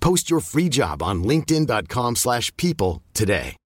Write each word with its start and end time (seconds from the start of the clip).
Post 0.00 0.30
your 0.30 0.40
free 0.40 0.68
job 0.68 1.02
on 1.02 1.22
linkedin.com/people 1.24 2.16
slash 2.16 2.50
people 2.56 3.02
today. 3.14 3.56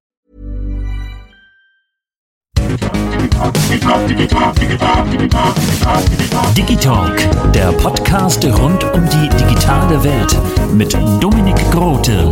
Digitalk, 6.55 7.17
der 7.53 7.71
Podcast 7.73 8.43
rund 8.45 8.83
um 8.93 9.09
die 9.09 9.29
digitale 9.37 10.03
Welt 10.03 10.37
mit 10.73 10.93
Dominik 11.21 11.57
Grote. 11.71 12.29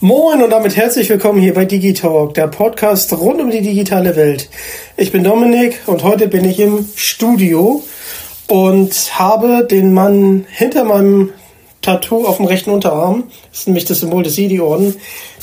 Moin 0.00 0.40
und 0.44 0.50
damit 0.50 0.76
herzlich 0.76 1.08
willkommen 1.08 1.40
hier 1.40 1.54
bei 1.54 1.64
Digitalk, 1.64 2.32
der 2.34 2.46
Podcast 2.46 3.12
rund 3.14 3.40
um 3.40 3.50
die 3.50 3.62
digitale 3.62 4.14
Welt. 4.14 4.48
Ich 4.96 5.10
bin 5.10 5.24
Dominik 5.24 5.80
und 5.86 6.04
heute 6.04 6.28
bin 6.28 6.44
ich 6.44 6.60
im 6.60 6.88
Studio 6.94 7.82
und 8.46 9.18
habe 9.18 9.66
den 9.68 9.92
Mann 9.92 10.46
hinter 10.50 10.84
meinem 10.84 11.30
Tattoo 11.82 12.28
auf 12.28 12.36
dem 12.36 12.46
rechten 12.46 12.70
Unterarm, 12.70 13.24
das 13.50 13.62
ist 13.62 13.66
nämlich 13.66 13.86
das 13.86 13.98
Symbol 13.98 14.22
des 14.22 14.36
Sidi-Orden, 14.36 14.94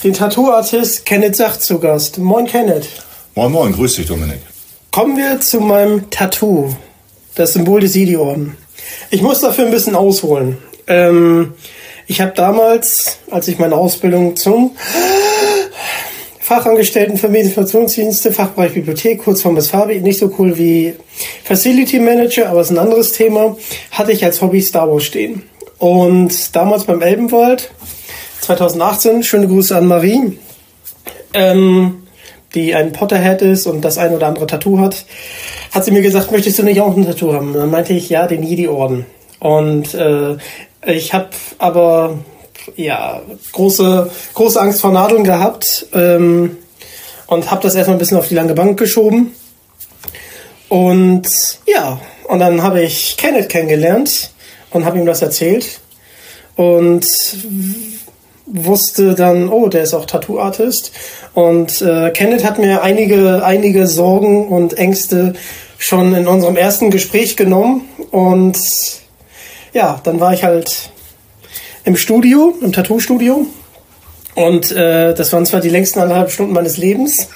den 0.06 0.14
Tattoo-Artist 0.14 1.06
Kenneth 1.06 1.36
Sach 1.36 1.58
zu 1.58 1.80
Gast. 1.80 2.18
Moin 2.18 2.46
Kenneth. 2.46 2.88
Moin 3.36 3.52
Moin, 3.52 3.74
grüß 3.74 3.96
dich 3.96 4.06
Dominik. 4.06 4.40
Kommen 4.90 5.18
wir 5.18 5.42
zu 5.42 5.60
meinem 5.60 6.10
Tattoo, 6.12 6.74
das 7.36 7.52
Symbol 7.52 7.82
des 7.82 7.92
Sidi-Orden. 7.92 8.56
Ich 9.10 9.22
muss 9.22 9.42
dafür 9.42 9.66
ein 9.66 9.72
bisschen 9.72 9.96
ausholen. 9.96 10.60
Ähm, 10.88 11.56
ich 12.08 12.22
habe 12.22 12.34
damals, 12.36 13.20
als 13.32 13.48
ich 13.48 13.60
meine 13.60 13.76
Ausbildung 13.76 14.36
zum 14.36 14.76
Fachangestellten 16.40 17.18
für 17.18 17.28
Medikationsdienste, 17.28 18.32
Fachbereich 18.32 18.74
Bibliothek, 18.74 19.24
kurz 19.24 19.42
vorm 19.42 19.60
Fabi, 19.60 20.00
nicht 20.00 20.20
so 20.20 20.32
cool 20.38 20.58
wie 20.58 20.94
Facility 21.44 22.00
Manager, 22.00 22.50
aber 22.50 22.62
ist 22.62 22.70
ein 22.70 22.78
anderes 22.78 23.14
Thema, 23.14 23.58
hatte 23.90 24.12
ich 24.12 24.24
als 24.24 24.42
Hobby 24.42 24.62
Star 24.62 24.88
Wars 24.88 25.04
stehen. 25.04 25.42
Und 25.80 26.56
damals 26.56 26.84
beim 26.84 27.02
Elbenwald, 27.02 27.72
2018, 28.42 29.24
schöne 29.24 29.48
Grüße 29.48 29.76
an 29.76 29.88
Marie, 29.88 30.38
ähm, 31.34 32.04
die 32.54 32.76
ein 32.76 32.92
Potterhead 32.94 33.42
ist 33.42 33.66
und 33.66 33.82
das 33.82 33.98
ein 33.98 34.14
oder 34.14 34.28
andere 34.28 34.46
Tattoo 34.46 34.78
hat, 34.78 35.06
hat 35.72 35.84
sie 35.84 35.92
mir 35.92 36.04
gesagt, 36.04 36.32
möchtest 36.32 36.60
du 36.60 36.64
nicht 36.64 36.80
auch 36.80 36.96
ein 36.96 37.06
Tattoo 37.06 37.34
haben? 37.34 37.54
Und 37.54 37.58
dann 37.58 37.72
meinte 37.72 37.94
ich, 37.94 38.10
ja, 38.10 38.28
den 38.28 38.44
Jedi-Orden. 38.44 39.08
Und 39.40 39.94
äh, 39.96 40.38
ich 40.86 41.14
habe 41.14 41.30
aber 41.58 42.20
ja 42.76 43.22
große 43.52 44.10
große 44.34 44.60
Angst 44.60 44.82
vor 44.82 44.92
Nadeln 44.92 45.24
gehabt 45.24 45.88
ähm, 45.94 46.58
und 47.28 47.52
habe 47.52 47.62
das 47.64 47.76
erstmal 47.76 47.98
ein 47.98 48.00
bisschen 48.00 48.18
auf 48.18 48.28
die 48.28 48.36
lange 48.36 48.54
Bank 48.54 48.78
geschoben. 48.78 49.32
Und 50.70 51.28
ja, 51.68 52.00
und 52.28 52.40
dann 52.40 52.64
habe 52.64 52.82
ich 52.82 53.18
Kenneth 53.18 53.50
kennengelernt 53.50 54.32
und 54.72 54.86
habe 54.86 54.98
ihm 54.98 55.06
das 55.06 55.22
erzählt 55.22 55.80
und 56.56 57.06
wusste 58.46 59.16
dann, 59.16 59.50
oh, 59.50 59.68
der 59.68 59.84
ist 59.84 59.94
auch 59.94 60.06
Tattoo-Artist. 60.06 60.92
Und 61.34 61.82
äh, 61.82 62.12
Kenneth 62.12 62.44
hat 62.44 62.60
mir 62.60 62.84
einige, 62.84 63.44
einige 63.44 63.88
Sorgen 63.88 64.48
und 64.48 64.78
Ängste 64.78 65.34
schon 65.78 66.16
in 66.16 66.28
unserem 66.28 66.56
ersten 66.56 66.92
Gespräch 66.92 67.36
genommen. 67.36 67.88
Und 68.12 68.58
ja, 69.76 70.00
dann 70.04 70.22
war 70.22 70.34
ich 70.34 70.44
halt 70.44 70.90
im 71.84 71.98
Studio, 71.98 72.56
im 72.62 72.72
Tattoo-Studio. 72.72 73.46
Und 74.34 74.72
äh, 74.72 75.14
das 75.14 75.32
waren 75.34 75.46
zwar 75.46 75.60
die 75.60 75.70
längsten 75.70 76.00
anderthalb 76.00 76.32
Stunden 76.32 76.54
meines 76.54 76.78
Lebens. 76.78 77.28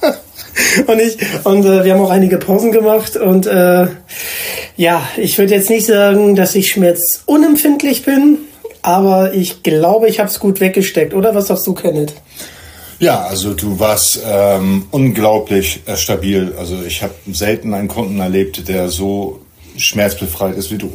und 0.86 1.00
ich 1.00 1.18
und 1.44 1.64
äh, 1.64 1.84
wir 1.84 1.92
haben 1.92 2.00
auch 2.00 2.10
einige 2.10 2.38
Pausen 2.38 2.72
gemacht 2.72 3.16
und 3.16 3.46
äh, 3.46 3.86
ja, 4.76 5.08
ich 5.16 5.38
würde 5.38 5.54
jetzt 5.54 5.70
nicht 5.70 5.86
sagen, 5.86 6.36
dass 6.36 6.54
ich 6.54 6.68
schmerzunempfindlich 6.68 8.04
bin, 8.04 8.38
aber 8.82 9.34
ich 9.34 9.62
glaube, 9.62 10.08
ich 10.08 10.20
habe 10.20 10.28
es 10.28 10.38
gut 10.38 10.60
weggesteckt, 10.60 11.14
oder? 11.14 11.34
Was 11.34 11.48
sagst 11.48 11.66
du, 11.66 11.74
Kenneth? 11.74 12.14
Ja, 13.00 13.24
also 13.24 13.54
du 13.54 13.80
warst 13.80 14.20
ähm, 14.24 14.86
unglaublich 14.92 15.80
äh, 15.86 15.96
stabil. 15.96 16.54
Also 16.58 16.76
ich 16.86 17.02
habe 17.02 17.14
selten 17.32 17.74
einen 17.74 17.88
Kunden 17.88 18.20
erlebt, 18.20 18.68
der 18.68 18.88
so 18.88 19.40
schmerzbefreit 19.76 20.56
ist 20.56 20.70
wie 20.70 20.78
du. 20.78 20.92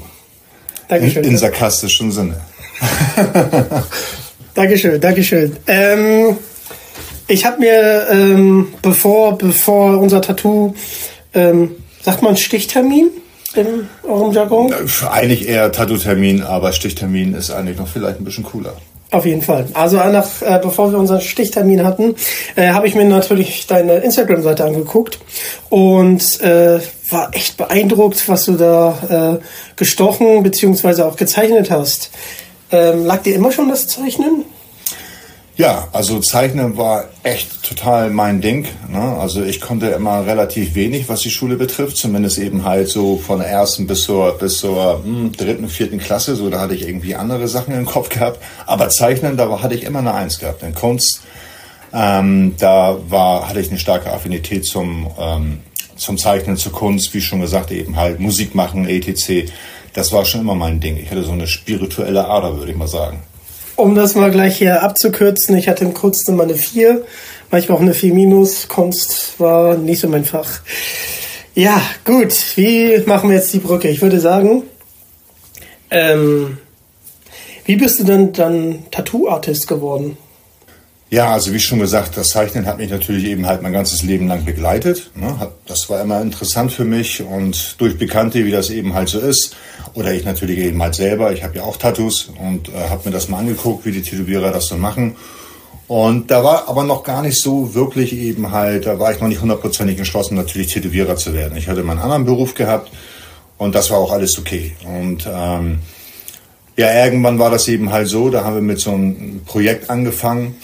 Dankeschön. 0.87 1.23
In, 1.23 1.31
in 1.31 1.37
sarkastischem 1.37 2.11
Sinne. 2.11 2.35
Dankeschön, 4.53 4.99
Dankeschön. 4.99 5.55
Ähm, 5.67 6.37
ich 7.27 7.45
habe 7.45 7.59
mir, 7.59 8.07
ähm, 8.09 8.73
bevor, 8.81 9.37
bevor 9.37 9.99
unser 9.99 10.21
Tattoo, 10.21 10.73
ähm, 11.33 11.75
sagt 12.01 12.21
man 12.21 12.37
Stichtermin 12.37 13.09
in 13.53 13.87
eurem 14.03 14.31
Jargon? 14.31 14.71
Äh, 14.71 15.05
Eigentlich 15.09 15.47
eher 15.47 15.71
Tattoo-Termin, 15.71 16.41
aber 16.41 16.71
Stichtermin 16.71 17.33
ist 17.33 17.51
eigentlich 17.51 17.77
noch 17.77 17.87
vielleicht 17.87 18.19
ein 18.19 18.23
bisschen 18.23 18.45
cooler. 18.45 18.77
Auf 19.09 19.25
jeden 19.25 19.41
Fall. 19.41 19.67
Also 19.73 19.97
nach, 19.97 20.41
äh, 20.41 20.59
bevor 20.61 20.91
wir 20.91 20.99
unseren 20.99 21.21
Stichtermin 21.21 21.85
hatten, 21.85 22.15
äh, 22.57 22.69
habe 22.69 22.87
ich 22.87 22.95
mir 22.95 23.05
natürlich 23.05 23.65
deine 23.65 23.97
Instagram-Seite 23.99 24.65
angeguckt 24.65 25.19
und 25.69 26.41
äh, 26.41 26.79
war 27.09 27.33
echt 27.33 27.55
beeindruckt, 27.55 28.27
was 28.27 28.45
du 28.45 28.53
da 28.53 29.39
äh, 29.39 29.43
gestochen 29.77 30.43
bzw. 30.43 31.03
auch 31.03 31.15
gezeichnet 31.15 31.71
hast. 31.71 32.11
Ähm, 32.69 33.05
lag 33.05 33.21
dir 33.21 33.35
immer 33.35 33.53
schon 33.53 33.69
das 33.69 33.87
Zeichnen? 33.87 34.43
Ja, 35.57 35.87
also 35.91 36.19
Zeichnen 36.19 36.77
war 36.77 37.05
echt 37.23 37.63
total 37.63 38.11
mein 38.11 38.41
Ding. 38.41 38.67
Ne? 38.89 38.99
Also 38.99 39.43
ich 39.43 39.59
konnte 39.59 39.87
immer 39.87 40.23
relativ 40.23 40.75
wenig, 40.75 41.09
was 41.09 41.21
die 41.21 41.31
Schule 41.31 41.55
betrifft, 41.55 41.97
zumindest 41.97 42.37
eben 42.37 42.63
halt 42.63 42.89
so 42.89 43.17
von 43.17 43.39
der 43.39 43.47
ersten 43.47 43.87
bis 43.87 44.03
zur 44.03 44.37
bis 44.37 44.59
zur 44.59 45.03
hm, 45.03 45.31
dritten, 45.31 45.67
vierten 45.67 45.97
Klasse. 45.97 46.35
So 46.35 46.51
da 46.51 46.59
hatte 46.59 46.75
ich 46.75 46.87
irgendwie 46.87 47.15
andere 47.15 47.47
Sachen 47.47 47.73
im 47.73 47.87
Kopf 47.87 48.09
gehabt. 48.09 48.39
Aber 48.67 48.89
Zeichnen, 48.89 49.35
da 49.35 49.59
hatte 49.59 49.73
ich 49.73 49.83
immer 49.83 49.97
eine 49.99 50.13
Eins 50.13 50.37
gehabt. 50.37 50.61
In 50.61 50.75
Kunst, 50.75 51.21
ähm, 51.91 52.53
da 52.59 52.95
war 53.09 53.49
hatte 53.49 53.59
ich 53.59 53.69
eine 53.69 53.79
starke 53.79 54.13
Affinität 54.13 54.63
zum 54.63 55.09
ähm, 55.19 55.61
zum 55.95 56.19
Zeichnen, 56.19 56.57
zur 56.57 56.71
Kunst, 56.71 57.15
wie 57.15 57.21
schon 57.21 57.41
gesagt, 57.41 57.71
eben 57.71 57.95
halt 57.95 58.19
Musik 58.19 58.53
machen, 58.53 58.87
etc. 58.87 59.51
Das 59.93 60.11
war 60.11 60.23
schon 60.25 60.41
immer 60.41 60.53
mein 60.53 60.79
Ding. 60.79 60.97
Ich 60.97 61.09
hatte 61.09 61.23
so 61.23 61.31
eine 61.31 61.47
spirituelle 61.47 62.27
Ader, 62.27 62.59
würde 62.59 62.71
ich 62.71 62.77
mal 62.77 62.87
sagen. 62.87 63.23
Um 63.77 63.93
das 63.93 64.15
mal 64.15 64.31
gleich 64.31 64.57
hier 64.57 64.81
abzukürzen, 64.81 65.55
ich 65.55 65.69
hatte 65.69 65.85
in 65.85 65.93
Kunst 65.93 66.27
immer 66.27 66.41
eine 66.41 66.55
4, 66.55 67.05
manchmal 67.51 67.77
auch 67.77 67.81
eine 67.81 67.93
4 67.93 68.11
minus. 68.11 68.67
Kunst 68.67 69.39
war 69.39 69.77
nicht 69.77 69.99
so 69.99 70.09
mein 70.09 70.25
Fach. 70.25 70.61
Ja, 71.53 71.79
gut, 72.03 72.35
wie 72.55 72.97
machen 73.05 73.29
wir 73.29 73.35
jetzt 73.35 73.53
die 73.53 73.59
Brücke? 73.59 73.87
Ich 73.87 74.01
würde 74.01 74.19
sagen, 74.19 74.63
ähm, 75.91 76.57
wie 77.65 77.75
bist 77.75 77.99
du 77.99 78.03
denn 78.03 78.33
dann 78.33 78.85
Tattoo-Artist 78.89 79.67
geworden? 79.67 80.17
Ja, 81.09 81.31
also 81.31 81.53
wie 81.53 81.59
schon 81.59 81.79
gesagt, 81.79 82.17
das 82.17 82.29
Zeichnen 82.29 82.65
hat 82.65 82.79
mich 82.79 82.91
natürlich 82.91 83.23
eben 83.25 83.47
halt 83.47 83.61
mein 83.61 83.71
ganzes 83.71 84.03
Leben 84.03 84.27
lang 84.27 84.43
begleitet. 84.43 85.09
Ne? 85.15 85.33
Das 85.65 85.89
war 85.89 86.01
immer 86.01 86.21
interessant 86.21 86.73
für 86.73 86.83
mich 86.83 87.23
und 87.23 87.79
durch 87.79 87.97
Bekannte, 87.97 88.43
wie 88.43 88.51
das 88.51 88.69
eben 88.69 88.93
halt 88.93 89.07
so 89.07 89.19
ist, 89.19 89.55
oder 89.93 90.13
ich 90.13 90.25
natürlich 90.25 90.59
eben 90.59 90.81
halt 90.81 90.95
selber, 90.95 91.31
ich 91.31 91.45
habe 91.45 91.57
ja 91.57 91.63
auch 91.63 91.77
Tattoos 91.77 92.29
und 92.41 92.67
äh, 92.67 92.89
habe 92.89 93.03
mir 93.05 93.11
das 93.11 93.29
mal 93.29 93.37
angeguckt, 93.37 93.85
wie 93.85 93.93
die 93.93 94.01
Tätowierer 94.01 94.51
das 94.51 94.65
so 94.65 94.75
machen. 94.75 95.15
Und 95.87 96.29
da 96.29 96.43
war 96.43 96.67
aber 96.67 96.83
noch 96.83 97.03
gar 97.03 97.21
nicht 97.21 97.39
so 97.39 97.73
wirklich 97.73 98.11
eben 98.11 98.51
halt, 98.51 98.85
da 98.85 98.99
war 98.99 99.13
ich 99.13 99.21
noch 99.21 99.29
nicht 99.29 99.39
hundertprozentig 99.39 99.97
entschlossen, 99.97 100.35
natürlich 100.35 100.73
Tätowierer 100.73 101.15
zu 101.15 101.33
werden. 101.33 101.57
Ich 101.57 101.69
hatte 101.69 101.83
meinen 101.83 101.99
anderen 101.99 102.25
Beruf 102.25 102.53
gehabt 102.53 102.91
und 103.57 103.73
das 103.75 103.89
war 103.91 103.97
auch 103.97 104.11
alles 104.11 104.37
okay. 104.37 104.75
Und 104.83 105.25
ähm, 105.25 105.79
ja, 106.75 107.05
irgendwann 107.05 107.39
war 107.39 107.49
das 107.49 107.69
eben 107.69 107.93
halt 107.93 108.09
so, 108.09 108.29
da 108.29 108.43
haben 108.43 108.55
wir 108.55 108.61
mit 108.61 108.79
so 108.79 108.91
einem 108.91 109.43
Projekt 109.45 109.89
angefangen 109.89 110.57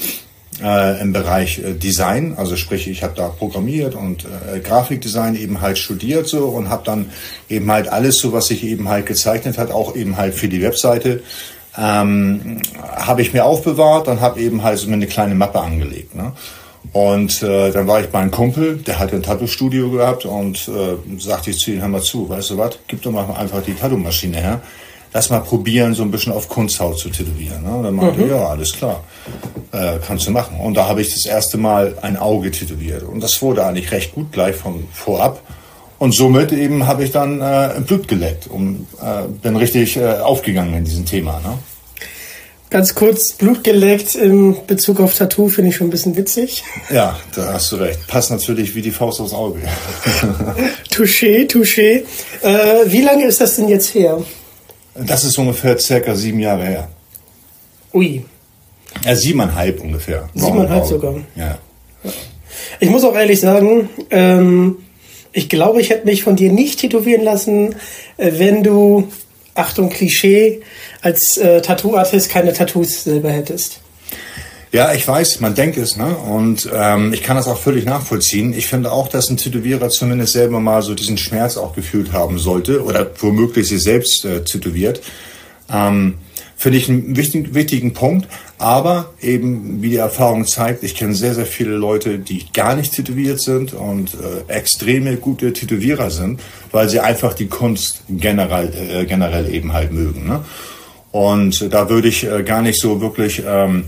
äh, 0.62 1.02
im 1.02 1.14
Bereich 1.14 1.60
äh, 1.60 1.74
Design, 1.74 2.36
also 2.38 2.56
sprich, 2.56 2.88
ich 2.88 3.04
habe 3.04 3.14
da 3.16 3.30
programmiert 3.30 3.96
und 3.96 4.26
äh, 4.26 4.60
Grafikdesign 4.60 5.36
eben 5.36 5.62
halt 5.62 5.78
studiert 5.78 6.28
so 6.28 6.46
und 6.46 6.70
habe 6.70 6.84
dann 6.86 7.10
eben 7.50 7.72
halt 7.72 7.88
alles 7.88 8.20
so, 8.20 8.34
was 8.34 8.48
sich 8.48 8.64
eben 8.64 8.90
halt 8.90 9.06
gezeichnet 9.06 9.58
hat, 9.58 9.72
auch 9.72 9.96
eben 9.96 10.18
halt 10.18 10.34
für 10.34 10.48
die 10.48 10.62
Webseite, 10.62 11.22
ähm, 11.78 12.62
habe 12.78 13.22
ich 13.22 13.34
mir 13.34 13.46
aufbewahrt 13.46 14.08
und 14.08 14.22
habe 14.22 14.40
eben 14.40 14.64
halt 14.64 14.80
so 14.80 14.92
eine 14.92 15.08
kleine 15.08 15.36
Mappe 15.36 15.60
angelegt. 15.60 16.16
Ne? 16.16 16.34
Und 16.92 17.42
äh, 17.42 17.72
dann 17.72 17.88
war 17.88 18.02
ich 18.02 18.08
bei 18.08 18.20
einem 18.20 18.32
Kumpel, 18.32 18.78
der 18.78 19.00
hat 19.00 19.14
ein 19.14 19.24
Tattoo-Studio 19.24 19.90
gehabt 19.90 20.26
und 20.26 20.68
äh, 20.68 21.20
sagte 21.20 21.50
ich 21.50 21.58
zu 21.58 21.72
ihm, 21.72 21.82
hör 21.82 21.88
mal 21.88 22.02
zu, 22.02 22.30
weißt 22.30 22.52
du 22.52 22.58
was, 22.58 22.78
gib 22.88 23.02
doch 23.02 23.12
mal 23.12 23.26
einfach 23.34 23.64
die 23.64 23.74
Tattoo-Maschine 23.74 24.38
her 24.38 24.62
lass 25.14 25.30
mal 25.30 25.40
probieren, 25.40 25.94
so 25.94 26.04
ein 26.04 26.12
bisschen 26.12 26.34
auf 26.34 26.50
Kunsthaut 26.50 26.98
zu 26.98 27.10
tätowieren. 27.10 27.64
Ne? 27.64 27.76
Und 27.76 27.84
dann 27.84 27.96
meinte 27.96 28.22
mhm. 28.22 28.30
ja, 28.30 28.48
alles 28.48 28.74
klar, 28.74 29.04
äh, 29.72 30.00
kannst 30.06 30.28
du 30.28 30.32
machen. 30.32 30.60
Und 30.60 30.74
da 30.74 30.88
habe 30.88 31.02
ich 31.02 31.14
das 31.14 31.26
erste 31.26 31.58
Mal 31.58 31.98
ein 32.02 32.18
Auge 32.18 32.52
tätowiert. 32.52 33.04
Und 33.04 33.22
das 33.22 33.42
wurde 33.42 33.66
eigentlich 33.66 33.92
recht 33.92 34.14
gut 34.14 34.32
gleich 34.32 34.56
von 34.56 34.88
vorab. 34.92 35.42
Und 36.00 36.14
somit 36.14 36.52
eben 36.52 36.88
habe 36.88 37.04
ich 37.04 37.12
dann 37.12 37.40
äh, 37.40 37.80
Blut 37.86 38.08
geleckt 38.08 38.48
und 38.48 38.88
äh, 39.02 39.28
bin 39.42 39.56
richtig 39.56 39.96
äh, 39.96 40.18
aufgegangen 40.18 40.74
in 40.74 40.84
diesem 40.84 41.06
Thema. 41.06 41.40
Ne? 41.40 41.58
Ganz 42.70 42.96
kurz, 42.96 43.34
Blut 43.34 43.64
geleckt 43.64 44.16
in 44.16 44.58
Bezug 44.66 45.00
auf 45.00 45.14
Tattoo 45.14 45.48
finde 45.48 45.70
ich 45.70 45.76
schon 45.76 45.88
ein 45.88 45.92
bisschen 45.92 46.18
witzig. 46.18 46.64
Ja, 46.90 47.18
da 47.36 47.54
hast 47.54 47.72
du 47.72 47.76
recht. 47.76 48.08
Passt 48.08 48.32
natürlich 48.32 48.74
wie 48.74 48.82
die 48.82 48.92
Faust 48.92 49.22
aufs 49.22 49.32
Auge. 49.32 49.60
touché, 50.92 51.48
touché. 51.48 52.04
Äh, 52.42 52.86
wie 52.88 53.02
lange 53.02 53.26
ist 53.26 53.40
das 53.40 53.58
denn 53.58 53.70
jetzt 53.70 53.94
her? 53.94 54.18
Das 54.96 55.24
ist 55.24 55.38
ungefähr 55.38 55.78
circa 55.80 56.16
sieben 56.16 56.40
Jahre 56.40 56.66
her. 56.66 56.88
Ui. 57.94 58.24
Ja, 59.04 59.16
siebeneinhalb 59.16 59.82
ungefähr. 59.82 60.30
Siebeneinhalb 60.34 60.86
sogar. 60.86 61.16
Ja. 61.36 61.58
Ich 62.80 62.90
muss 62.90 63.04
auch 63.04 63.16
ehrlich 63.16 63.40
sagen, 63.40 63.90
ähm, 64.12 64.78
ich 65.32 65.50
glaube, 65.50 65.82
ich 65.82 65.90
hätte 65.90 66.06
mich 66.06 66.24
von 66.24 66.36
dir 66.36 66.52
nicht 66.52 66.80
tätowieren 66.80 67.24
lassen, 67.24 67.76
äh, 68.18 68.34
wenn 68.38 68.64
du, 68.64 69.10
Achtung 69.56 69.90
Klischee, 69.90 70.62
als 71.02 71.38
äh, 71.38 71.62
Tattoo-Artist 71.62 72.30
keine 72.30 72.54
Tattoos 72.54 73.04
selber 73.04 73.30
hättest. 73.30 73.83
Ja, 74.74 74.92
ich 74.92 75.08
weiß, 75.08 75.40
man 75.40 75.54
denkt 75.54 75.78
es, 75.78 75.98
ne? 75.98 76.16
Und 76.18 76.68
ähm, 76.74 77.14
ich 77.14 77.22
kann 77.22 77.38
das 77.38 77.48
auch 77.48 77.60
völlig 77.60 77.86
nachvollziehen. 77.86 78.54
Ich 78.54 78.66
finde 78.66 78.92
auch, 78.92 79.08
dass 79.08 79.30
ein 79.30 79.38
Tätowierer 79.38 79.90
zumindest 79.90 80.34
selber 80.34 80.60
mal 80.60 80.82
so 80.82 80.96
diesen 80.96 81.20
Schmerz 81.20 81.58
auch 81.58 81.76
gefühlt 81.76 82.12
haben 82.12 82.40
sollte 82.40 82.84
oder 82.84 83.12
womöglich 83.20 83.68
sich 83.68 83.84
selbst 83.84 84.26
äh, 84.26 84.44
tätowiert. 84.44 85.04
Ähm, 85.72 86.16
finde 86.58 86.80
ich 86.80 86.90
einen 86.90 87.16
wichtigen, 87.16 87.54
wichtigen 87.54 87.94
Punkt. 87.94 88.28
Aber 88.58 89.14
eben, 89.22 89.84
wie 89.84 89.90
die 89.90 89.98
Erfahrung 89.98 90.48
zeigt, 90.48 90.84
ich 90.84 90.96
kenne 90.96 91.14
sehr, 91.14 91.36
sehr 91.36 91.46
viele 91.46 91.76
Leute, 91.76 92.18
die 92.18 92.44
gar 92.52 92.76
nicht 92.76 92.96
tätowiert 92.96 93.42
sind 93.42 93.74
und 93.74 94.16
äh, 94.16 94.52
extreme 94.52 95.18
gute 95.18 95.54
Tätowierer 95.54 96.10
sind, 96.10 96.42
weil 96.72 96.90
sie 96.90 97.00
einfach 97.00 97.36
die 97.36 97.48
Kunst 97.48 98.02
generell, 98.10 98.74
äh, 98.74 99.06
generell 99.06 99.54
eben 99.54 99.72
halt 99.72 99.92
mögen. 99.92 100.28
Ne? 100.28 100.44
Und 101.12 101.72
da 101.72 101.92
würde 101.92 102.08
ich 102.08 102.24
äh, 102.24 102.42
gar 102.42 102.64
nicht 102.64 102.82
so 102.82 103.02
wirklich 103.02 103.44
ähm, 103.46 103.84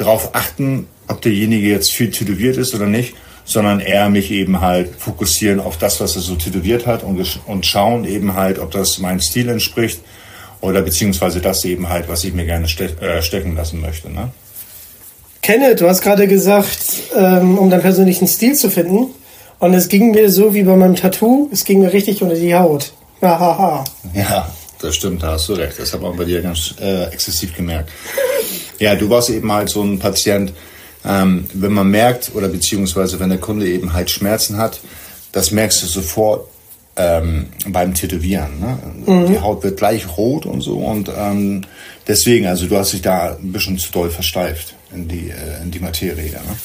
darauf 0.00 0.34
achten, 0.34 0.88
ob 1.08 1.20
derjenige 1.20 1.68
jetzt 1.68 1.92
viel 1.92 2.10
tätowiert 2.10 2.56
ist 2.56 2.74
oder 2.74 2.86
nicht, 2.86 3.14
sondern 3.44 3.80
eher 3.80 4.08
mich 4.10 4.30
eben 4.30 4.60
halt 4.60 4.94
fokussieren 4.96 5.60
auf 5.60 5.76
das, 5.76 6.00
was 6.00 6.16
er 6.16 6.22
so 6.22 6.36
tätowiert 6.36 6.86
hat 6.86 7.02
und, 7.02 7.20
und 7.46 7.66
schauen 7.66 8.04
eben 8.04 8.34
halt, 8.34 8.58
ob 8.58 8.70
das 8.70 8.98
meinem 8.98 9.20
Stil 9.20 9.48
entspricht 9.48 10.00
oder 10.60 10.82
beziehungsweise 10.82 11.40
das 11.40 11.64
eben 11.64 11.88
halt, 11.88 12.08
was 12.08 12.24
ich 12.24 12.32
mir 12.32 12.46
gerne 12.46 12.68
ste 12.68 12.84
äh, 13.00 13.22
stecken 13.22 13.56
lassen 13.56 13.80
möchte. 13.80 14.10
Ne? 14.10 14.30
Kenneth, 15.42 15.80
du 15.80 15.88
hast 15.88 16.02
gerade 16.02 16.26
gesagt, 16.28 16.78
ähm, 17.16 17.58
um 17.58 17.70
deinen 17.70 17.82
persönlichen 17.82 18.28
Stil 18.28 18.54
zu 18.54 18.70
finden. 18.70 19.06
Und 19.58 19.74
es 19.74 19.88
ging 19.88 20.12
mir 20.12 20.30
so 20.30 20.54
wie 20.54 20.62
bei 20.62 20.76
meinem 20.76 20.96
Tattoo, 20.96 21.50
es 21.52 21.64
ging 21.64 21.80
mir 21.80 21.92
richtig 21.92 22.22
unter 22.22 22.34
die 22.34 22.54
Haut. 22.54 22.92
Hahaha. 23.20 23.84
Ja, 24.14 24.50
das 24.80 24.96
stimmt, 24.96 25.22
da 25.22 25.32
hast 25.32 25.48
du 25.48 25.52
recht. 25.54 25.78
Das 25.78 25.92
hat 25.92 26.00
man 26.00 26.16
bei 26.16 26.24
dir 26.24 26.40
ganz 26.40 26.74
äh, 26.80 27.04
exzessiv 27.12 27.54
gemerkt. 27.54 27.90
Ja, 28.80 28.96
du 28.96 29.08
warst 29.08 29.30
eben 29.30 29.52
halt 29.52 29.68
so 29.68 29.82
ein 29.82 29.98
Patient, 29.98 30.52
ähm, 31.04 31.46
wenn 31.54 31.72
man 31.72 31.88
merkt 31.88 32.32
oder 32.34 32.48
beziehungsweise 32.48 33.20
wenn 33.20 33.28
der 33.28 33.38
Kunde 33.38 33.68
eben 33.68 33.92
halt 33.92 34.10
Schmerzen 34.10 34.56
hat, 34.56 34.80
das 35.32 35.52
merkst 35.52 35.82
du 35.82 35.86
sofort 35.86 36.48
ähm, 36.96 37.46
beim 37.68 37.94
Tätowieren. 37.94 38.58
Ne? 38.58 38.78
Mhm. 39.06 39.26
Die 39.28 39.40
Haut 39.40 39.62
wird 39.62 39.76
gleich 39.76 40.16
rot 40.16 40.46
und 40.46 40.60
so 40.62 40.78
und 40.78 41.10
ähm, 41.16 41.62
deswegen, 42.08 42.46
also 42.46 42.66
du 42.66 42.76
hast 42.76 42.92
dich 42.92 43.02
da 43.02 43.36
ein 43.40 43.52
bisschen 43.52 43.78
zu 43.78 43.92
doll 43.92 44.10
versteift 44.10 44.74
in 44.92 45.06
die, 45.08 45.30
äh, 45.30 45.62
in 45.62 45.70
die 45.70 45.78
Materie. 45.78 46.32
Ne? 46.32 46.56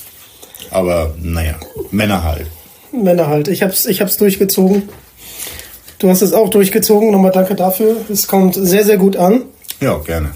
Aber 0.71 1.13
naja, 1.21 1.55
Männer 1.91 2.23
halt. 2.23 2.47
Männer 2.91 3.27
halt. 3.27 3.47
Ich 3.49 3.61
hab's, 3.61 3.85
ich 3.85 4.01
hab's 4.01 4.17
durchgezogen. 4.17 4.89
Du 5.99 6.09
hast 6.09 6.21
es 6.21 6.33
auch 6.33 6.49
durchgezogen. 6.49 7.11
Nochmal 7.11 7.31
danke 7.31 7.55
dafür. 7.55 7.97
Es 8.09 8.27
kommt 8.27 8.55
sehr, 8.55 8.83
sehr 8.83 8.97
gut 8.97 9.15
an. 9.15 9.43
Ja, 9.79 9.97
gerne. 9.97 10.31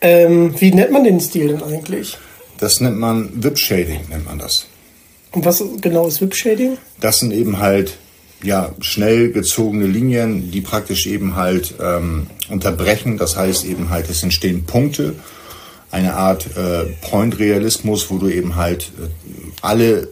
Ähm, 0.00 0.54
wie 0.60 0.72
nennt 0.72 0.92
man 0.92 1.04
den 1.04 1.20
Stil 1.20 1.48
denn 1.48 1.62
eigentlich? 1.62 2.16
Das 2.58 2.80
nennt 2.80 2.98
man 2.98 3.42
Whip 3.42 3.58
Shading, 3.58 4.00
nennt 4.08 4.26
man 4.26 4.38
das. 4.38 4.66
Und 5.32 5.44
was 5.44 5.62
genau 5.80 6.06
ist 6.06 6.20
Whip 6.20 6.34
Shading? 6.34 6.78
Das 7.00 7.18
sind 7.18 7.32
eben 7.32 7.58
halt 7.58 7.98
ja, 8.42 8.72
schnell 8.80 9.32
gezogene 9.32 9.86
Linien, 9.86 10.50
die 10.50 10.60
praktisch 10.60 11.06
eben 11.06 11.36
halt 11.36 11.74
ähm, 11.80 12.26
unterbrechen. 12.48 13.18
Das 13.18 13.36
heißt 13.36 13.64
eben 13.64 13.90
halt, 13.90 14.08
es 14.08 14.22
entstehen 14.22 14.64
Punkte, 14.64 15.14
eine 15.90 16.14
Art 16.14 16.46
äh, 16.56 16.84
Point-Realismus, 17.02 18.10
wo 18.10 18.18
du 18.18 18.28
eben 18.28 18.56
halt 18.56 18.92
äh, 18.98 19.08
alle 19.60 20.08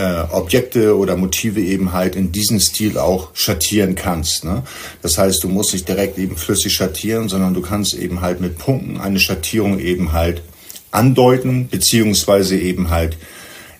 äh, 0.00 0.24
Objekte 0.30 0.96
oder 0.96 1.16
Motive 1.16 1.60
eben 1.60 1.92
halt 1.92 2.16
in 2.16 2.32
diesem 2.32 2.58
Stil 2.58 2.96
auch 2.96 3.30
schattieren 3.34 3.94
kannst. 3.94 4.44
Ne? 4.44 4.62
Das 5.02 5.18
heißt, 5.18 5.44
du 5.44 5.48
musst 5.48 5.74
nicht 5.74 5.86
direkt 5.86 6.16
eben 6.16 6.36
flüssig 6.36 6.72
schattieren, 6.72 7.28
sondern 7.28 7.52
du 7.52 7.60
kannst 7.60 7.92
eben 7.94 8.22
halt 8.22 8.40
mit 8.40 8.56
Punkten 8.56 8.98
eine 8.98 9.20
Schattierung 9.20 9.78
eben 9.78 10.12
halt 10.12 10.42
andeuten, 10.90 11.68
beziehungsweise 11.68 12.56
eben 12.56 12.88
halt 12.88 13.18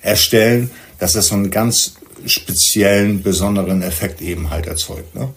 erstellen, 0.02 0.70
dass 0.98 1.14
das 1.14 1.28
so 1.28 1.36
einen 1.36 1.50
ganz 1.50 1.94
speziellen, 2.26 3.22
besonderen 3.22 3.80
Effekt 3.80 4.20
eben 4.20 4.50
halt 4.50 4.66
erzeugt. 4.66 5.14
Ne? 5.14 5.30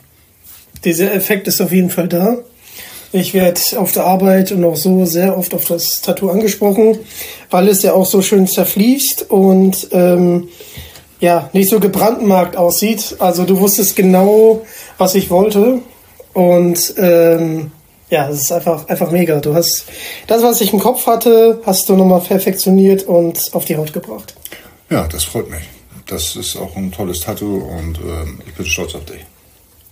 Dieser 0.83 1.13
Effekt 1.13 1.47
ist 1.47 1.61
auf 1.61 1.71
jeden 1.71 1.89
Fall 1.89 2.09
da. 2.09 2.39
Ich 3.13 3.35
werde 3.35 3.61
auf 3.77 3.91
der 3.91 4.05
Arbeit 4.05 4.51
und 4.51 4.65
auch 4.65 4.75
so 4.75 5.05
sehr 5.05 5.37
oft 5.37 5.53
auf 5.53 5.65
das 5.65 6.01
Tattoo 6.01 6.29
angesprochen, 6.29 6.97
weil 7.51 7.67
es 7.67 7.83
ja 7.83 7.93
auch 7.93 8.07
so 8.07 8.23
schön 8.23 8.47
zerfließt 8.47 9.29
und 9.29 9.87
ähm, 9.91 10.49
ja, 11.19 11.49
nicht 11.53 11.69
so 11.69 11.79
gebrandmarkt 11.79 12.57
aussieht. 12.57 13.15
Also 13.19 13.45
du 13.45 13.59
wusstest 13.59 13.95
genau, 13.95 14.65
was 14.97 15.13
ich 15.13 15.29
wollte. 15.29 15.79
Und 16.33 16.95
ähm, 16.97 17.71
ja, 18.09 18.27
es 18.29 18.41
ist 18.41 18.51
einfach, 18.51 18.87
einfach 18.89 19.11
mega. 19.11 19.39
Du 19.39 19.53
hast 19.53 19.85
das, 20.25 20.41
was 20.41 20.59
ich 20.61 20.73
im 20.73 20.79
Kopf 20.79 21.05
hatte, 21.05 21.61
hast 21.65 21.87
du 21.89 21.95
nochmal 21.95 22.21
perfektioniert 22.21 23.03
und 23.03 23.51
auf 23.53 23.65
die 23.65 23.77
Haut 23.77 23.93
gebracht. 23.93 24.33
Ja, 24.89 25.07
das 25.07 25.23
freut 25.23 25.51
mich. 25.51 25.63
Das 26.07 26.35
ist 26.35 26.57
auch 26.57 26.75
ein 26.75 26.91
tolles 26.91 27.21
Tattoo 27.21 27.57
und 27.57 27.99
ähm, 27.99 28.41
ich 28.45 28.53
bin 28.55 28.65
stolz 28.65 28.95
auf 28.95 29.05
dich. 29.05 29.23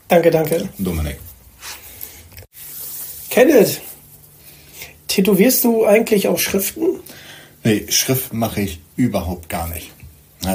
Danke, 0.07 0.31
danke. 0.31 0.69
Dominik. 0.79 1.17
Kenneth, 3.31 3.81
tätowierst 5.07 5.63
du 5.63 5.85
eigentlich 5.85 6.27
auch 6.27 6.37
Schriften? 6.37 6.99
Nee, 7.63 7.85
Schrift 7.89 8.33
mache 8.33 8.61
ich 8.61 8.81
überhaupt 8.97 9.47
gar 9.47 9.69
nicht. 9.69 9.89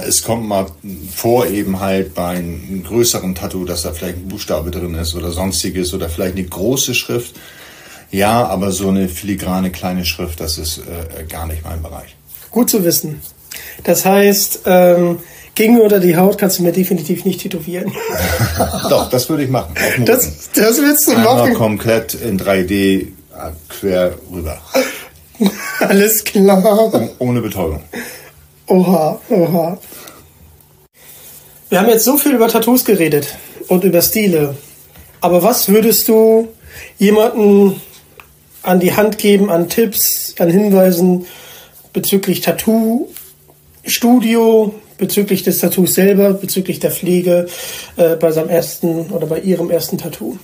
Es 0.06 0.22
kommt 0.22 0.46
mal 0.46 0.66
vor, 1.14 1.46
eben 1.46 1.80
halt 1.80 2.14
bei 2.14 2.36
einem 2.36 2.84
größeren 2.84 3.34
Tattoo, 3.34 3.64
dass 3.64 3.82
da 3.82 3.92
vielleicht 3.92 4.18
ein 4.18 4.28
Buchstabe 4.28 4.70
drin 4.70 4.94
ist 4.94 5.14
oder 5.14 5.30
sonstiges 5.30 5.94
oder 5.94 6.10
vielleicht 6.10 6.36
eine 6.36 6.44
große 6.44 6.94
Schrift. 6.94 7.36
Ja, 8.10 8.46
aber 8.46 8.72
so 8.72 8.88
eine 8.88 9.08
filigrane 9.08 9.70
kleine 9.70 10.04
Schrift, 10.04 10.40
das 10.40 10.58
ist 10.58 10.78
äh, 10.78 11.24
gar 11.24 11.46
nicht 11.46 11.64
mein 11.64 11.82
Bereich. 11.82 12.14
Gut 12.50 12.68
zu 12.68 12.84
wissen. 12.84 13.22
Das 13.84 14.04
heißt, 14.04 14.60
ähm, 14.66 15.20
gegen 15.56 15.80
oder 15.80 15.98
die 15.98 16.16
Haut 16.16 16.38
kannst 16.38 16.60
du 16.60 16.62
mir 16.62 16.70
definitiv 16.70 17.24
nicht 17.24 17.40
tätowieren. 17.40 17.92
Doch, 18.88 19.10
das 19.10 19.28
würde 19.28 19.42
ich 19.42 19.50
machen. 19.50 19.74
Das, 20.04 20.50
das 20.54 20.80
willst 20.80 21.08
du 21.08 21.12
Einmal 21.12 21.38
machen? 21.38 21.54
komplett 21.54 22.14
in 22.14 22.38
3D 22.38 22.72
äh, 22.72 23.06
quer 23.68 24.14
rüber. 24.32 24.60
Alles 25.80 26.22
klar. 26.22 27.10
Ohne 27.18 27.40
Betäubung. 27.40 27.82
Oha, 28.68 29.20
oha. 29.28 29.78
Wir 31.68 31.80
haben 31.80 31.88
jetzt 31.88 32.04
so 32.04 32.16
viel 32.16 32.30
über 32.32 32.46
Tattoos 32.48 32.84
geredet 32.84 33.36
und 33.68 33.84
über 33.84 34.02
Stile. 34.02 34.56
Aber 35.20 35.42
was 35.42 35.68
würdest 35.68 36.08
du 36.08 36.48
jemanden 36.98 37.80
an 38.62 38.80
die 38.80 38.94
Hand 38.94 39.18
geben, 39.18 39.50
an 39.50 39.68
Tipps, 39.68 40.34
an 40.38 40.48
Hinweisen, 40.50 41.26
bezüglich 41.92 42.40
Tattoo-Studio, 42.42 44.74
bezüglich 44.98 45.42
des 45.42 45.58
Tattoos 45.58 45.94
selber, 45.94 46.32
bezüglich 46.34 46.80
der 46.80 46.90
Pflege 46.90 47.46
äh, 47.96 48.16
bei 48.16 48.32
seinem 48.32 48.48
ersten 48.48 49.10
oder 49.10 49.26
bei 49.26 49.40
ihrem 49.40 49.70
ersten 49.70 49.98
Tattoo? 49.98 50.38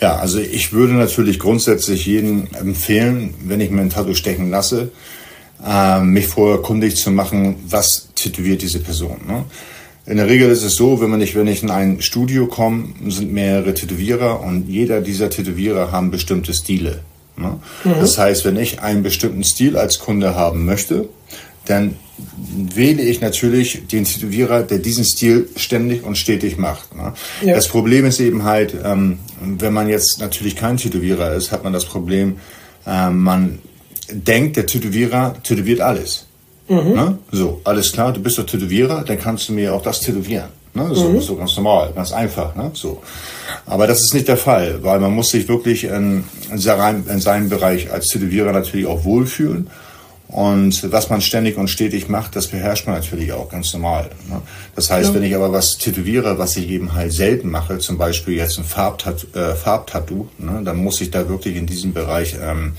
Ja, 0.00 0.16
also 0.16 0.38
ich 0.38 0.72
würde 0.72 0.94
natürlich 0.94 1.38
grundsätzlich 1.38 2.06
jedem 2.06 2.48
empfehlen, 2.58 3.34
wenn 3.44 3.60
ich 3.60 3.70
mir 3.70 3.82
ein 3.82 3.90
Tattoo 3.90 4.14
stechen 4.14 4.50
lasse, 4.50 4.90
äh, 5.66 6.00
mich 6.00 6.26
vorher 6.26 6.62
kundig 6.62 6.96
zu 6.96 7.10
machen, 7.10 7.56
was 7.68 8.08
tätowiert 8.14 8.62
diese 8.62 8.80
Person. 8.80 9.20
Ne? 9.26 9.44
In 10.06 10.16
der 10.16 10.26
Regel 10.26 10.50
ist 10.50 10.62
es 10.62 10.74
so, 10.74 11.00
wenn 11.00 11.10
man 11.10 11.20
nicht, 11.20 11.36
wenn 11.36 11.46
ich 11.46 11.62
in 11.62 11.70
ein 11.70 12.00
Studio 12.00 12.46
komme, 12.46 12.88
sind 13.08 13.32
mehrere 13.32 13.74
Tätowierer 13.74 14.40
und 14.40 14.68
jeder 14.68 15.02
dieser 15.02 15.28
Tätowierer 15.28 15.92
haben 15.92 16.10
bestimmte 16.10 16.54
Stile. 16.54 17.00
Ne? 17.36 17.58
Mhm. 17.84 17.94
Das 18.00 18.16
heißt, 18.16 18.44
wenn 18.46 18.56
ich 18.56 18.80
einen 18.80 19.02
bestimmten 19.02 19.44
Stil 19.44 19.76
als 19.76 19.98
Kunde 19.98 20.34
haben 20.34 20.64
möchte, 20.64 21.08
dann 21.66 21.96
wähle 22.74 23.02
ich 23.02 23.20
natürlich 23.20 23.86
den 23.90 24.04
Tätowierer, 24.04 24.62
der 24.62 24.78
diesen 24.78 25.04
Stil 25.04 25.48
ständig 25.56 26.04
und 26.04 26.18
stetig 26.18 26.58
macht. 26.58 26.94
Ne? 26.94 27.14
Ja. 27.42 27.54
Das 27.54 27.68
Problem 27.68 28.04
ist 28.04 28.20
eben 28.20 28.44
halt, 28.44 28.74
ähm, 28.84 29.18
wenn 29.40 29.72
man 29.72 29.88
jetzt 29.88 30.18
natürlich 30.20 30.56
kein 30.56 30.76
Tätowierer 30.76 31.32
ist, 31.32 31.50
hat 31.50 31.64
man 31.64 31.72
das 31.72 31.86
Problem, 31.86 32.36
äh, 32.86 33.10
man 33.10 33.60
denkt, 34.10 34.56
der 34.56 34.66
Tätowierer 34.66 35.34
tätowiert 35.42 35.80
alles. 35.80 36.26
Mhm. 36.68 36.92
Ne? 36.92 37.18
So, 37.32 37.60
alles 37.64 37.92
klar, 37.92 38.12
du 38.12 38.20
bist 38.20 38.38
doch 38.38 38.46
Tätowierer, 38.46 39.04
dann 39.04 39.18
kannst 39.18 39.48
du 39.48 39.52
mir 39.52 39.74
auch 39.74 39.82
das 39.82 40.00
tätowieren. 40.00 40.50
Ne? 40.74 40.88
So, 40.94 41.08
mhm. 41.08 41.20
so 41.20 41.36
ganz 41.36 41.56
normal, 41.56 41.92
ganz 41.94 42.12
einfach. 42.12 42.54
Ne? 42.54 42.70
So. 42.74 43.02
Aber 43.66 43.86
das 43.86 44.02
ist 44.02 44.14
nicht 44.14 44.28
der 44.28 44.36
Fall, 44.36 44.82
weil 44.82 45.00
man 45.00 45.12
muss 45.12 45.30
sich 45.30 45.48
wirklich 45.48 45.84
in, 45.84 46.24
in, 46.50 46.58
seinem, 46.58 47.08
in 47.08 47.20
seinem 47.20 47.48
Bereich 47.48 47.90
als 47.90 48.08
Tätowierer 48.08 48.52
natürlich 48.52 48.86
auch 48.86 49.04
wohlfühlen. 49.04 49.68
Und 50.30 50.92
was 50.92 51.10
man 51.10 51.20
ständig 51.20 51.56
und 51.56 51.68
stetig 51.68 52.08
macht, 52.08 52.36
das 52.36 52.46
beherrscht 52.46 52.86
man 52.86 52.94
natürlich 52.94 53.32
auch 53.32 53.48
ganz 53.48 53.72
normal. 53.72 54.10
Ne? 54.28 54.40
Das 54.76 54.88
heißt, 54.88 55.08
ja. 55.08 55.14
wenn 55.14 55.24
ich 55.24 55.34
aber 55.34 55.52
was 55.52 55.76
tätowiere, 55.76 56.38
was 56.38 56.56
ich 56.56 56.68
eben 56.68 56.94
halt 56.94 57.12
selten 57.12 57.50
mache, 57.50 57.78
zum 57.78 57.98
Beispiel 57.98 58.34
jetzt 58.36 58.56
ein 58.56 58.64
Farbtattoo, 58.64 59.26
äh, 59.36 59.56
Farbtattoo 59.56 60.28
ne? 60.38 60.60
dann 60.64 60.76
muss 60.76 61.00
ich 61.00 61.10
da 61.10 61.28
wirklich 61.28 61.56
in 61.56 61.66
diesem 61.66 61.92
Bereich 61.92 62.36
ähm, 62.40 62.74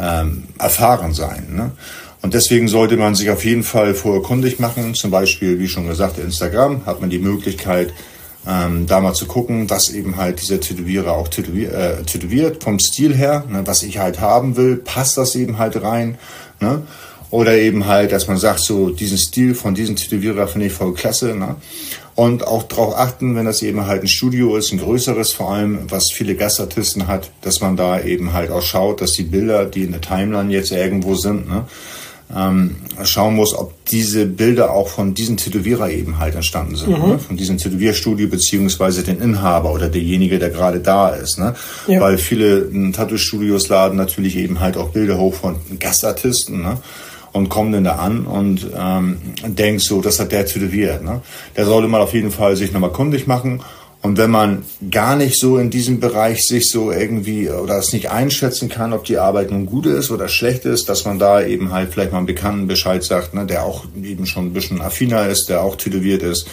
ähm, 0.00 0.44
erfahren 0.58 1.12
sein. 1.12 1.54
Ne? 1.54 1.72
Und 2.22 2.32
deswegen 2.32 2.68
sollte 2.68 2.96
man 2.96 3.14
sich 3.14 3.28
auf 3.28 3.44
jeden 3.44 3.64
Fall 3.64 3.94
vorher 3.94 4.22
kundig 4.22 4.58
machen. 4.58 4.94
Zum 4.94 5.10
Beispiel, 5.10 5.58
wie 5.58 5.68
schon 5.68 5.88
gesagt, 5.88 6.18
Instagram 6.18 6.86
hat 6.86 7.02
man 7.02 7.10
die 7.10 7.18
Möglichkeit, 7.18 7.92
ähm, 8.46 8.86
da 8.86 9.00
mal 9.00 9.14
zu 9.14 9.26
gucken, 9.26 9.70
was 9.70 9.90
eben 9.90 10.16
halt 10.16 10.40
dieser 10.40 10.60
Tätowierer 10.60 11.12
auch 11.12 11.28
tätowier, 11.28 11.72
äh, 11.72 12.02
tätowiert 12.02 12.62
vom 12.62 12.78
Stil 12.78 13.14
her, 13.14 13.44
ne, 13.48 13.62
was 13.66 13.82
ich 13.82 13.98
halt 13.98 14.20
haben 14.20 14.56
will, 14.56 14.76
passt 14.76 15.16
das 15.16 15.34
eben 15.34 15.58
halt 15.58 15.80
rein. 15.82 16.18
Ne? 16.62 16.82
Oder 17.30 17.56
eben 17.58 17.86
halt, 17.86 18.12
dass 18.12 18.28
man 18.28 18.36
sagt, 18.36 18.60
so 18.60 18.90
diesen 18.90 19.18
Stil 19.18 19.54
von 19.54 19.74
diesem 19.74 19.96
Tätowierer 19.96 20.46
finde 20.48 20.66
ich 20.66 20.72
voll 20.72 20.94
klasse. 20.94 21.34
Ne? 21.34 21.56
Und 22.14 22.46
auch 22.46 22.62
darauf 22.64 22.94
achten, 22.96 23.34
wenn 23.36 23.46
das 23.46 23.62
eben 23.62 23.86
halt 23.86 24.02
ein 24.02 24.08
Studio 24.08 24.56
ist, 24.56 24.70
ein 24.72 24.78
größeres 24.78 25.32
vor 25.32 25.52
allem, 25.52 25.90
was 25.90 26.12
viele 26.12 26.34
Gastartisten 26.34 27.06
hat, 27.06 27.30
dass 27.40 27.60
man 27.60 27.76
da 27.76 28.00
eben 28.00 28.32
halt 28.34 28.50
auch 28.50 28.62
schaut, 28.62 29.00
dass 29.00 29.12
die 29.12 29.22
Bilder, 29.22 29.64
die 29.64 29.84
in 29.84 29.92
der 29.92 30.02
Timeline 30.02 30.52
jetzt 30.52 30.72
irgendwo 30.72 31.14
sind, 31.14 31.48
ne, 31.48 31.66
ähm, 32.34 32.76
schauen 33.04 33.36
muss, 33.36 33.54
ob 33.54 33.72
diese 33.86 34.26
Bilder 34.26 34.72
auch 34.72 34.88
von 34.88 35.14
diesem 35.14 35.36
Tätowierer 35.36 35.90
eben 35.90 36.18
halt 36.18 36.34
entstanden 36.34 36.76
sind, 36.76 36.98
mhm. 36.98 37.08
ne? 37.08 37.18
von 37.18 37.36
diesem 37.36 37.58
Tätowierstudio 37.58 38.28
beziehungsweise 38.28 39.02
den 39.02 39.20
Inhaber 39.20 39.72
oder 39.72 39.88
derjenige, 39.88 40.38
der 40.38 40.50
gerade 40.50 40.80
da 40.80 41.10
ist, 41.10 41.38
ne? 41.38 41.54
Ja. 41.86 42.00
weil 42.00 42.18
viele 42.18 42.70
Tattoo-Studios 42.92 43.68
laden 43.68 43.96
natürlich 43.96 44.36
eben 44.36 44.60
halt 44.60 44.76
auch 44.76 44.90
Bilder 44.90 45.18
hoch 45.18 45.34
von 45.34 45.56
Gastartisten, 45.78 46.62
ne? 46.62 46.78
und 47.32 47.48
kommen 47.48 47.72
dann 47.72 47.84
da 47.84 47.96
an 47.96 48.26
und 48.26 48.66
ähm, 48.76 49.18
denkt 49.46 49.80
so, 49.82 50.00
das 50.00 50.20
hat 50.20 50.32
der 50.32 50.44
tätowiert. 50.44 51.02
Ne? 51.02 51.22
Der 51.56 51.64
sollte 51.64 51.88
mal 51.88 52.02
auf 52.02 52.12
jeden 52.12 52.30
Fall 52.30 52.56
sich 52.56 52.72
nochmal 52.72 52.92
kundig 52.92 53.26
machen 53.26 53.62
und 54.02 54.18
wenn 54.18 54.32
man 54.32 54.64
gar 54.90 55.14
nicht 55.14 55.38
so 55.38 55.58
in 55.58 55.70
diesem 55.70 56.00
Bereich 56.00 56.42
sich 56.42 56.68
so 56.68 56.90
irgendwie 56.90 57.48
oder 57.48 57.78
es 57.78 57.92
nicht 57.92 58.10
einschätzen 58.10 58.68
kann, 58.68 58.92
ob 58.92 59.04
die 59.04 59.18
Arbeit 59.18 59.52
nun 59.52 59.64
gut 59.64 59.86
ist 59.86 60.10
oder 60.10 60.26
schlecht 60.26 60.64
ist, 60.64 60.88
dass 60.88 61.04
man 61.04 61.20
da 61.20 61.40
eben 61.40 61.72
halt 61.72 61.92
vielleicht 61.92 62.10
mal 62.10 62.18
einen 62.18 62.26
Bekannten 62.26 62.66
Bescheid 62.66 63.04
sagt, 63.04 63.32
ne, 63.32 63.46
der 63.46 63.64
auch 63.64 63.84
eben 64.02 64.26
schon 64.26 64.46
ein 64.46 64.52
bisschen 64.52 64.82
affiner 64.82 65.28
ist, 65.28 65.48
der 65.48 65.62
auch 65.62 65.76
tätowiert 65.76 66.24
ist, 66.24 66.48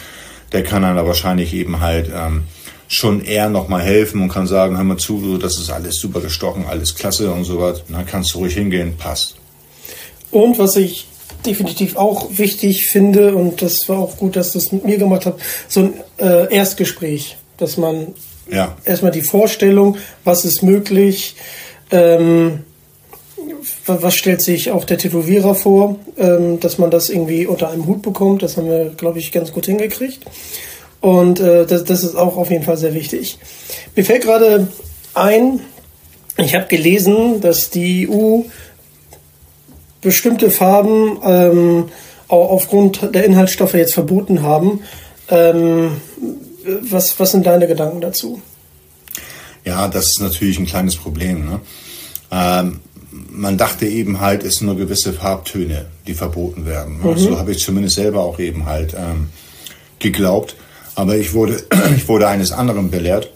der 0.52 0.62
kann 0.62 0.82
dann 0.82 0.94
wahrscheinlich 1.04 1.52
eben 1.52 1.80
halt 1.80 2.08
ähm, 2.14 2.44
schon 2.86 3.20
eher 3.20 3.48
nochmal 3.48 3.82
helfen 3.82 4.22
und 4.22 4.28
kann 4.28 4.46
sagen, 4.46 4.76
hör 4.76 4.84
mal 4.84 4.96
zu, 4.96 5.36
das 5.36 5.58
ist 5.58 5.70
alles 5.70 5.96
super 5.96 6.20
gestochen, 6.20 6.66
alles 6.68 6.94
klasse 6.94 7.32
und 7.32 7.42
sowas. 7.42 7.82
Dann 7.88 8.06
kannst 8.06 8.32
du 8.32 8.38
ruhig 8.38 8.54
hingehen, 8.54 8.94
passt. 8.96 9.34
Und 10.30 10.60
was 10.60 10.76
ich 10.76 11.08
definitiv 11.44 11.96
auch 11.96 12.28
wichtig 12.30 12.86
finde, 12.86 13.34
und 13.34 13.60
das 13.60 13.88
war 13.88 13.98
auch 13.98 14.16
gut, 14.16 14.36
dass 14.36 14.52
du 14.52 14.58
es 14.58 14.70
mit 14.70 14.84
mir 14.84 14.98
gemacht 14.98 15.26
hast, 15.26 15.38
so 15.68 15.80
ein 15.80 15.94
äh, 16.18 16.54
Erstgespräch 16.54 17.36
dass 17.60 17.76
man 17.76 18.14
ja. 18.50 18.76
erstmal 18.84 19.12
die 19.12 19.22
Vorstellung, 19.22 19.96
was 20.24 20.44
ist 20.44 20.62
möglich, 20.62 21.36
ähm, 21.90 22.60
was 23.86 24.14
stellt 24.14 24.40
sich 24.40 24.70
auch 24.70 24.84
der 24.84 24.98
Tätowierer 24.98 25.54
vor, 25.54 25.96
ähm, 26.16 26.60
dass 26.60 26.78
man 26.78 26.90
das 26.90 27.10
irgendwie 27.10 27.46
unter 27.46 27.70
einem 27.70 27.86
Hut 27.86 28.02
bekommt. 28.02 28.42
Das 28.42 28.56
haben 28.56 28.68
wir, 28.68 28.90
glaube 28.96 29.18
ich, 29.18 29.32
ganz 29.32 29.52
gut 29.52 29.66
hingekriegt. 29.66 30.24
Und 31.00 31.40
äh, 31.40 31.66
das, 31.66 31.84
das 31.84 32.04
ist 32.04 32.16
auch 32.16 32.36
auf 32.36 32.50
jeden 32.50 32.64
Fall 32.64 32.76
sehr 32.76 32.94
wichtig. 32.94 33.38
Mir 33.96 34.04
fällt 34.04 34.22
gerade 34.22 34.68
ein, 35.14 35.60
ich 36.36 36.54
habe 36.54 36.66
gelesen, 36.66 37.40
dass 37.40 37.70
die 37.70 38.08
EU 38.08 38.42
bestimmte 40.00 40.50
Farben 40.50 41.18
ähm, 41.24 41.84
auch 42.28 42.50
aufgrund 42.50 43.14
der 43.14 43.24
Inhaltsstoffe 43.24 43.74
jetzt 43.74 43.94
verboten 43.94 44.42
haben. 44.42 44.80
Ähm, 45.28 46.00
was, 46.82 47.18
was 47.18 47.32
sind 47.32 47.46
deine 47.46 47.66
Gedanken 47.66 48.00
dazu? 48.00 48.40
Ja, 49.64 49.88
das 49.88 50.06
ist 50.06 50.20
natürlich 50.20 50.58
ein 50.58 50.66
kleines 50.66 50.96
Problem. 50.96 51.44
Ne? 51.44 51.60
Ähm, 52.30 52.80
man 53.10 53.58
dachte 53.58 53.86
eben 53.86 54.20
halt, 54.20 54.44
es 54.44 54.56
sind 54.56 54.66
nur 54.66 54.76
gewisse 54.76 55.12
Farbtöne, 55.12 55.86
die 56.06 56.14
verboten 56.14 56.66
werden. 56.66 57.00
Ne? 57.02 57.12
Mhm. 57.12 57.18
So 57.18 57.38
habe 57.38 57.52
ich 57.52 57.58
zumindest 57.58 57.96
selber 57.96 58.20
auch 58.20 58.38
eben 58.38 58.66
halt 58.66 58.94
ähm, 58.94 59.28
geglaubt. 59.98 60.56
Aber 60.94 61.16
ich 61.16 61.34
wurde, 61.34 61.62
ich 61.96 62.08
wurde 62.08 62.28
eines 62.28 62.52
anderen 62.52 62.90
belehrt. 62.90 63.30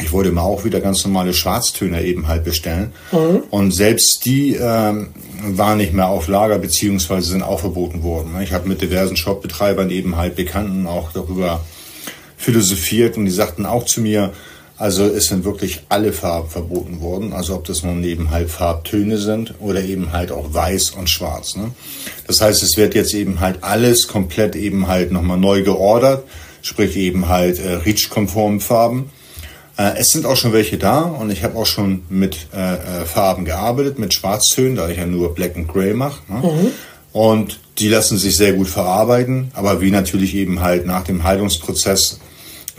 Ich 0.00 0.10
wollte 0.12 0.32
mal 0.32 0.42
auch 0.42 0.64
wieder 0.64 0.80
ganz 0.80 1.04
normale 1.04 1.34
Schwarztöne 1.34 2.02
eben 2.02 2.26
halt 2.26 2.44
bestellen. 2.44 2.92
Mhm. 3.12 3.42
Und 3.50 3.72
selbst 3.72 4.24
die 4.24 4.54
ähm, 4.54 5.10
waren 5.44 5.78
nicht 5.78 5.92
mehr 5.92 6.08
auf 6.08 6.28
Lager 6.28 6.58
beziehungsweise 6.58 7.30
sind 7.30 7.42
auch 7.42 7.60
verboten 7.60 8.02
worden. 8.02 8.32
Ne? 8.32 8.42
Ich 8.42 8.52
habe 8.52 8.68
mit 8.68 8.80
diversen 8.80 9.16
Shopbetreibern 9.16 9.90
eben 9.90 10.16
halt 10.16 10.34
Bekannten 10.34 10.86
auch 10.86 11.12
darüber 11.12 11.60
philosophiert 12.42 13.16
und 13.16 13.24
die 13.24 13.30
sagten 13.30 13.66
auch 13.66 13.86
zu 13.86 14.00
mir, 14.00 14.32
also 14.76 15.04
es 15.04 15.26
sind 15.26 15.44
wirklich 15.44 15.82
alle 15.90 16.12
Farben 16.12 16.50
verboten 16.50 17.00
worden, 17.00 17.32
also 17.32 17.54
ob 17.54 17.64
das 17.66 17.84
nun 17.84 18.02
eben 18.02 18.30
halt 18.30 18.50
Farbtöne 18.50 19.16
sind 19.16 19.54
oder 19.60 19.80
eben 19.80 20.12
halt 20.12 20.32
auch 20.32 20.52
weiß 20.52 20.90
und 20.90 21.08
schwarz. 21.08 21.54
Ne? 21.54 21.70
Das 22.26 22.40
heißt, 22.40 22.64
es 22.64 22.76
wird 22.76 22.96
jetzt 22.96 23.14
eben 23.14 23.38
halt 23.38 23.62
alles 23.62 24.08
komplett 24.08 24.56
eben 24.56 24.88
halt 24.88 25.12
nochmal 25.12 25.38
neu 25.38 25.62
geordert, 25.62 26.24
sprich 26.62 26.96
eben 26.96 27.28
halt 27.28 27.60
äh, 27.60 27.74
REACH-konformen 27.74 28.58
Farben. 28.58 29.10
Äh, 29.76 29.98
es 29.98 30.08
sind 30.08 30.26
auch 30.26 30.36
schon 30.36 30.52
welche 30.52 30.78
da 30.78 31.02
und 31.02 31.30
ich 31.30 31.44
habe 31.44 31.56
auch 31.56 31.66
schon 31.66 32.02
mit 32.08 32.48
äh, 32.52 32.74
äh, 32.74 33.04
Farben 33.04 33.44
gearbeitet, 33.44 34.00
mit 34.00 34.12
Schwarztönen, 34.14 34.74
da 34.74 34.88
ich 34.88 34.98
ja 34.98 35.06
nur 35.06 35.32
Black 35.32 35.54
and 35.54 35.68
Grey 35.68 35.94
mache. 35.94 36.22
Ne? 36.26 36.38
Mhm. 36.38 36.70
Und 37.12 37.60
die 37.78 37.88
lassen 37.88 38.18
sich 38.18 38.36
sehr 38.36 38.54
gut 38.54 38.68
verarbeiten, 38.68 39.52
aber 39.54 39.80
wie 39.80 39.92
natürlich 39.92 40.34
eben 40.34 40.60
halt 40.60 40.86
nach 40.86 41.04
dem 41.04 41.22
Heilungsprozess 41.22 42.18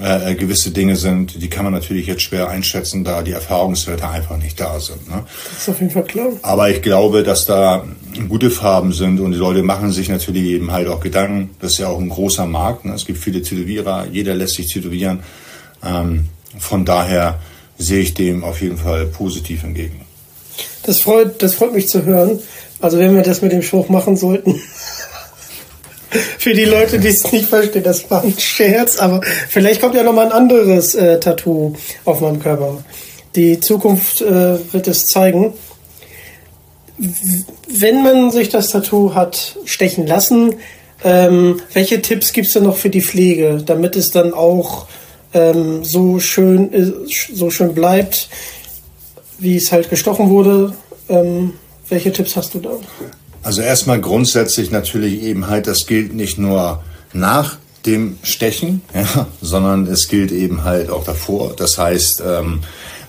äh, 0.01 0.33
gewisse 0.35 0.71
Dinge 0.71 0.95
sind, 0.95 1.41
die 1.41 1.49
kann 1.49 1.65
man 1.65 1.73
natürlich 1.73 2.07
jetzt 2.07 2.23
schwer 2.23 2.49
einschätzen, 2.49 3.03
da 3.03 3.21
die 3.21 3.31
Erfahrungswerte 3.31 4.07
einfach 4.07 4.37
nicht 4.37 4.59
da 4.59 4.79
sind. 4.79 5.07
Ne? 5.09 5.23
Das 5.51 5.63
ist 5.63 5.69
auf 5.69 5.79
jeden 5.79 5.91
Fall 5.91 6.03
klar. 6.03 6.29
Aber 6.41 6.69
ich 6.69 6.81
glaube, 6.81 7.23
dass 7.23 7.45
da 7.45 7.85
gute 8.27 8.49
Farben 8.49 8.91
sind 8.93 9.19
und 9.19 9.33
die 9.33 9.37
Leute 9.37 9.61
machen 9.61 9.91
sich 9.91 10.09
natürlich 10.09 10.45
eben 10.45 10.71
halt 10.71 10.87
auch 10.87 10.99
Gedanken. 10.99 11.51
Das 11.59 11.73
ist 11.73 11.77
ja 11.77 11.87
auch 11.87 11.99
ein 11.99 12.09
großer 12.09 12.45
Markt. 12.45 12.85
Ne? 12.85 12.93
Es 12.93 13.05
gibt 13.05 13.19
viele 13.19 13.41
Tätowierer, 13.41 14.07
jeder 14.11 14.33
lässt 14.33 14.55
sich 14.55 14.67
tätowieren. 14.67 15.19
Ähm, 15.85 16.29
von 16.57 16.85
daher 16.85 17.39
sehe 17.77 18.01
ich 18.01 18.13
dem 18.13 18.43
auf 18.43 18.61
jeden 18.61 18.77
Fall 18.77 19.05
positiv 19.05 19.63
entgegen. 19.63 20.01
Das 20.83 21.01
freut, 21.01 21.41
das 21.41 21.55
freut 21.55 21.73
mich 21.73 21.87
zu 21.87 22.03
hören. 22.03 22.39
Also 22.79 22.97
wenn 22.97 23.15
wir 23.15 23.23
das 23.23 23.41
mit 23.41 23.51
dem 23.51 23.61
Spruch 23.61 23.89
machen 23.89 24.17
sollten, 24.17 24.59
für 26.37 26.53
die 26.53 26.65
Leute, 26.65 26.99
die 26.99 27.07
es 27.07 27.31
nicht 27.31 27.49
verstehen, 27.49 27.83
das 27.83 28.09
war 28.09 28.23
ein 28.23 28.37
Scherz, 28.37 28.97
aber 28.97 29.21
vielleicht 29.49 29.81
kommt 29.81 29.95
ja 29.95 30.03
noch 30.03 30.13
mal 30.13 30.25
ein 30.25 30.31
anderes 30.31 30.95
äh, 30.95 31.19
Tattoo 31.19 31.73
auf 32.05 32.21
meinem 32.21 32.39
Körper. 32.39 32.83
Die 33.35 33.59
Zukunft 33.59 34.21
äh, 34.21 34.73
wird 34.73 34.87
es 34.87 35.07
zeigen. 35.07 35.53
Wenn 37.67 38.03
man 38.03 38.31
sich 38.31 38.49
das 38.49 38.69
Tattoo 38.69 39.15
hat 39.15 39.57
stechen 39.65 40.05
lassen, 40.05 40.55
ähm, 41.03 41.59
welche 41.73 42.01
Tipps 42.01 42.31
gibt 42.33 42.47
es 42.47 42.53
denn 42.53 42.63
noch 42.63 42.77
für 42.77 42.89
die 42.89 43.01
Pflege, 43.01 43.61
damit 43.65 43.95
es 43.95 44.11
dann 44.11 44.33
auch 44.33 44.87
ähm, 45.33 45.83
so 45.83 46.19
schön 46.19 46.69
so 47.33 47.49
schön 47.49 47.73
bleibt, 47.73 48.29
wie 49.39 49.57
es 49.57 49.71
halt 49.71 49.89
gestochen 49.89 50.29
wurde? 50.29 50.73
Ähm, 51.09 51.53
Welche 51.89 52.13
Tipps 52.13 52.35
hast 52.35 52.53
du 52.53 52.59
da? 52.59 52.71
Also 53.43 53.61
erstmal 53.61 53.99
grundsätzlich 53.99 54.71
natürlich 54.71 55.21
eben 55.21 55.47
halt, 55.47 55.67
das 55.67 55.85
gilt 55.85 56.13
nicht 56.13 56.37
nur 56.37 56.81
nach 57.11 57.57
dem 57.85 58.17
Stechen, 58.23 58.81
ja, 58.93 59.27
sondern 59.41 59.85
es 59.87 60.07
gilt 60.07 60.31
eben 60.31 60.63
halt 60.63 60.89
auch 60.89 61.03
davor. 61.03 61.53
Das 61.55 61.77
heißt, 61.77 62.23
ähm, 62.25 62.61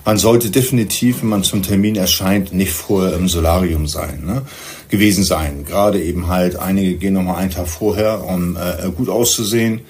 man 0.03 0.17
sollte 0.17 0.51
definitiv, 0.51 1.21
wenn 1.21 1.29
man 1.29 1.43
zum 1.43 1.63
Termin 1.63 1.95
erscheint, 1.95 2.53
nicht 2.53 2.73
vorher 2.73 3.13
im 3.15 3.27
Solarium 3.27 3.87
sein, 3.87 4.23
ne? 4.25 4.43
gewesen 4.89 5.23
sein. 5.23 5.65
Gerade 5.65 6.01
eben 6.01 6.27
halt, 6.27 6.57
einige 6.57 6.95
gehen 6.97 7.13
nochmal 7.13 7.37
einen 7.37 7.51
Tag 7.51 7.67
vorher, 7.67 8.23
um 8.23 8.55
äh, 8.55 8.89
gut 8.91 9.09
auszusehen 9.09 9.81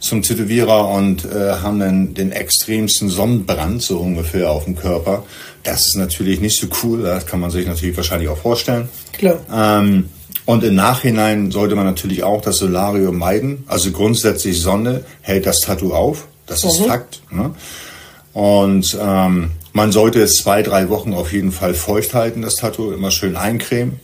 zum 0.00 0.22
Tätowierer 0.22 0.88
und 0.88 1.24
äh, 1.24 1.54
haben 1.62 1.80
dann 1.80 2.14
den 2.14 2.32
extremsten 2.32 3.08
Sonnenbrand 3.08 3.82
so 3.82 3.98
ungefähr 3.98 4.50
auf 4.50 4.64
dem 4.64 4.76
Körper. 4.76 5.24
Das 5.64 5.86
ist 5.86 5.96
natürlich 5.96 6.40
nicht 6.40 6.58
so 6.58 6.68
cool, 6.82 7.02
das 7.02 7.26
kann 7.26 7.40
man 7.40 7.50
sich 7.50 7.66
natürlich 7.66 7.96
wahrscheinlich 7.96 8.28
auch 8.28 8.38
vorstellen. 8.38 8.88
Klar. 9.12 9.38
Ähm, 9.52 10.08
und 10.44 10.64
im 10.64 10.76
Nachhinein 10.76 11.50
sollte 11.50 11.74
man 11.74 11.84
natürlich 11.84 12.22
auch 12.22 12.40
das 12.40 12.56
Solarium 12.56 13.18
meiden. 13.18 13.64
Also 13.66 13.90
grundsätzlich 13.90 14.60
Sonne 14.60 15.04
hält 15.20 15.44
das 15.44 15.58
Tattoo 15.60 15.92
auf. 15.92 16.26
Das 16.46 16.64
ist 16.64 16.80
mhm. 16.80 16.84
Fakt. 16.86 17.20
Ne? 17.30 17.50
Und 18.32 18.96
ähm, 18.98 19.50
man 19.72 19.92
sollte 19.92 20.22
es 20.22 20.36
zwei, 20.36 20.62
drei 20.62 20.88
Wochen 20.88 21.12
auf 21.12 21.32
jeden 21.32 21.52
Fall 21.52 21.74
feucht 21.74 22.14
halten, 22.14 22.40
das 22.40 22.56
Tattoo. 22.56 22.92
Immer 22.92 23.10
schön 23.10 23.36
eincremen. 23.36 24.00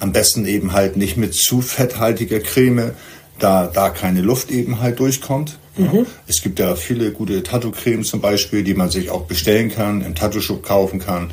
Am 0.00 0.12
besten 0.12 0.44
eben 0.44 0.72
halt 0.72 0.96
nicht 0.96 1.16
mit 1.16 1.34
zu 1.34 1.62
fetthaltiger 1.62 2.40
Creme, 2.40 2.90
da 3.38 3.66
da 3.66 3.90
keine 3.90 4.20
Luft 4.20 4.50
eben 4.50 4.80
halt 4.80 4.98
durchkommt. 4.98 5.58
Mhm. 5.76 6.06
Es 6.26 6.42
gibt 6.42 6.58
ja 6.58 6.74
viele 6.74 7.12
gute 7.12 7.42
Tattoo-Cremes 7.42 8.08
zum 8.08 8.20
Beispiel, 8.20 8.64
die 8.64 8.74
man 8.74 8.90
sich 8.90 9.10
auch 9.10 9.22
bestellen 9.22 9.70
kann, 9.70 10.02
im 10.02 10.14
Tattoo-Shop 10.14 10.62
kaufen 10.62 10.98
kann. 11.00 11.30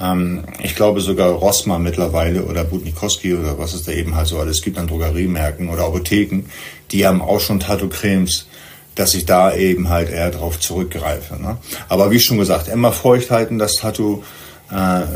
Ähm, 0.00 0.44
ich 0.62 0.74
glaube 0.74 1.00
sogar 1.00 1.30
Rossmann 1.30 1.82
mittlerweile 1.82 2.44
oder 2.44 2.64
Budnikowski 2.64 3.34
oder 3.34 3.58
was 3.58 3.74
es 3.74 3.82
da 3.82 3.92
eben 3.92 4.14
halt 4.14 4.28
so 4.28 4.38
alles 4.38 4.62
gibt 4.62 4.78
an 4.78 4.86
Drogeriemärkten 4.86 5.68
oder 5.68 5.84
Apotheken, 5.84 6.44
die 6.92 7.06
haben 7.06 7.20
auch 7.20 7.40
schon 7.40 7.60
Tattoo-Cremes, 7.60 8.46
dass 8.94 9.14
ich 9.14 9.26
da 9.26 9.54
eben 9.54 9.88
halt 9.88 10.10
eher 10.10 10.30
drauf 10.30 10.60
zurückgreife. 10.60 11.40
Ne? 11.40 11.56
Aber 11.88 12.10
wie 12.10 12.20
schon 12.20 12.38
gesagt, 12.38 12.68
immer 12.68 12.92
feucht 12.92 13.30
halten 13.30 13.58
das 13.58 13.76
Tattoo, 13.76 14.22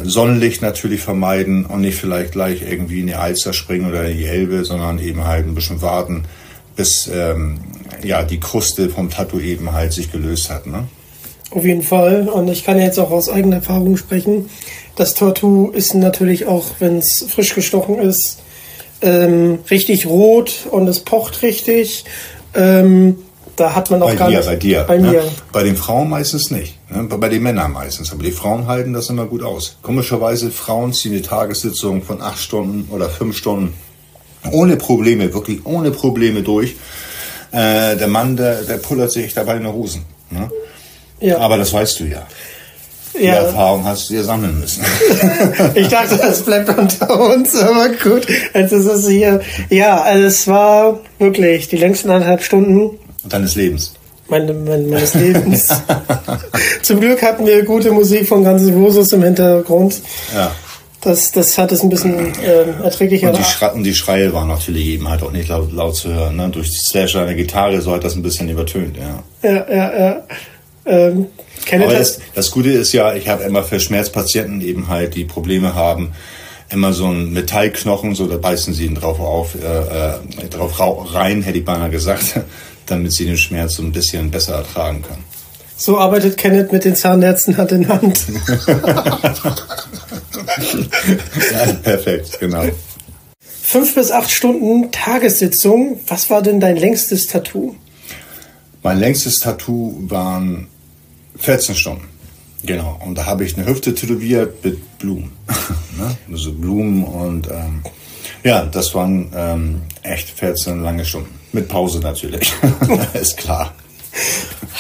Sonnenlicht 0.04 0.62
natürlich 0.62 1.00
vermeiden 1.00 1.66
und 1.66 1.80
nicht 1.80 1.98
vielleicht 1.98 2.32
gleich 2.32 2.62
irgendwie 2.62 3.00
in 3.00 3.06
die 3.06 3.14
Alster 3.14 3.52
springen 3.52 3.88
oder 3.88 4.04
in 4.04 4.18
die 4.18 4.26
Elbe, 4.26 4.64
sondern 4.64 4.98
eben 4.98 5.24
halt 5.24 5.46
ein 5.46 5.54
bisschen 5.54 5.82
warten, 5.82 6.24
bis 6.76 7.10
ähm, 7.12 7.58
ja, 8.04 8.22
die 8.22 8.40
Kruste 8.40 8.88
vom 8.88 9.10
Tattoo 9.10 9.40
eben 9.40 9.72
halt 9.72 9.92
sich 9.92 10.12
gelöst 10.12 10.50
hat. 10.50 10.66
Ne? 10.66 10.84
Auf 11.50 11.64
jeden 11.64 11.82
Fall. 11.82 12.28
Und 12.28 12.48
ich 12.48 12.64
kann 12.64 12.78
jetzt 12.78 12.98
auch 12.98 13.10
aus 13.10 13.28
eigener 13.28 13.56
Erfahrung 13.56 13.96
sprechen. 13.96 14.50
Das 14.96 15.14
Tattoo 15.14 15.70
ist 15.70 15.94
natürlich 15.94 16.46
auch, 16.46 16.66
wenn 16.78 16.98
es 16.98 17.24
frisch 17.28 17.54
gestochen 17.54 17.98
ist, 17.98 18.40
ähm, 19.00 19.60
richtig 19.70 20.06
rot 20.06 20.66
und 20.70 20.88
es 20.88 21.00
pocht 21.00 21.42
richtig. 21.42 22.04
Ähm, 22.54 23.16
da 23.58 23.74
hat 23.74 23.90
man 23.90 24.02
auch 24.02 24.08
bei 24.08 24.16
gar 24.16 24.30
dir, 24.30 24.38
nicht. 24.38 24.46
Bei 24.46 24.56
dir, 24.56 24.84
bei 24.84 24.98
ne? 24.98 25.10
mir. 25.10 25.22
Bei 25.52 25.62
den 25.62 25.76
Frauen 25.76 26.08
meistens 26.08 26.50
nicht. 26.50 26.78
Ne? 26.90 27.04
Bei 27.04 27.28
den 27.28 27.42
Männern 27.42 27.72
meistens. 27.72 28.12
Aber 28.12 28.22
die 28.22 28.32
Frauen 28.32 28.66
halten 28.66 28.92
das 28.92 29.10
immer 29.10 29.26
gut 29.26 29.42
aus. 29.42 29.76
Komischerweise, 29.82 30.50
Frauen 30.50 30.92
ziehen 30.92 31.12
die 31.12 31.22
Tagessitzung 31.22 32.02
von 32.02 32.22
acht 32.22 32.38
Stunden 32.38 32.88
oder 32.92 33.08
fünf 33.08 33.36
Stunden 33.36 33.74
ohne 34.52 34.76
Probleme, 34.76 35.32
wirklich 35.34 35.64
ohne 35.64 35.90
Probleme 35.90 36.42
durch. 36.42 36.76
Äh, 37.50 37.96
der 37.96 38.08
Mann, 38.08 38.36
der, 38.36 38.62
der 38.62 38.76
pullert 38.76 39.10
sich 39.10 39.34
dabei 39.34 39.56
in 39.56 39.64
die 39.64 39.68
Hosen. 39.68 40.04
Ne? 40.30 40.50
Ja. 41.20 41.38
Aber 41.38 41.56
das 41.56 41.72
weißt 41.72 42.00
du 42.00 42.04
ja. 42.04 42.26
Die 43.18 43.24
ja. 43.24 43.34
Erfahrung 43.34 43.84
hast 43.84 44.08
du 44.08 44.14
dir 44.14 44.22
sammeln 44.22 44.60
müssen. 44.60 44.84
ich 45.74 45.88
dachte, 45.88 46.16
das 46.18 46.42
bleibt 46.42 46.68
unter 46.68 47.18
uns, 47.18 47.56
aber 47.56 47.88
gut. 47.88 48.26
Jetzt 48.54 48.72
ist 48.72 48.84
es 48.84 49.08
hier. 49.08 49.40
Ja, 49.70 50.02
also 50.02 50.24
es 50.26 50.46
war 50.46 51.00
wirklich 51.18 51.68
die 51.68 51.78
längsten 51.78 52.10
anderthalb 52.10 52.42
Stunden. 52.42 52.98
Deines 53.28 53.54
Lebens. 53.54 53.94
Meine, 54.28 54.52
mein, 54.52 54.88
meines 54.88 55.14
Lebens. 55.14 55.68
Zum 56.82 57.00
Glück 57.00 57.22
hatten 57.22 57.46
wir 57.46 57.64
gute 57.64 57.92
Musik 57.92 58.28
von 58.28 58.44
Guns 58.44 58.62
N' 58.62 58.74
Roses 58.74 59.12
im 59.12 59.22
Hintergrund. 59.22 60.00
Ja. 60.34 60.52
Das, 61.00 61.30
das 61.30 61.56
hat 61.56 61.70
es 61.72 61.82
ein 61.82 61.88
bisschen 61.88 62.34
äh, 62.42 62.82
erträglicher 62.82 63.28
und 63.28 63.38
die, 63.38 63.44
Schre 63.44 63.72
und 63.72 63.84
die 63.84 63.94
Schreie 63.94 64.32
waren 64.32 64.48
natürlich 64.48 64.84
eben 64.86 65.08
halt 65.08 65.22
auch 65.22 65.30
nicht 65.30 65.48
laut, 65.48 65.72
laut 65.72 65.94
zu 65.94 66.12
hören. 66.12 66.36
Ne? 66.36 66.48
Durch 66.48 66.68
die 66.70 66.76
Slasher 66.76 67.24
der 67.24 67.36
Gitarre 67.36 67.80
so 67.80 67.92
hat 67.92 68.02
das 68.02 68.16
ein 68.16 68.22
bisschen 68.22 68.48
übertönt. 68.48 68.96
Ja, 68.96 69.22
ja, 69.48 69.66
ja. 69.70 69.98
ja. 69.98 70.22
Ähm, 70.86 71.26
Aber 71.72 71.92
das, 71.92 72.18
das 72.34 72.50
Gute 72.50 72.70
ist 72.70 72.92
ja, 72.92 73.14
ich 73.14 73.28
habe 73.28 73.44
immer 73.44 73.62
für 73.62 73.78
Schmerzpatienten 73.78 74.60
eben 74.60 74.88
halt, 74.88 75.14
die 75.14 75.24
Probleme 75.24 75.74
haben, 75.74 76.12
immer 76.70 76.92
so 76.92 77.06
ein 77.06 77.32
Metallknochen, 77.32 78.14
so 78.14 78.26
da 78.26 78.36
beißen 78.36 78.74
sie 78.74 78.86
ihn 78.86 78.94
drauf 78.94 79.20
auf, 79.20 79.54
äh, 79.54 80.44
äh, 80.44 80.48
drauf 80.50 80.80
rein, 81.14 81.42
hätte 81.42 81.58
ich 81.58 81.64
beinahe 81.64 81.90
gesagt, 81.90 82.40
damit 82.88 83.12
sie 83.12 83.26
den 83.26 83.36
Schmerz 83.36 83.74
so 83.74 83.82
ein 83.82 83.92
bisschen 83.92 84.30
besser 84.30 84.56
ertragen 84.56 85.02
können. 85.02 85.24
So 85.76 85.98
arbeitet 85.98 86.36
Kenneth 86.36 86.72
mit 86.72 86.84
den 86.84 86.96
Zahnärzten 86.96 87.56
Hand 87.56 87.72
in 87.72 87.88
Hand. 87.88 88.26
ja, 91.52 91.72
perfekt, 91.82 92.38
genau. 92.40 92.64
Fünf 93.62 93.94
bis 93.94 94.10
acht 94.10 94.30
Stunden 94.30 94.90
Tagessitzung. 94.90 96.00
Was 96.06 96.30
war 96.30 96.40
denn 96.42 96.58
dein 96.58 96.76
längstes 96.76 97.26
Tattoo? 97.26 97.76
Mein 98.82 98.98
längstes 98.98 99.40
Tattoo 99.40 99.94
waren 100.08 100.68
14 101.36 101.74
Stunden. 101.74 102.08
Genau. 102.64 102.98
Und 103.04 103.16
da 103.16 103.26
habe 103.26 103.44
ich 103.44 103.56
eine 103.56 103.66
Hüfte 103.66 103.94
tätowiert 103.94 104.64
mit 104.64 104.98
Blumen. 104.98 105.32
ne? 105.98 106.16
Also 106.32 106.52
Blumen 106.52 107.04
und 107.04 107.48
ähm, 107.48 107.82
ja, 108.44 108.64
das 108.64 108.94
waren 108.94 109.30
ähm, 109.34 109.82
echt 110.02 110.30
14 110.30 110.82
lange 110.82 111.04
Stunden. 111.04 111.38
Mit 111.52 111.68
Pause 111.68 112.00
natürlich. 112.00 112.52
ist 113.14 113.36
klar. 113.36 113.72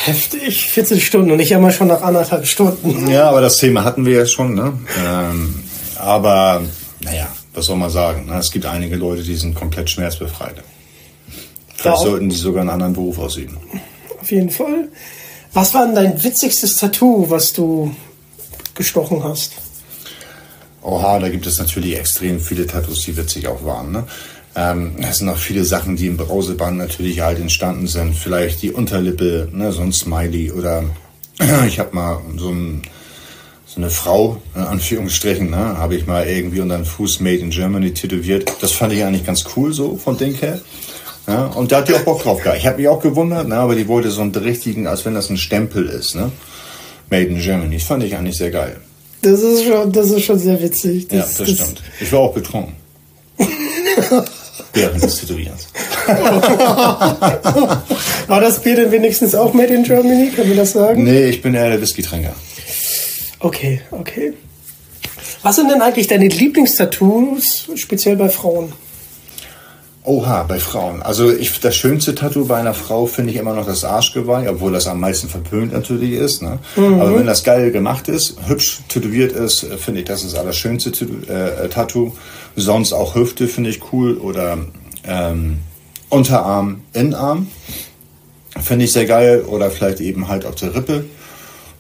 Heftig, 0.04 0.70
14 0.70 1.00
Stunden 1.00 1.30
und 1.30 1.40
ich 1.40 1.50
immer 1.52 1.70
schon 1.70 1.88
nach 1.88 2.02
anderthalb 2.02 2.46
Stunden. 2.46 3.08
Ja, 3.10 3.28
aber 3.28 3.40
das 3.40 3.56
Thema 3.56 3.84
hatten 3.84 4.06
wir 4.06 4.18
ja 4.18 4.26
schon. 4.26 4.54
Ne? 4.54 4.78
Ähm, 5.04 5.62
aber 5.98 6.62
naja, 7.00 7.28
was 7.54 7.66
soll 7.66 7.76
man 7.76 7.90
sagen? 7.90 8.26
Ne? 8.26 8.38
Es 8.38 8.50
gibt 8.50 8.66
einige 8.66 8.96
Leute, 8.96 9.22
die 9.22 9.36
sind 9.36 9.54
komplett 9.54 9.90
schmerzbefreit. 9.90 10.56
Vielleicht 11.74 11.98
sollten 11.98 12.28
die 12.28 12.36
sogar 12.36 12.62
einen 12.62 12.70
anderen 12.70 12.92
Beruf 12.92 13.18
ausüben. 13.18 13.56
Auf 14.20 14.30
jeden 14.30 14.50
Fall. 14.50 14.88
Was 15.52 15.74
war 15.74 15.86
denn 15.86 15.94
dein 15.94 16.22
witzigstes 16.22 16.76
Tattoo, 16.76 17.30
was 17.30 17.52
du 17.52 17.94
gestochen 18.74 19.22
hast? 19.24 19.52
Oha, 20.88 21.18
da 21.18 21.28
gibt 21.28 21.46
es 21.46 21.58
natürlich 21.58 21.98
extrem 21.98 22.40
viele 22.40 22.66
Tattoos, 22.66 23.02
die 23.02 23.16
witzig 23.16 23.46
auch 23.46 23.62
waren. 23.62 23.92
Ne? 23.92 24.04
Ähm, 24.56 24.92
es 25.02 25.18
sind 25.18 25.28
auch 25.28 25.36
viele 25.36 25.64
Sachen, 25.64 25.96
die 25.96 26.06
im 26.06 26.16
Brauseband 26.16 26.78
natürlich 26.78 27.20
halt 27.20 27.38
entstanden 27.38 27.86
sind. 27.86 28.16
Vielleicht 28.16 28.62
die 28.62 28.72
Unterlippe, 28.72 29.48
ne, 29.52 29.70
so 29.70 29.82
ein 29.82 29.92
Smiley 29.92 30.50
oder 30.50 30.84
ich 31.66 31.78
habe 31.78 31.94
mal 31.94 32.20
so, 32.38 32.48
ein, 32.48 32.82
so, 33.66 33.76
eine 33.76 33.90
Frau, 33.90 34.40
in 34.54 34.62
Anführungsstrichen, 34.62 35.50
ne, 35.50 35.76
habe 35.76 35.94
ich 35.94 36.06
mal 36.06 36.26
irgendwie 36.26 36.60
unter 36.60 36.78
den 36.78 36.86
Fuß 36.86 37.20
Made 37.20 37.36
in 37.36 37.50
Germany 37.50 37.92
tätowiert. 37.92 38.50
Das 38.62 38.72
fand 38.72 38.94
ich 38.94 39.04
eigentlich 39.04 39.26
ganz 39.26 39.44
cool 39.56 39.74
so 39.74 39.98
von 39.98 40.16
Ding 40.16 40.34
her. 40.36 40.58
Ja, 41.26 41.48
und 41.48 41.70
da 41.70 41.78
hat 41.78 41.88
die 41.88 41.94
auch 41.94 42.04
Bock 42.04 42.22
drauf 42.22 42.42
gehabt. 42.42 42.56
Ich 42.56 42.66
habe 42.66 42.78
mich 42.78 42.88
auch 42.88 43.02
gewundert, 43.02 43.46
ne, 43.46 43.56
aber 43.56 43.74
die 43.74 43.88
wollte 43.88 44.10
so 44.10 44.22
einen 44.22 44.34
richtigen, 44.34 44.86
als 44.86 45.04
wenn 45.04 45.14
das 45.14 45.28
ein 45.28 45.36
Stempel 45.36 45.86
ist. 45.86 46.14
Ne? 46.14 46.32
Made 47.10 47.26
in 47.26 47.38
Germany. 47.38 47.76
Das 47.76 47.84
fand 47.84 48.02
ich 48.04 48.16
eigentlich 48.16 48.38
sehr 48.38 48.50
geil. 48.50 48.80
Das 49.22 49.40
ist 49.40 49.64
schon, 49.64 49.92
das 49.92 50.10
ist 50.10 50.24
schon 50.24 50.38
sehr 50.38 50.62
witzig. 50.62 51.08
Das, 51.08 51.18
ja, 51.18 51.24
das, 51.24 51.36
das 51.36 51.50
stimmt. 51.50 51.82
Ich 52.00 52.12
war 52.12 52.20
auch 52.20 52.32
betrunken. 52.32 52.74
Während 54.72 55.02
des 55.02 55.16
Tätowierens. 55.16 55.68
War 58.26 58.40
das 58.40 58.60
Bier 58.62 58.76
denn 58.76 58.92
wenigstens 58.92 59.34
auch 59.34 59.52
made 59.54 59.74
in 59.74 59.82
Germany? 59.82 60.30
Können 60.30 60.50
wir 60.50 60.56
das 60.56 60.72
sagen? 60.72 61.04
Nee, 61.04 61.26
ich 61.28 61.42
bin 61.42 61.54
eher 61.54 61.70
der 61.70 61.80
Whisky-Trinker. 61.80 62.34
Okay, 63.40 63.80
okay. 63.90 64.34
Was 65.42 65.56
sind 65.56 65.70
denn 65.70 65.80
eigentlich 65.80 66.06
deine 66.06 66.28
Lieblingstattoos, 66.28 67.70
speziell 67.76 68.16
bei 68.16 68.28
Frauen? 68.28 68.72
Oha, 70.08 70.44
bei 70.44 70.58
Frauen. 70.58 71.02
Also 71.02 71.30
ich, 71.30 71.60
das 71.60 71.76
schönste 71.76 72.14
Tattoo 72.14 72.46
bei 72.46 72.56
einer 72.56 72.72
Frau 72.72 73.04
finde 73.04 73.30
ich 73.30 73.38
immer 73.38 73.52
noch 73.52 73.66
das 73.66 73.84
Arschgeweih, 73.84 74.48
obwohl 74.48 74.72
das 74.72 74.86
am 74.86 75.00
meisten 75.00 75.28
verpönt 75.28 75.74
natürlich 75.74 76.12
ist. 76.12 76.40
Ne? 76.40 76.60
Mhm. 76.76 76.98
Aber 76.98 77.14
wenn 77.14 77.26
das 77.26 77.44
geil 77.44 77.70
gemacht 77.72 78.08
ist, 78.08 78.36
hübsch 78.46 78.78
tätowiert 78.88 79.32
ist, 79.32 79.66
finde 79.78 80.00
ich, 80.00 80.06
das 80.06 80.24
ist 80.24 80.32
das 80.32 80.40
allerschönste 80.40 80.92
äh, 81.28 81.68
Tattoo. 81.68 82.12
Sonst 82.56 82.94
auch 82.94 83.16
Hüfte 83.16 83.48
finde 83.48 83.68
ich 83.68 83.92
cool 83.92 84.16
oder 84.16 84.56
ähm, 85.04 85.58
Unterarm, 86.08 86.80
Innenarm 86.94 87.48
finde 88.58 88.86
ich 88.86 88.92
sehr 88.92 89.04
geil 89.04 89.42
oder 89.42 89.70
vielleicht 89.70 90.00
eben 90.00 90.28
halt 90.28 90.46
auf 90.46 90.54
der 90.54 90.74
Rippe. 90.74 91.04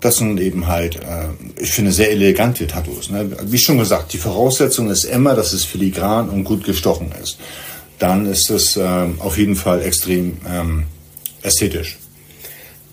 Das 0.02 0.18
sind 0.18 0.38
eben 0.38 0.66
halt, 0.66 0.96
äh, 0.96 1.28
ich 1.56 1.70
finde, 1.70 1.92
sehr 1.92 2.10
elegante 2.10 2.66
Tattoos. 2.66 3.08
Ne? 3.08 3.30
Wie 3.44 3.58
schon 3.58 3.78
gesagt, 3.78 4.12
die 4.12 4.18
Voraussetzung 4.18 4.90
ist 4.90 5.04
immer, 5.04 5.34
dass 5.34 5.54
es 5.54 5.64
filigran 5.64 6.28
und 6.28 6.44
gut 6.44 6.64
gestochen 6.64 7.10
ist 7.22 7.38
dann 7.98 8.26
ist 8.26 8.50
es 8.50 8.76
ähm, 8.76 9.16
auf 9.18 9.38
jeden 9.38 9.56
Fall 9.56 9.82
extrem 9.82 10.38
ähm, 10.48 10.84
ästhetisch. 11.42 11.98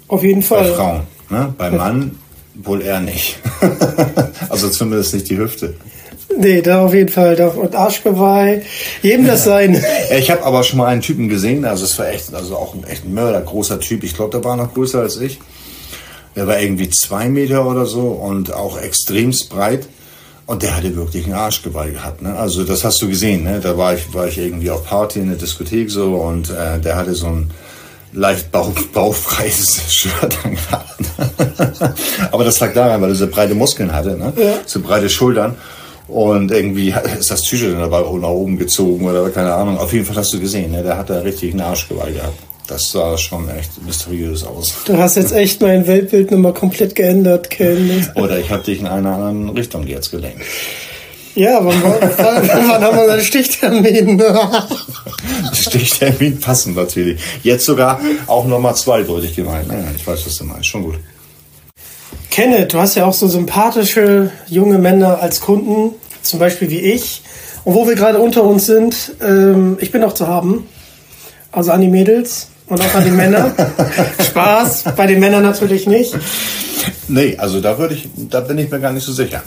Auf 0.07 0.23
jeden 0.23 0.41
Fall. 0.41 0.69
Bei 0.69 0.75
Frauen. 0.75 1.01
Ne? 1.29 1.53
Bei 1.57 1.71
Mann 1.71 2.19
wohl 2.55 2.81
eher 2.81 2.99
nicht. 2.99 3.39
also 4.49 4.69
zumindest 4.69 5.13
nicht 5.13 5.29
die 5.29 5.37
Hüfte. 5.37 5.75
Nee, 6.37 6.61
da 6.61 6.85
auf 6.85 6.93
jeden 6.93 7.09
Fall. 7.09 7.35
Da, 7.35 7.47
und 7.47 7.75
Arschgeweih, 7.75 8.63
jedem 9.01 9.27
das 9.27 9.43
sein. 9.43 9.81
Ich 10.17 10.31
habe 10.31 10.43
aber 10.43 10.63
schon 10.63 10.77
mal 10.77 10.87
einen 10.87 11.01
Typen 11.01 11.29
gesehen, 11.29 11.65
also 11.65 11.85
es 11.85 11.97
war 11.97 12.09
echt, 12.09 12.33
also 12.33 12.55
auch 12.55 12.73
ein 12.73 12.83
echt 12.83 13.05
mördergroßer 13.05 13.79
Typ. 13.79 14.03
Ich 14.03 14.15
glaube, 14.15 14.31
der 14.31 14.43
war 14.43 14.55
noch 14.55 14.73
größer 14.73 14.99
als 14.99 15.19
ich. 15.19 15.39
Der 16.35 16.47
war 16.47 16.59
irgendwie 16.59 16.89
zwei 16.89 17.29
Meter 17.29 17.65
oder 17.65 17.85
so 17.85 18.07
und 18.07 18.53
auch 18.53 18.79
extremst 18.79 19.49
breit. 19.49 19.87
Und 20.47 20.61
der 20.61 20.75
hatte 20.75 20.95
wirklich 20.95 21.25
einen 21.25 21.33
Arschgeweih 21.33 21.89
gehabt. 21.89 22.21
Ne? 22.21 22.37
Also 22.37 22.63
das 22.63 22.83
hast 22.83 23.01
du 23.01 23.07
gesehen. 23.07 23.43
Ne? 23.43 23.59
Da 23.59 23.77
war 23.77 23.95
ich, 23.95 24.13
war 24.13 24.27
ich 24.27 24.37
irgendwie 24.37 24.69
auf 24.69 24.85
Party 24.85 25.19
in 25.19 25.29
der 25.29 25.37
Diskothek 25.37 25.89
so 25.89 26.15
und 26.15 26.51
äh, 26.51 26.79
der 26.79 26.95
hatte 26.95 27.15
so 27.15 27.27
ein 27.27 27.51
leicht 28.13 28.51
bauch, 28.51 28.71
bauchfreies 28.93 29.81
Shirt 29.89 30.37
angehabt. 30.43 30.99
Aber 32.31 32.43
das 32.43 32.59
lag 32.59 32.73
daran, 32.73 33.01
weil 33.01 33.09
er 33.09 33.15
so 33.15 33.27
breite 33.27 33.55
Muskeln 33.55 33.91
hatte, 33.91 34.17
ne? 34.17 34.33
Ja. 34.37 34.53
so 34.65 34.81
breite 34.81 35.09
Schultern. 35.09 35.55
Und 36.07 36.51
irgendwie 36.51 36.93
ist 37.17 37.31
das 37.31 37.41
T-Shirt 37.41 37.73
dann 37.73 37.79
dabei 37.79 38.01
nach 38.01 38.29
oben 38.29 38.59
gezogen 38.59 39.07
oder 39.07 39.27
keine 39.31 39.53
Ahnung. 39.53 39.79
Auf 39.79 39.91
jeden 39.91 40.05
Fall 40.05 40.15
hast 40.17 40.33
du 40.33 40.39
gesehen, 40.39 40.71
ne? 40.71 40.83
der 40.83 40.97
hat 40.97 41.09
da 41.09 41.19
richtig 41.21 41.51
einen 41.51 41.61
Arschgeweih 41.61 42.11
gehabt. 42.11 42.37
Das 42.67 42.89
sah 42.91 43.17
schon 43.17 43.47
echt 43.49 43.83
mysteriös 43.85 44.43
aus. 44.43 44.73
Du 44.85 44.97
hast 44.97 45.17
jetzt 45.17 45.33
echt 45.33 45.61
mein 45.61 45.85
Weltbild 45.85 46.31
nochmal 46.31 46.53
komplett 46.53 46.95
geändert, 46.95 47.49
Ken. 47.51 48.09
Oder 48.15 48.39
ich 48.39 48.49
habe 48.49 48.63
dich 48.63 48.79
in 48.79 48.87
einer 48.87 49.13
anderen 49.13 49.49
Richtung 49.49 49.85
jetzt 49.85 50.09
gelenkt. 50.09 50.41
Ja, 51.35 51.63
wann, 51.63 51.83
wann, 51.83 52.81
haben 52.81 52.97
wir 52.97 53.13
einen 53.13 53.21
Stichtermin? 53.21 54.23
Stichtermin 55.53 56.39
passen 56.39 56.73
natürlich. 56.73 57.21
Jetzt 57.43 57.65
sogar 57.65 57.99
auch 58.25 58.45
nochmal 58.45 58.73
zweideutig 58.75 59.35
gemeint. 59.35 59.67
Naja, 59.67 59.87
ich 59.95 60.07
weiß, 60.07 60.25
was 60.25 60.37
du 60.37 60.45
meinst. 60.45 60.67
Schon 60.67 60.83
gut. 60.83 60.95
Kenneth, 62.31 62.73
du 62.73 62.79
hast 62.79 62.95
ja 62.95 63.05
auch 63.05 63.13
so 63.13 63.27
sympathische 63.27 64.31
junge 64.47 64.77
Männer 64.77 65.21
als 65.21 65.41
Kunden, 65.41 65.93
zum 66.21 66.39
Beispiel 66.39 66.69
wie 66.69 66.79
ich. 66.79 67.21
Und 67.65 67.75
wo 67.75 67.87
wir 67.87 67.95
gerade 67.95 68.19
unter 68.19 68.43
uns 68.43 68.65
sind, 68.65 69.15
ähm, 69.21 69.77
ich 69.81 69.91
bin 69.91 70.01
noch 70.01 70.13
zu 70.13 70.27
haben. 70.27 70.67
Also 71.51 71.71
an 71.71 71.81
die 71.81 71.89
Mädels 71.89 72.47
und 72.67 72.81
auch 72.81 72.93
an 72.95 73.03
die 73.03 73.11
Männer. 73.11 73.53
Spaß, 74.19 74.85
bei 74.95 75.07
den 75.07 75.19
Männern 75.19 75.43
natürlich 75.43 75.87
nicht. 75.87 76.15
Nee, 77.07 77.37
also 77.37 77.61
da 77.61 77.77
würde 77.77 77.95
ich, 77.95 78.09
da 78.15 78.41
bin 78.41 78.57
ich 78.57 78.69
mir 78.69 78.79
gar 78.79 78.91
nicht 78.91 79.05
so 79.05 79.13
sicher. 79.13 79.43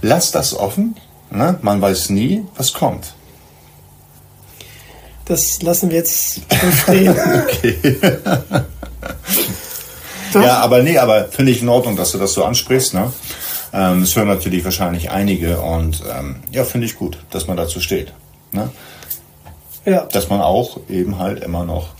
Lass 0.00 0.30
das 0.30 0.54
offen. 0.54 0.96
Ne? 1.30 1.58
Man 1.62 1.80
weiß 1.80 2.10
nie, 2.10 2.44
was 2.56 2.72
kommt. 2.72 3.14
Das 5.24 5.62
lassen 5.62 5.90
wir 5.90 5.98
jetzt 5.98 6.40
stehen. 6.82 7.14
okay. 7.42 7.96
ja, 10.34 10.58
aber 10.58 10.82
nee, 10.82 10.98
aber 10.98 11.26
finde 11.26 11.52
ich 11.52 11.62
in 11.62 11.68
Ordnung, 11.68 11.96
dass 11.96 12.12
du 12.12 12.18
das 12.18 12.32
so 12.32 12.44
ansprichst. 12.44 12.94
Ne? 12.94 13.12
Ähm, 13.72 14.02
es 14.02 14.16
hören 14.16 14.28
natürlich 14.28 14.64
wahrscheinlich 14.64 15.10
einige 15.10 15.60
und 15.60 16.02
ähm, 16.12 16.42
ja, 16.50 16.64
finde 16.64 16.86
ich 16.86 16.96
gut, 16.96 17.18
dass 17.30 17.46
man 17.46 17.56
dazu 17.56 17.80
steht. 17.80 18.12
Ne? 18.50 18.70
Ja. 19.84 20.04
Dass 20.12 20.28
man 20.28 20.40
auch 20.40 20.80
eben 20.88 21.18
halt 21.18 21.42
immer 21.42 21.64
noch 21.64 21.94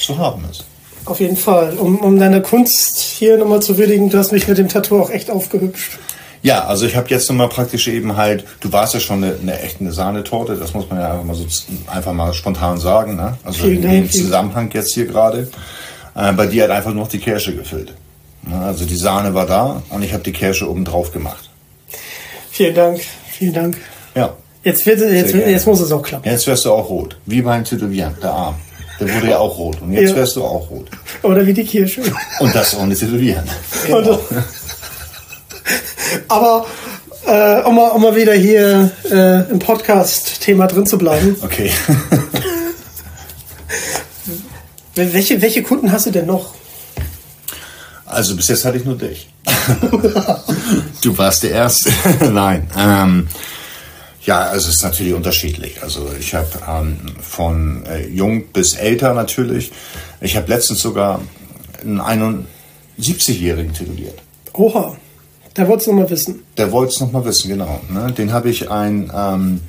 zu 0.00 0.18
haben 0.18 0.44
ist. 0.50 0.64
Auf 1.04 1.20
jeden 1.20 1.36
Fall. 1.36 1.74
Um, 1.78 1.98
um 1.98 2.18
deine 2.18 2.42
Kunst 2.42 2.98
hier 2.98 3.38
nochmal 3.38 3.62
zu 3.62 3.78
würdigen, 3.78 4.10
du 4.10 4.18
hast 4.18 4.32
mich 4.32 4.46
mit 4.46 4.58
dem 4.58 4.68
Tattoo 4.68 5.00
auch 5.00 5.10
echt 5.10 5.30
aufgehübscht. 5.30 5.98
Ja, 6.42 6.64
also 6.64 6.86
ich 6.86 6.96
habe 6.96 7.08
jetzt 7.10 7.28
nochmal 7.28 7.48
praktisch 7.48 7.86
eben 7.88 8.16
halt, 8.16 8.44
du 8.60 8.72
warst 8.72 8.94
ja 8.94 9.00
schon 9.00 9.22
eine, 9.22 9.36
eine 9.40 9.60
echte 9.60 9.92
Sahnetorte, 9.92 10.56
das 10.56 10.72
muss 10.72 10.88
man 10.88 10.98
ja 10.98 11.12
einfach 11.12 11.24
mal 11.24 11.34
so 11.34 11.44
einfach 11.86 12.12
mal 12.14 12.32
spontan 12.32 12.78
sagen, 12.78 13.16
ne? 13.16 13.36
Also 13.44 13.64
vielen 13.64 13.82
in 13.82 13.90
dem 13.90 14.10
Zusammenhang 14.10 14.70
jetzt 14.72 14.94
hier 14.94 15.06
gerade. 15.06 15.50
Äh, 16.14 16.32
bei 16.32 16.46
dir 16.46 16.64
hat 16.64 16.70
einfach 16.70 16.92
nur 16.92 17.04
noch 17.04 17.10
die 17.10 17.18
Kirsche 17.18 17.54
gefüllt. 17.54 17.92
Ne? 18.42 18.58
Also 18.58 18.86
die 18.86 18.96
Sahne 18.96 19.34
war 19.34 19.46
da 19.46 19.82
und 19.90 20.02
ich 20.02 20.12
habe 20.14 20.22
die 20.22 20.32
Kirsche 20.32 20.68
oben 20.68 20.84
drauf 20.84 21.12
gemacht. 21.12 21.50
Vielen 22.50 22.74
Dank, 22.74 23.00
vielen 23.30 23.52
Dank. 23.52 23.76
Ja. 24.14 24.32
Jetzt, 24.62 24.84
wird, 24.86 25.00
jetzt, 25.00 25.34
jetzt 25.34 25.66
muss 25.66 25.80
es 25.80 25.92
auch 25.92 26.02
klappen. 26.02 26.28
Jetzt 26.28 26.46
wirst 26.46 26.64
du 26.64 26.72
auch 26.72 26.88
rot, 26.88 27.16
wie 27.26 27.42
beim 27.42 27.64
Tätowieren, 27.64 28.14
der 28.22 28.30
Arm. 28.30 28.54
Der 29.00 29.14
wurde 29.14 29.30
ja 29.30 29.38
auch 29.38 29.56
rot 29.56 29.80
und 29.80 29.92
jetzt 29.92 30.10
ja. 30.10 30.16
wärst 30.16 30.36
du 30.36 30.44
auch 30.44 30.68
rot. 30.70 30.88
Oder 31.22 31.46
wie 31.46 31.54
die 31.54 31.64
Kirsche. 31.64 32.02
Und 32.40 32.54
das 32.54 32.76
ohne 32.76 32.94
Tätowieren. 32.94 33.44
Genau. 33.86 34.20
Aber 36.28 36.66
äh, 37.26 37.62
um, 37.62 37.74
mal, 37.76 37.88
um 37.88 38.02
mal 38.02 38.14
wieder 38.14 38.34
hier 38.34 38.90
äh, 39.10 39.50
im 39.50 39.58
Podcast-Thema 39.58 40.66
drin 40.66 40.86
zu 40.86 40.98
bleiben. 40.98 41.36
Okay. 41.40 41.70
welche, 44.94 45.40
welche 45.40 45.62
Kunden 45.62 45.90
hast 45.92 46.06
du 46.06 46.10
denn 46.10 46.26
noch? 46.26 46.54
Also 48.04 48.34
bis 48.36 48.48
jetzt 48.48 48.64
hatte 48.64 48.76
ich 48.76 48.84
nur 48.84 48.98
dich. 48.98 49.28
du 51.02 51.16
warst 51.16 51.42
der 51.44 51.52
Erste. 51.52 51.90
Nein. 52.32 52.68
Ähm, 52.76 53.28
ja, 54.30 54.42
also 54.42 54.68
es 54.68 54.76
ist 54.76 54.82
natürlich 54.84 55.12
unterschiedlich. 55.12 55.82
Also 55.82 56.08
ich 56.16 56.36
habe 56.36 56.48
ähm, 56.68 57.00
von 57.20 57.84
äh, 57.86 58.06
jung 58.06 58.46
bis 58.52 58.76
älter 58.76 59.12
natürlich. 59.12 59.72
Ich 60.20 60.36
habe 60.36 60.46
letztens 60.46 60.78
sogar 60.78 61.20
einen 61.82 62.00
71-Jährigen 62.00 63.74
tätowiert. 63.74 64.22
Oha. 64.52 64.96
Der 65.56 65.66
wollte 65.66 65.80
es 65.80 65.86
nochmal 65.88 66.08
wissen. 66.10 66.44
Der 66.56 66.70
wollte 66.70 66.92
es 66.92 67.00
nochmal 67.00 67.24
wissen, 67.24 67.48
genau. 67.48 67.80
Ne? 67.90 68.12
Den 68.12 68.32
habe 68.32 68.50
ich 68.50 68.70
ein, 68.70 69.10
ähm, 69.12 69.62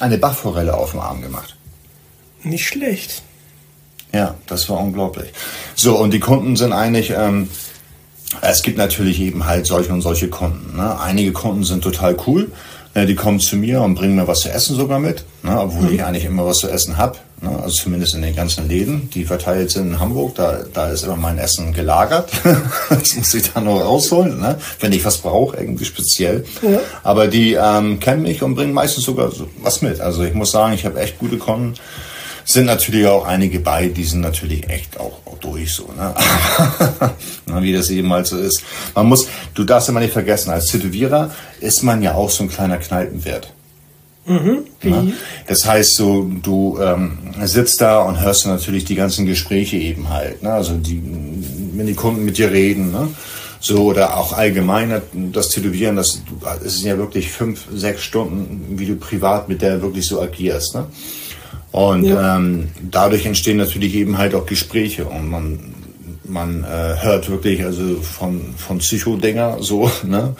eine 0.00 0.18
Bachforelle 0.18 0.76
auf 0.76 0.90
dem 0.90 0.98
Arm 0.98 1.22
gemacht. 1.22 1.56
Nicht 2.42 2.66
schlecht. 2.66 3.22
Ja, 4.12 4.34
das 4.48 4.68
war 4.68 4.80
unglaublich. 4.80 5.32
So, 5.76 5.96
und 5.96 6.10
die 6.10 6.18
Kunden 6.18 6.56
sind 6.56 6.72
eigentlich, 6.72 7.10
ähm, 7.10 7.48
es 8.40 8.64
gibt 8.64 8.78
natürlich 8.78 9.20
eben 9.20 9.46
halt 9.46 9.66
solche 9.66 9.92
und 9.92 10.00
solche 10.00 10.28
Kunden. 10.28 10.76
Ne? 10.76 10.98
Einige 10.98 11.30
Kunden 11.30 11.62
sind 11.62 11.84
total 11.84 12.16
cool. 12.26 12.50
Äh, 12.98 13.06
die 13.06 13.14
kommen 13.14 13.38
zu 13.38 13.56
mir 13.56 13.80
und 13.82 13.94
bringen 13.94 14.16
mir 14.16 14.26
was 14.26 14.40
zu 14.40 14.50
essen 14.50 14.74
sogar 14.76 14.98
mit, 14.98 15.24
ne? 15.42 15.60
obwohl 15.60 15.88
mhm. 15.88 15.94
ich 15.94 16.04
eigentlich 16.04 16.24
immer 16.24 16.44
was 16.44 16.58
zu 16.58 16.68
essen 16.68 16.96
habe. 16.96 17.16
Ne? 17.40 17.50
Also 17.62 17.82
zumindest 17.82 18.14
in 18.14 18.22
den 18.22 18.34
ganzen 18.34 18.68
Läden, 18.68 19.08
die 19.10 19.24
verteilt 19.24 19.70
sind 19.70 19.92
in 19.92 20.00
Hamburg. 20.00 20.34
Da, 20.34 20.60
da 20.72 20.88
ist 20.88 21.04
immer 21.04 21.16
mein 21.16 21.38
Essen 21.38 21.72
gelagert. 21.72 22.30
das 22.90 23.14
muss 23.14 23.34
ich 23.34 23.52
dann 23.52 23.64
noch 23.64 23.80
rausholen, 23.80 24.40
ne? 24.40 24.56
wenn 24.80 24.92
ich 24.92 25.04
was 25.04 25.18
brauche, 25.18 25.56
irgendwie 25.56 25.84
speziell. 25.84 26.44
Ja. 26.62 26.80
Aber 27.04 27.28
die 27.28 27.54
ähm, 27.54 28.00
kennen 28.00 28.22
mich 28.22 28.42
und 28.42 28.56
bringen 28.56 28.72
meistens 28.72 29.04
sogar 29.04 29.30
was 29.62 29.80
mit. 29.82 30.00
Also 30.00 30.24
ich 30.24 30.34
muss 30.34 30.50
sagen, 30.50 30.74
ich 30.74 30.84
habe 30.84 31.00
echt 31.00 31.18
gute 31.18 31.38
Kunden 31.38 31.74
sind 32.48 32.64
natürlich 32.64 33.06
auch 33.06 33.26
einige 33.26 33.60
bei, 33.60 33.88
die 33.88 34.04
sind 34.04 34.22
natürlich 34.22 34.70
echt 34.70 34.98
auch, 34.98 35.18
auch 35.26 35.36
durch 35.38 35.74
so, 35.74 35.90
ne? 35.94 36.14
wie 37.60 37.74
das 37.74 37.90
eben 37.90 38.10
halt 38.10 38.26
so 38.26 38.38
ist. 38.38 38.62
Man 38.94 39.06
muss, 39.06 39.28
du 39.52 39.64
darfst 39.64 39.90
immer 39.90 40.00
nicht 40.00 40.14
vergessen, 40.14 40.50
als 40.50 40.66
Tätowierer 40.66 41.30
ist 41.60 41.82
man 41.82 42.02
ja 42.02 42.14
auch 42.14 42.30
so 42.30 42.44
ein 42.44 42.48
kleiner 42.48 42.78
Kneipenwert. 42.78 43.52
Mhm. 44.24 44.64
Ne? 44.82 45.12
Das 45.46 45.66
heißt, 45.66 45.94
so, 45.94 46.22
du 46.42 46.78
ähm, 46.80 47.18
sitzt 47.44 47.82
da 47.82 48.00
und 48.00 48.18
hörst 48.18 48.46
natürlich 48.46 48.86
die 48.86 48.94
ganzen 48.94 49.26
Gespräche 49.26 49.76
eben 49.76 50.08
halt. 50.08 50.42
Ne? 50.42 50.50
Also 50.50 50.74
die, 50.74 51.02
wenn 51.74 51.86
die 51.86 51.94
Kunden 51.94 52.24
mit 52.24 52.38
dir 52.38 52.50
reden, 52.50 52.92
ne? 52.92 53.08
so 53.60 53.84
oder 53.84 54.16
auch 54.16 54.32
allgemein 54.32 55.02
das 55.32 55.50
Tätowieren, 55.50 55.96
das, 55.96 56.22
das 56.40 56.78
sind 56.78 56.86
ja 56.86 56.96
wirklich 56.96 57.30
fünf, 57.30 57.66
sechs 57.74 58.04
Stunden, 58.04 58.78
wie 58.78 58.86
du 58.86 58.96
privat 58.96 59.50
mit 59.50 59.60
der 59.60 59.82
wirklich 59.82 60.06
so 60.06 60.22
agierst. 60.22 60.76
Ne? 60.76 60.86
Und 61.72 62.04
ja. 62.04 62.36
ähm, 62.36 62.68
dadurch 62.90 63.26
entstehen 63.26 63.58
natürlich 63.58 63.94
eben 63.94 64.18
halt 64.18 64.34
auch 64.34 64.46
Gespräche 64.46 65.04
und 65.04 65.28
man, 65.28 65.74
man 66.24 66.64
äh, 66.64 67.02
hört 67.02 67.28
wirklich 67.28 67.64
also 67.64 68.00
von, 68.00 68.54
von 68.56 68.78
Psychodinger 68.78 69.58
so, 69.60 69.90
ne? 70.04 70.34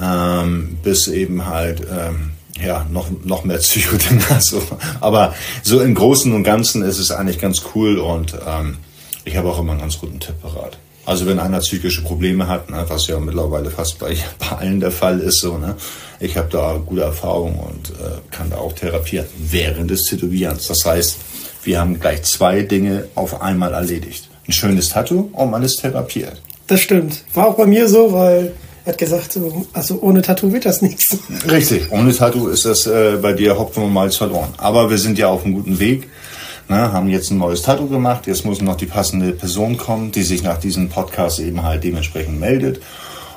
Ähm, 0.00 0.78
bis 0.82 1.08
eben 1.08 1.46
halt 1.46 1.80
ähm, 1.80 2.30
ja 2.64 2.86
noch, 2.90 3.08
noch 3.24 3.44
mehr 3.44 3.58
Psychodinger 3.58 4.40
so. 4.40 4.62
Aber 5.00 5.34
so 5.62 5.80
im 5.80 5.94
Großen 5.94 6.32
und 6.32 6.44
Ganzen 6.44 6.82
ist 6.82 6.98
es 6.98 7.10
eigentlich 7.10 7.40
ganz 7.40 7.62
cool 7.74 7.98
und 7.98 8.34
ähm, 8.46 8.76
ich 9.24 9.36
habe 9.36 9.48
auch 9.48 9.58
immer 9.58 9.72
einen 9.72 9.80
ganz 9.80 9.98
guten 9.98 10.20
Tipp 10.20 10.40
parat. 10.40 10.78
Also 11.06 11.26
wenn 11.26 11.38
einer 11.38 11.60
psychische 11.60 12.02
Probleme 12.02 12.46
hat, 12.46 12.70
ne, 12.70 12.84
was 12.88 13.06
ja 13.06 13.18
mittlerweile 13.18 13.70
fast 13.70 13.98
bei, 13.98 14.16
bei 14.38 14.56
allen 14.56 14.80
der 14.80 14.90
Fall 14.90 15.20
ist, 15.20 15.40
so, 15.40 15.58
ne, 15.58 15.76
ich 16.20 16.36
habe 16.36 16.48
da 16.50 16.80
gute 16.84 17.02
Erfahrungen 17.02 17.58
und 17.58 17.90
äh, 17.90 18.18
kann 18.30 18.50
da 18.50 18.58
auch 18.58 18.72
therapieren 18.74 19.26
während 19.38 19.90
des 19.90 20.04
Tätowierens. 20.04 20.66
Das 20.68 20.84
heißt, 20.84 21.16
wir 21.64 21.80
haben 21.80 21.98
gleich 21.98 22.22
zwei 22.22 22.62
Dinge 22.62 23.08
auf 23.14 23.40
einmal 23.40 23.72
erledigt. 23.72 24.28
Ein 24.46 24.52
schönes 24.52 24.90
Tattoo 24.90 25.30
und 25.32 25.50
man 25.50 25.62
ist 25.62 25.80
therapiert. 25.80 26.40
Das 26.66 26.80
stimmt. 26.80 27.24
War 27.34 27.48
auch 27.48 27.56
bei 27.56 27.66
mir 27.66 27.88
so, 27.88 28.12
weil 28.12 28.52
er 28.84 28.92
hat 28.92 28.98
gesagt, 28.98 29.32
so, 29.32 29.66
also 29.72 30.00
ohne 30.00 30.22
Tattoo 30.22 30.52
wird 30.52 30.64
das 30.64 30.82
nichts. 30.82 31.18
Richtig, 31.50 31.90
ohne 31.90 32.14
Tattoo 32.14 32.48
ist 32.48 32.64
das 32.64 32.86
äh, 32.86 33.18
bei 33.20 33.32
dir 33.32 33.58
Hopfen 33.58 33.84
und 33.84 33.92
Malz 33.92 34.16
verloren. 34.16 34.54
Aber 34.56 34.88
wir 34.88 34.98
sind 34.98 35.18
ja 35.18 35.28
auf 35.28 35.44
einem 35.44 35.54
guten 35.54 35.78
Weg. 35.78 36.08
Ne, 36.70 36.92
haben 36.92 37.08
jetzt 37.08 37.32
ein 37.32 37.38
neues 37.38 37.62
Tattoo 37.62 37.88
gemacht. 37.88 38.28
Jetzt 38.28 38.44
muss 38.44 38.62
noch 38.62 38.76
die 38.76 38.86
passende 38.86 39.32
Person 39.32 39.76
kommen, 39.76 40.12
die 40.12 40.22
sich 40.22 40.44
nach 40.44 40.56
diesem 40.56 40.88
Podcast 40.88 41.40
eben 41.40 41.64
halt 41.64 41.82
dementsprechend 41.82 42.38
meldet. 42.38 42.80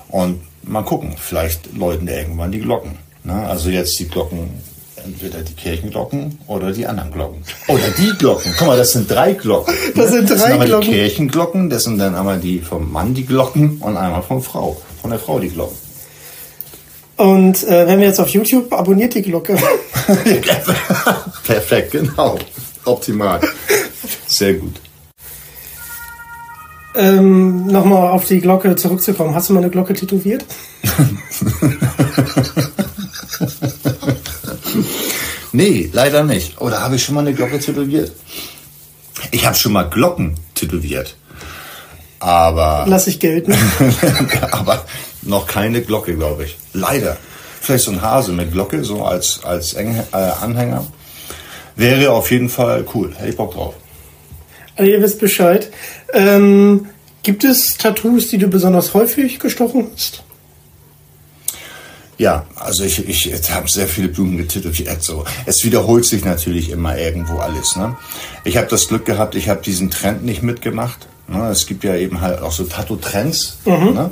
Und 0.10 0.42
mal 0.62 0.84
gucken, 0.84 1.16
vielleicht 1.18 1.76
läuten 1.76 2.08
irgendwann 2.08 2.52
die 2.52 2.60
Glocken. 2.60 3.00
Ne? 3.24 3.34
Also 3.34 3.72
jetzt 3.72 3.98
die 3.98 4.08
Glocken, 4.08 4.52
entweder 5.04 5.42
die 5.42 5.56
Kirchenglocken 5.56 6.38
oder 6.46 6.72
die 6.72 6.86
anderen 6.86 7.12
Glocken. 7.12 7.42
Oder 7.70 7.90
die 7.98 8.16
Glocken. 8.20 8.54
Guck 8.56 8.68
mal, 8.68 8.78
das 8.78 8.92
sind 8.92 9.10
drei 9.10 9.34
Glocken. 9.34 9.74
Das 9.96 10.12
ne? 10.12 10.18
sind 10.18 10.30
drei 10.30 10.34
das 10.36 10.44
sind 10.44 10.52
einmal 10.52 10.68
Glocken. 10.68 10.92
die 10.92 10.94
Kirchenglocken, 10.94 11.70
das 11.72 11.84
sind 11.86 11.98
dann 11.98 12.14
einmal 12.14 12.40
die 12.40 12.60
vom 12.60 12.92
Mann 12.92 13.16
die 13.16 13.26
Glocken 13.26 13.78
und 13.80 13.98
einmal 13.98 14.22
von 14.22 14.44
Frau, 14.44 14.80
von 15.02 15.10
der 15.10 15.20
Frau 15.20 15.40
die 15.40 15.50
Glocken. 15.50 15.76
Und 17.18 17.64
äh, 17.64 17.88
wenn 17.88 18.00
wir 18.00 18.06
jetzt 18.06 18.20
auf 18.20 18.30
YouTube, 18.30 18.72
abonniert 18.72 19.16
die 19.16 19.24
Glocke. 19.24 19.58
Perfekt, 21.44 21.94
genau. 21.94 22.38
Optimal. 22.86 23.42
Sehr 24.28 24.56
gut. 24.56 24.76
Ähm, 26.96 27.68
Nochmal 27.68 28.12
auf 28.12 28.26
die 28.26 28.40
Glocke 28.40 28.76
zurückzukommen. 28.76 29.34
Hast 29.34 29.50
du 29.50 29.54
mal 29.54 29.62
eine 29.62 29.70
Glocke 29.70 29.94
tätowiert? 29.94 30.46
nee, 35.52 35.90
leider 35.92 36.24
nicht. 36.24 36.62
Oder 36.62 36.82
habe 36.82 36.98
ich 36.98 37.04
schon 37.04 37.16
mal 37.16 37.22
eine 37.22 37.34
Glocke 37.34 37.60
tätowiert? 37.60 38.12
Ich 39.32 39.46
habe 39.46 39.56
schon 39.56 39.74
mal 39.74 39.90
Glocken 39.90 40.36
tätowiert. 40.54 41.16
Aber. 42.20 42.86
Lass 42.88 43.08
ich 43.08 43.20
gelten. 43.20 43.56
aber 44.52 44.86
noch 45.24 45.48
keine 45.48 45.82
Glocke, 45.82 46.16
glaube 46.16 46.46
ich. 46.46 46.58
Leider. 46.74 47.18
Vielleicht 47.60 47.86
so 47.86 47.92
ein 47.92 48.02
Hase 48.02 48.34
mit 48.34 48.52
Glocke, 48.52 48.84
so 48.84 49.04
als, 49.04 49.44
als 49.44 49.74
äh, 49.74 50.04
Anhänger. 50.12 50.86
Wäre 51.76 52.12
auf 52.12 52.32
jeden 52.32 52.50
Fall 52.50 52.86
cool. 52.94 53.14
Hätte 53.16 53.30
ich 53.30 53.38
Bock 53.38 53.54
drauf. 53.54 53.76
Also 54.76 54.92
ihr 54.92 55.02
wisst 55.02 55.20
Bescheid. 55.20 55.72
Ähm, 56.14 56.88
gibt 57.24 57.44
es 57.44 57.78
Tattoos, 57.78 58.28
die 58.28 58.38
du 58.38 58.48
besonders 58.48 58.94
häufig 58.94 59.40
gestochen 59.40 59.88
hast? 59.94 60.24
Ja, 62.18 62.46
also 62.56 62.84
ich, 62.84 63.08
ich, 63.08 63.32
ich 63.32 63.52
habe 63.52 63.70
sehr 63.70 63.88
viele 63.88 64.08
Blumen 64.08 64.38
getätowiert. 64.38 65.04
So. 65.04 65.26
Es 65.46 65.64
wiederholt 65.64 66.06
sich 66.06 66.24
natürlich 66.24 66.70
immer 66.70 66.98
irgendwo 66.98 67.38
alles. 67.38 67.76
Ne? 67.76 67.98
Ich 68.44 68.58
habe 68.58 68.68
das 68.68 68.88
Glück 68.88 69.06
gehabt, 69.06 69.36
ich 69.36 69.50
habe 69.50 69.62
diesen 69.62 69.90
Trend 69.90 70.24
nicht 70.24 70.44
mitgemacht. 70.44 71.08
Ne? 71.28 71.50
Es 71.50 71.66
gibt 71.66 71.84
ja 71.84 71.96
eben 71.96 72.22
halt 72.22 72.42
auch 72.42 72.52
so 72.52 72.64
Tattoo-Trends. 72.64 73.58
Mhm. 73.66 73.94
Ne? 73.94 74.12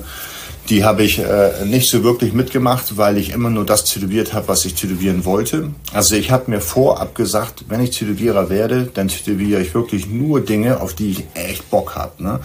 Die 0.69 0.83
habe 0.83 1.03
ich 1.03 1.19
äh, 1.19 1.65
nicht 1.65 1.89
so 1.89 2.03
wirklich 2.03 2.33
mitgemacht, 2.33 2.97
weil 2.97 3.17
ich 3.17 3.31
immer 3.31 3.49
nur 3.49 3.65
das 3.65 3.83
tätowiert 3.83 4.33
habe, 4.33 4.47
was 4.47 4.63
ich 4.63 4.75
tätowieren 4.75 5.25
wollte. 5.25 5.71
Also 5.91 6.15
ich 6.15 6.31
habe 6.31 6.49
mir 6.51 6.61
vorab 6.61 7.15
gesagt, 7.15 7.65
wenn 7.67 7.81
ich 7.81 7.97
Tätowierer 7.97 8.49
werde, 8.49 8.89
dann 8.93 9.07
tätowiere 9.07 9.61
ich 9.61 9.73
wirklich 9.73 10.07
nur 10.07 10.39
Dinge, 10.41 10.79
auf 10.79 10.93
die 10.93 11.11
ich 11.11 11.23
echt 11.33 11.69
Bock 11.69 11.95
habe. 11.95 12.23
Ne? 12.23 12.39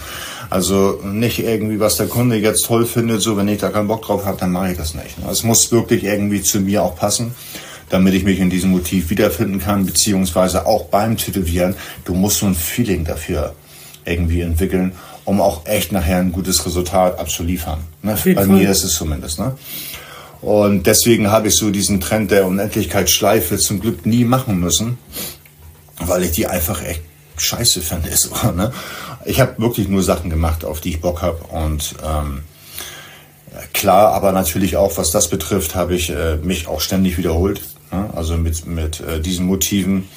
Also 0.51 1.01
nicht 1.05 1.39
irgendwie, 1.39 1.79
was 1.79 1.99
der 1.99 2.07
Kunde 2.09 2.37
jetzt 2.37 2.65
toll 2.67 2.87
findet, 2.87 3.21
so 3.21 3.37
wenn 3.37 3.49
ich 3.49 3.61
da 3.61 3.69
keinen 3.69 3.89
Bock 3.89 4.03
drauf 4.03 4.25
habe, 4.25 4.39
dann 4.39 4.51
mache 4.51 4.73
ich 4.73 4.79
das 4.79 4.95
nicht. 4.95 5.19
Ne? 5.19 5.31
Es 5.31 5.45
muss 5.45 5.71
wirklich 5.71 6.03
irgendwie 6.05 6.43
zu 6.43 6.61
mir 6.61 6.83
auch 6.83 6.97
passen 6.97 7.35
damit 7.89 8.15
ich 8.15 8.25
mich 8.25 8.41
in 8.41 8.51
diesem 8.51 8.71
Motiv 8.71 9.11
wiederfinden 9.11 9.61
kann, 9.61 9.87
beziehungsweise 9.87 10.67
auch 10.67 10.87
beim 10.87 11.17
Tätowieren. 11.17 11.77
Du 12.05 12.15
musst 12.15 12.39
so 12.39 12.47
ein 12.47 12.57
Feeling 12.57 13.05
dafür 13.05 13.55
irgendwie 14.05 14.41
entwickeln 14.41 14.93
um 15.27 15.41
auch 15.41 15.67
echt 15.67 15.93
nachher 15.93 16.19
ein 16.19 16.33
gutes 16.33 16.65
Resultat 16.65 17.19
abzuliefern. 17.19 17.81
Ne? 18.03 18.17
Bei 18.25 18.35
Fall. 18.35 18.47
mir 18.47 18.71
ist 18.71 18.85
es 18.85 18.95
zumindest. 18.95 19.39
Ne? 19.39 19.55
Und 20.41 20.87
deswegen 20.87 21.31
habe 21.31 21.49
ich 21.49 21.57
so 21.57 21.71
diesen 21.71 22.01
Trend 22.01 22.31
der 22.31 22.47
Unendlichkeitsschleife 22.47 23.59
zum 23.59 23.81
Glück 23.81 24.07
nie 24.07 24.25
machen 24.25 24.61
müssen, 24.61 24.99
weil 25.99 26.23
ich 26.23 26.31
die 26.31 26.47
einfach 26.47 26.83
echt 26.83 27.03
scheiße 27.37 27.83
fand. 27.83 28.07
Ne? 28.57 28.73
Ich 29.25 29.41
habe 29.41 29.61
wirklich 29.61 29.89
nur 29.89 30.03
Sachen 30.03 30.31
gemacht, 30.31 30.65
auf 30.65 30.81
die 30.81 30.91
ich 30.91 31.01
Bock 31.01 31.21
habe. 31.21 31.39
Und 31.49 31.97
ähm, 32.07 32.43
klar, 33.73 34.13
aber 34.13 34.31
natürlich 34.31 34.77
auch, 34.77 34.97
was 34.97 35.11
das 35.11 35.29
betrifft, 35.29 35.75
habe 35.75 35.97
ich 35.97 36.11
äh, 36.11 36.37
mich 36.37 36.69
auch 36.69 36.81
ständig 36.81 37.19
wiederholt. 37.19 37.63
Ne? 37.91 38.11
Also 38.15 38.37
mit, 38.37 38.67
mit 38.67 39.01
äh, 39.01 39.21
diesen 39.21 39.47
Motiven. 39.47 40.09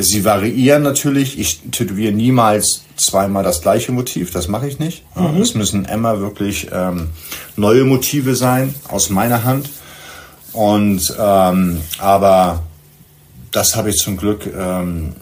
Sie 0.00 0.24
variieren 0.24 0.84
natürlich. 0.84 1.38
Ich 1.38 1.60
tätowiere 1.72 2.12
niemals 2.12 2.84
zweimal 2.96 3.42
das 3.42 3.62
gleiche 3.62 3.90
Motiv. 3.90 4.30
Das 4.30 4.46
mache 4.46 4.68
ich 4.68 4.78
nicht. 4.78 5.04
Mhm. 5.16 5.42
Es 5.42 5.54
müssen 5.54 5.84
immer 5.86 6.20
wirklich 6.20 6.68
ähm, 6.72 7.08
neue 7.56 7.84
Motive 7.84 8.36
sein 8.36 8.74
aus 8.88 9.10
meiner 9.10 9.42
Hand. 9.42 9.70
Und 10.52 11.02
ähm, 11.18 11.80
aber 11.98 12.62
das 13.50 13.74
habe 13.74 13.90
ich 13.90 13.96
zum 13.96 14.16
Glück 14.16 14.46
ähm, 14.46 15.14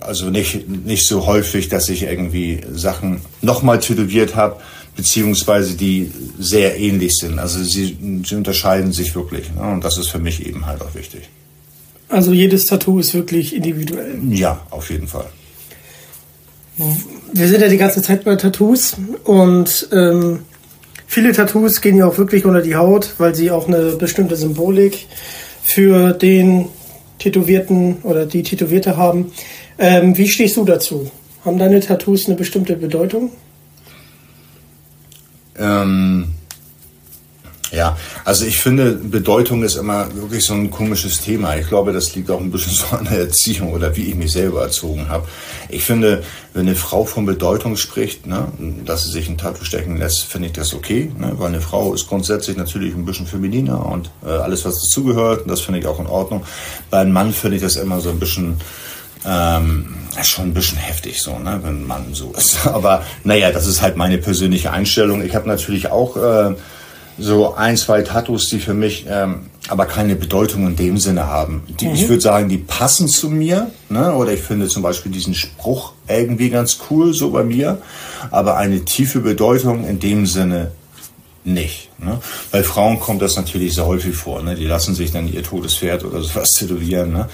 also 0.00 0.30
nicht 0.30 0.68
nicht 0.68 1.06
so 1.06 1.26
häufig, 1.26 1.68
dass 1.68 1.88
ich 1.88 2.04
irgendwie 2.04 2.60
Sachen 2.72 3.20
nochmal 3.42 3.80
tätowiert 3.80 4.36
habe 4.36 4.60
beziehungsweise 4.96 5.74
die 5.74 6.12
sehr 6.38 6.78
ähnlich 6.78 7.16
sind. 7.16 7.38
Also 7.38 7.62
sie, 7.62 7.96
sie 8.24 8.34
unterscheiden 8.34 8.92
sich 8.92 9.14
wirklich. 9.14 9.50
Ne? 9.52 9.62
Und 9.62 9.84
das 9.84 9.98
ist 9.98 10.08
für 10.08 10.18
mich 10.18 10.46
eben 10.46 10.66
halt 10.66 10.82
auch 10.82 10.94
wichtig. 10.94 11.28
Also 12.10 12.32
jedes 12.32 12.66
Tattoo 12.66 12.98
ist 12.98 13.14
wirklich 13.14 13.54
individuell. 13.54 14.18
Ja, 14.30 14.60
auf 14.70 14.90
jeden 14.90 15.06
Fall. 15.06 15.26
Wir 17.32 17.48
sind 17.48 17.60
ja 17.60 17.68
die 17.68 17.76
ganze 17.76 18.02
Zeit 18.02 18.24
bei 18.24 18.34
Tattoos 18.36 18.96
und 19.24 19.88
ähm, 19.92 20.40
viele 21.06 21.32
Tattoos 21.32 21.80
gehen 21.80 21.96
ja 21.96 22.06
auch 22.06 22.18
wirklich 22.18 22.44
unter 22.44 22.62
die 22.62 22.74
Haut, 22.74 23.14
weil 23.18 23.34
sie 23.34 23.50
auch 23.50 23.68
eine 23.68 23.92
bestimmte 23.92 24.34
Symbolik 24.34 25.06
für 25.62 26.12
den 26.12 26.68
Tätowierten 27.18 27.98
oder 28.02 28.26
die 28.26 28.42
Tätowierte 28.42 28.96
haben. 28.96 29.30
Ähm, 29.78 30.16
wie 30.16 30.26
stehst 30.26 30.56
du 30.56 30.64
dazu? 30.64 31.10
Haben 31.44 31.58
deine 31.58 31.80
Tattoos 31.80 32.26
eine 32.26 32.36
bestimmte 32.36 32.76
Bedeutung? 32.76 33.30
Ähm, 35.56 36.32
ja, 37.72 37.96
also 38.24 38.44
ich 38.44 38.58
finde, 38.58 38.92
Bedeutung 38.92 39.62
ist 39.62 39.76
immer 39.76 40.12
wirklich 40.14 40.44
so 40.44 40.54
ein 40.54 40.70
komisches 40.70 41.20
Thema. 41.20 41.56
Ich 41.56 41.68
glaube, 41.68 41.92
das 41.92 42.14
liegt 42.14 42.30
auch 42.30 42.40
ein 42.40 42.50
bisschen 42.50 42.72
so 42.72 42.96
an 42.96 43.04
der 43.04 43.20
Erziehung 43.20 43.72
oder 43.72 43.94
wie 43.96 44.06
ich 44.06 44.14
mich 44.16 44.32
selber 44.32 44.62
erzogen 44.62 45.08
habe. 45.08 45.28
Ich 45.68 45.84
finde, 45.84 46.24
wenn 46.52 46.66
eine 46.66 46.74
Frau 46.74 47.04
von 47.04 47.26
Bedeutung 47.26 47.76
spricht, 47.76 48.26
ne, 48.26 48.48
dass 48.84 49.04
sie 49.04 49.12
sich 49.12 49.28
ein 49.28 49.38
Tattoo 49.38 49.64
stecken 49.64 49.96
lässt, 49.96 50.24
finde 50.24 50.48
ich 50.48 50.52
das 50.52 50.74
okay, 50.74 51.12
ne, 51.16 51.32
weil 51.36 51.48
eine 51.48 51.60
Frau 51.60 51.94
ist 51.94 52.08
grundsätzlich 52.08 52.56
natürlich 52.56 52.94
ein 52.94 53.04
bisschen 53.04 53.26
femininer 53.26 53.86
und 53.86 54.10
äh, 54.26 54.30
alles, 54.30 54.64
was 54.64 54.74
dazugehört, 54.74 55.48
das 55.48 55.60
finde 55.60 55.80
ich 55.80 55.86
auch 55.86 56.00
in 56.00 56.06
Ordnung. 56.08 56.44
Bei 56.90 56.98
einem 56.98 57.12
Mann 57.12 57.32
finde 57.32 57.56
ich 57.56 57.62
das 57.62 57.76
immer 57.76 58.00
so 58.00 58.10
ein 58.10 58.18
bisschen 58.18 58.56
ähm, 59.24 59.94
schon 60.22 60.46
ein 60.46 60.54
bisschen 60.54 60.78
heftig 60.78 61.22
so, 61.22 61.38
ne, 61.38 61.60
wenn 61.62 61.82
ein 61.82 61.86
Mann 61.86 62.14
so 62.14 62.32
ist. 62.36 62.66
Aber 62.66 63.04
naja, 63.22 63.52
das 63.52 63.66
ist 63.66 63.80
halt 63.80 63.96
meine 63.96 64.18
persönliche 64.18 64.72
Einstellung. 64.72 65.22
Ich 65.22 65.36
habe 65.36 65.46
natürlich 65.48 65.90
auch 65.90 66.16
äh, 66.16 66.54
so 67.20 67.54
ein, 67.54 67.76
zwei 67.76 68.02
Tattoos, 68.02 68.48
die 68.48 68.58
für 68.58 68.74
mich 68.74 69.06
ähm, 69.08 69.50
aber 69.68 69.86
keine 69.86 70.16
Bedeutung 70.16 70.66
in 70.66 70.76
dem 70.76 70.98
Sinne 70.98 71.26
haben. 71.26 71.62
Die, 71.80 71.86
mhm. 71.86 71.94
Ich 71.94 72.08
würde 72.08 72.20
sagen, 72.20 72.48
die 72.48 72.58
passen 72.58 73.06
zu 73.06 73.30
mir. 73.30 73.70
Ne? 73.88 74.14
Oder 74.14 74.32
ich 74.32 74.40
finde 74.40 74.68
zum 74.68 74.82
Beispiel 74.82 75.12
diesen 75.12 75.34
Spruch 75.34 75.92
irgendwie 76.08 76.50
ganz 76.50 76.78
cool, 76.90 77.12
so 77.14 77.30
bei 77.30 77.44
mir. 77.44 77.80
Aber 78.30 78.56
eine 78.56 78.84
tiefe 78.84 79.20
Bedeutung 79.20 79.86
in 79.86 80.00
dem 80.00 80.26
Sinne 80.26 80.72
nicht. 81.44 81.90
Ne? 81.98 82.20
Bei 82.50 82.62
Frauen 82.62 82.98
kommt 82.98 83.22
das 83.22 83.36
natürlich 83.36 83.74
sehr 83.74 83.86
häufig 83.86 84.16
vor. 84.16 84.42
Ne? 84.42 84.56
Die 84.56 84.66
lassen 84.66 84.94
sich 84.94 85.12
dann 85.12 85.32
ihr 85.32 85.42
Todespferd 85.42 86.04
oder 86.04 86.20
sowas 86.22 86.50
tätowieren. 86.58 87.12
Ne? 87.12 87.28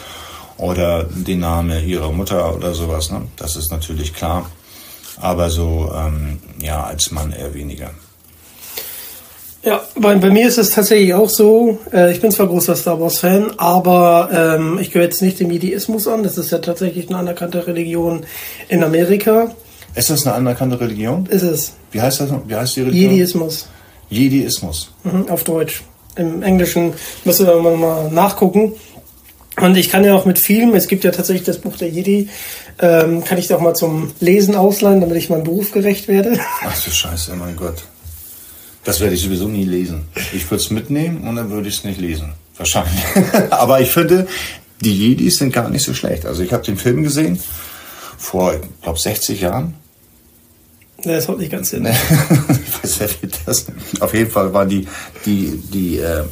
Oder 0.59 1.05
den 1.05 1.41
Namen 1.41 1.87
ihrer 1.87 2.13
Mutter 2.13 2.55
oder 2.55 2.75
sowas. 2.75 3.11
Ne? 3.11 3.23
Das 3.37 3.57
ist 3.57 3.71
natürlich 3.71 4.13
klar. 4.13 4.51
Aber 5.19 5.49
so, 5.49 5.91
ähm, 5.97 6.39
ja, 6.61 6.83
als 6.83 7.11
Mann 7.11 7.33
eher 7.33 7.55
weniger. 7.55 7.93
Ja, 9.67 9.83
bei, 9.97 10.15
bei 10.15 10.31
mir 10.31 10.47
ist 10.47 10.59
es 10.59 10.71
tatsächlich 10.71 11.13
auch 11.13 11.29
so. 11.29 11.81
Äh, 11.93 12.13
ich 12.13 12.21
bin 12.21 12.31
zwar 12.31 12.47
großer 12.47 12.77
Star 12.77 13.01
Wars-Fan, 13.01 13.55
aber 13.57 14.31
ähm, 14.33 14.79
ich 14.81 14.93
gehöre 14.93 15.07
jetzt 15.07 15.21
nicht 15.23 15.41
dem 15.41 15.51
Jediismus 15.51 16.07
an. 16.07 16.23
Das 16.23 16.39
ist 16.39 16.53
ja 16.53 16.59
tatsächlich 16.59 17.09
eine 17.09 17.19
anerkannte 17.19 17.67
Religion 17.67 18.25
in 18.69 18.85
Amerika. 18.85 19.51
Ist 19.97 20.09
das 20.09 20.25
eine 20.25 20.37
anerkannte 20.37 20.79
Religion? 20.79 21.27
Ist 21.27 21.43
es. 21.43 21.73
Wie 21.91 22.01
heißt 22.01 22.21
das? 22.21 22.31
Wie 22.47 22.55
heißt 22.55 22.77
die 22.77 22.83
Religion? 22.83 23.11
Jediismus. 23.11 23.69
Jediismus. 24.09 24.93
Mhm, 25.03 25.29
auf 25.31 25.43
Deutsch. 25.43 25.83
Im 26.15 26.45
Englischen 26.45 26.95
müsst 27.25 27.41
ihr 27.41 27.53
mal 27.53 28.09
nachgucken. 28.13 28.73
Und 29.61 29.77
ich 29.77 29.89
kann 29.89 30.05
ja 30.05 30.15
auch 30.15 30.27
mit 30.27 30.39
Filmen, 30.39 30.77
es 30.77 30.87
gibt 30.87 31.03
ja 31.03 31.11
tatsächlich 31.11 31.45
das 31.45 31.59
Buch 31.59 31.77
der 31.77 31.89
Jedi, 31.89 32.29
ähm, 32.79 33.25
kann 33.25 33.39
ich 33.39 33.49
da 33.49 33.57
auch 33.57 33.61
mal 33.61 33.75
zum 33.75 34.13
Lesen 34.21 34.55
ausleihen, 34.55 35.01
damit 35.01 35.17
ich 35.17 35.29
meinem 35.29 35.45
Beruf 35.45 35.73
gerecht 35.73 36.07
werde. 36.07 36.39
Ach 36.63 36.85
du 36.85 36.91
Scheiße, 36.91 37.35
mein 37.35 37.57
Gott. 37.57 37.83
Das 38.87 39.01
werde 39.01 39.17
ich 39.17 39.23
sowieso 39.23 39.49
nie 39.49 39.65
lesen. 39.65 40.03
Ich 40.33 40.49
würde 40.49 40.63
es 40.63 40.71
mitnehmen 40.71 41.27
und 41.29 41.35
dann 41.35 41.51
würde 41.51 41.69
ich 41.69 41.79
es 41.79 41.85
nicht 41.85 42.01
lesen. 42.01 42.35
Wahrscheinlich. 42.57 43.03
Aber 43.51 43.81
ich 43.81 43.91
finde, 43.91 44.29
die 44.81 44.97
Jedis 44.97 45.39
sind 45.39 45.53
gar 45.53 45.69
nicht 45.69 45.85
so 45.85 45.93
schlecht. 45.93 46.25
Also 46.25 46.45
ich 46.45 46.53
habe 46.53 46.63
den 46.63 46.77
Film 46.77 47.03
gesehen 47.03 47.39
vor, 48.17 48.55
ich 48.55 48.61
glaube, 48.83 48.99
60 48.99 49.41
Jahren. 49.41 49.75
Ja, 51.05 51.15
das 51.15 51.27
haut 51.27 51.39
nicht 51.39 51.51
ganz 51.51 51.71
hin. 51.71 51.85
ich 52.85 53.01
weiß, 53.01 53.17
wer 53.21 53.31
das. 53.45 53.67
Auf 53.99 54.15
jeden 54.15 54.31
Fall 54.31 54.55
waren 54.55 54.69
die, 54.69 54.87
die, 55.25 55.61
die, 55.73 55.99
äh, 55.99 56.23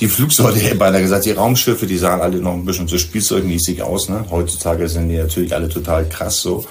die 0.00 0.08
Flugsäule, 0.08 0.58
ich 0.58 0.76
beinahe 0.76 1.02
gesagt, 1.02 1.24
die 1.24 1.30
Raumschiffe, 1.30 1.86
die 1.86 1.98
sahen 1.98 2.20
alle 2.20 2.38
noch 2.38 2.54
ein 2.54 2.64
bisschen 2.64 2.88
so 2.88 2.98
spielzeugmäßig 2.98 3.82
aus. 3.82 4.08
Ne? 4.08 4.24
Heutzutage 4.28 4.88
sind 4.88 5.08
die 5.08 5.18
natürlich 5.18 5.54
alle 5.54 5.68
total 5.68 6.08
krass 6.08 6.40
so. 6.40 6.66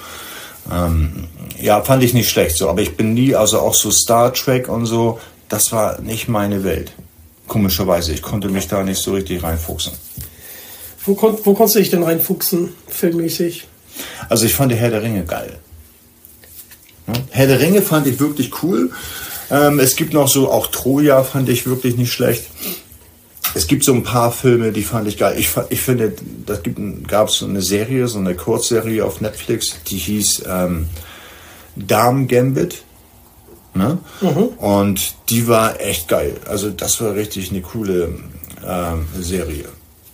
Ähm, 0.70 1.24
ja, 1.60 1.82
fand 1.82 2.02
ich 2.02 2.14
nicht 2.14 2.30
schlecht 2.30 2.56
so, 2.56 2.68
aber 2.68 2.82
ich 2.82 2.96
bin 2.96 3.14
nie, 3.14 3.34
also 3.34 3.60
auch 3.60 3.74
so 3.74 3.90
Star 3.90 4.32
Trek 4.32 4.68
und 4.68 4.86
so, 4.86 5.18
das 5.48 5.72
war 5.72 6.00
nicht 6.00 6.28
meine 6.28 6.64
Welt. 6.64 6.92
Komischerweise, 7.46 8.12
ich 8.12 8.22
konnte 8.22 8.48
mich 8.48 8.68
da 8.68 8.82
nicht 8.82 9.02
so 9.02 9.12
richtig 9.12 9.42
reinfuchsen. 9.42 9.92
Wo, 11.04 11.14
kon 11.14 11.38
wo 11.44 11.54
konntest 11.54 11.76
du 11.76 11.78
dich 11.80 11.90
denn 11.90 12.02
reinfuchsen, 12.02 12.70
filmmäßig? 12.86 13.66
Also 14.28 14.46
ich 14.46 14.54
fand 14.54 14.70
die 14.70 14.76
Herr 14.76 14.90
der 14.90 15.02
Ringe 15.02 15.24
geil. 15.24 15.58
Herr 17.30 17.46
der 17.46 17.60
Ringe 17.60 17.82
fand 17.82 18.06
ich 18.06 18.20
wirklich 18.20 18.62
cool. 18.62 18.90
Ähm, 19.50 19.80
es 19.80 19.96
gibt 19.96 20.12
noch 20.12 20.28
so, 20.28 20.50
auch 20.50 20.68
Troja 20.68 21.24
fand 21.24 21.48
ich 21.48 21.66
wirklich 21.66 21.96
nicht 21.96 22.12
schlecht. 22.12 22.44
Es 23.54 23.66
gibt 23.66 23.82
so 23.82 23.92
ein 23.92 24.04
paar 24.04 24.30
Filme, 24.30 24.70
die 24.70 24.84
fand 24.84 25.08
ich 25.08 25.18
geil. 25.18 25.34
Ich, 25.36 25.50
ich 25.70 25.80
finde, 25.80 26.12
da 26.46 26.56
gab 27.08 27.28
es 27.28 27.38
so 27.38 27.46
eine 27.46 27.62
Serie, 27.62 28.06
so 28.06 28.18
eine 28.18 28.36
Kurzserie 28.36 29.04
auf 29.04 29.20
Netflix, 29.20 29.76
die 29.88 29.96
hieß 29.96 30.44
ähm, 30.48 30.88
Darm 31.76 32.28
Gambit. 32.28 32.82
Ne? 33.74 33.98
Mhm. 34.20 34.48
Und 34.58 35.14
die 35.28 35.46
war 35.46 35.80
echt 35.80 36.08
geil. 36.08 36.36
Also 36.46 36.70
das 36.70 37.00
war 37.00 37.14
richtig 37.14 37.50
eine 37.50 37.60
coole 37.60 38.14
ähm, 38.66 39.06
Serie. 39.18 39.66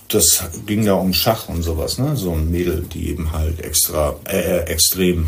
Das 0.08 0.44
ging 0.66 0.84
ja 0.84 0.92
um 0.94 1.12
Schach 1.12 1.48
und 1.48 1.62
sowas, 1.62 1.98
ne? 1.98 2.14
So 2.16 2.32
ein 2.32 2.50
Mädel, 2.50 2.84
die 2.92 3.08
eben 3.08 3.32
halt 3.32 3.60
extra, 3.64 4.14
äh, 4.24 4.60
extrem 4.66 5.26